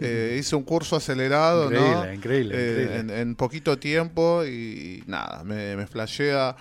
eh, 0.00 0.36
hice 0.38 0.54
un 0.54 0.64
curso 0.64 0.96
acelerado, 0.96 1.70
¿no? 1.70 1.76
Increíble, 1.78 2.14
increíble, 2.14 2.54
Eh, 2.58 2.70
increíble. 2.90 2.98
En, 2.98 3.10
en 3.28 3.34
poquito 3.36 3.78
tiempo 3.78 4.44
y, 4.44 5.02
nada, 5.06 5.44
me, 5.44 5.76
me 5.76 5.86
flashea 5.86 6.56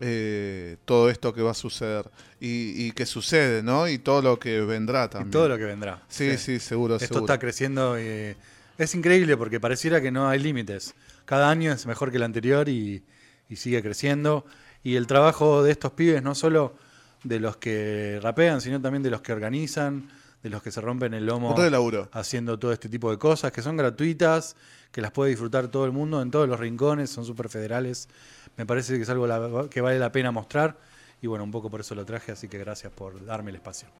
eh, 0.00 0.76
todo 0.84 1.10
esto 1.10 1.32
que 1.34 1.42
va 1.42 1.50
a 1.50 1.54
suceder 1.54 2.10
y, 2.40 2.86
y 2.86 2.92
que 2.92 3.06
sucede, 3.06 3.62
¿no? 3.62 3.86
Y 3.86 3.98
todo 3.98 4.22
lo 4.22 4.38
que 4.38 4.60
vendrá 4.62 5.04
y 5.04 5.08
también. 5.08 5.30
todo 5.30 5.48
lo 5.48 5.58
que 5.58 5.64
vendrá. 5.64 6.02
Sí, 6.08 6.38
sí, 6.38 6.58
seguro, 6.58 6.96
Esto 6.96 7.06
seguro. 7.06 7.24
está 7.26 7.38
creciendo 7.38 8.00
y 8.00 8.34
es 8.78 8.94
increíble 8.94 9.36
porque 9.36 9.60
pareciera 9.60 10.00
que 10.00 10.10
no 10.10 10.28
hay 10.28 10.38
límites. 10.38 10.94
Cada 11.26 11.50
año 11.50 11.72
es 11.72 11.86
mejor 11.86 12.10
que 12.10 12.16
el 12.16 12.22
anterior 12.22 12.68
y, 12.68 13.04
y 13.48 13.56
sigue 13.56 13.82
creciendo. 13.82 14.46
Y 14.82 14.96
el 14.96 15.06
trabajo 15.06 15.62
de 15.62 15.70
estos 15.72 15.92
pibes, 15.92 16.22
no 16.22 16.34
solo 16.34 16.74
de 17.22 17.38
los 17.38 17.58
que 17.58 18.18
rapean, 18.22 18.62
sino 18.62 18.80
también 18.80 19.02
de 19.02 19.10
los 19.10 19.20
que 19.20 19.32
organizan, 19.34 20.08
de 20.42 20.48
los 20.48 20.62
que 20.62 20.70
se 20.72 20.80
rompen 20.80 21.12
el 21.12 21.26
lomo 21.26 21.54
haciendo 22.12 22.58
todo 22.58 22.72
este 22.72 22.88
tipo 22.88 23.10
de 23.10 23.18
cosas, 23.18 23.52
que 23.52 23.60
son 23.60 23.76
gratuitas, 23.76 24.56
que 24.90 25.02
las 25.02 25.10
puede 25.12 25.30
disfrutar 25.30 25.68
todo 25.68 25.84
el 25.84 25.92
mundo 25.92 26.22
en 26.22 26.30
todos 26.30 26.48
los 26.48 26.58
rincones, 26.58 27.10
son 27.10 27.26
súper 27.26 27.50
federales. 27.50 28.08
Me 28.56 28.66
parece 28.66 28.96
que 28.96 29.02
es 29.02 29.10
algo 29.10 29.68
que 29.68 29.80
vale 29.80 29.98
la 29.98 30.12
pena 30.12 30.30
mostrar. 30.30 30.76
Y 31.22 31.26
bueno, 31.26 31.44
un 31.44 31.50
poco 31.50 31.70
por 31.70 31.80
eso 31.80 31.94
lo 31.94 32.04
traje, 32.04 32.32
así 32.32 32.48
que 32.48 32.58
gracias 32.58 32.92
por 32.92 33.24
darme 33.24 33.50
el 33.50 33.56
espacio. 33.56 33.88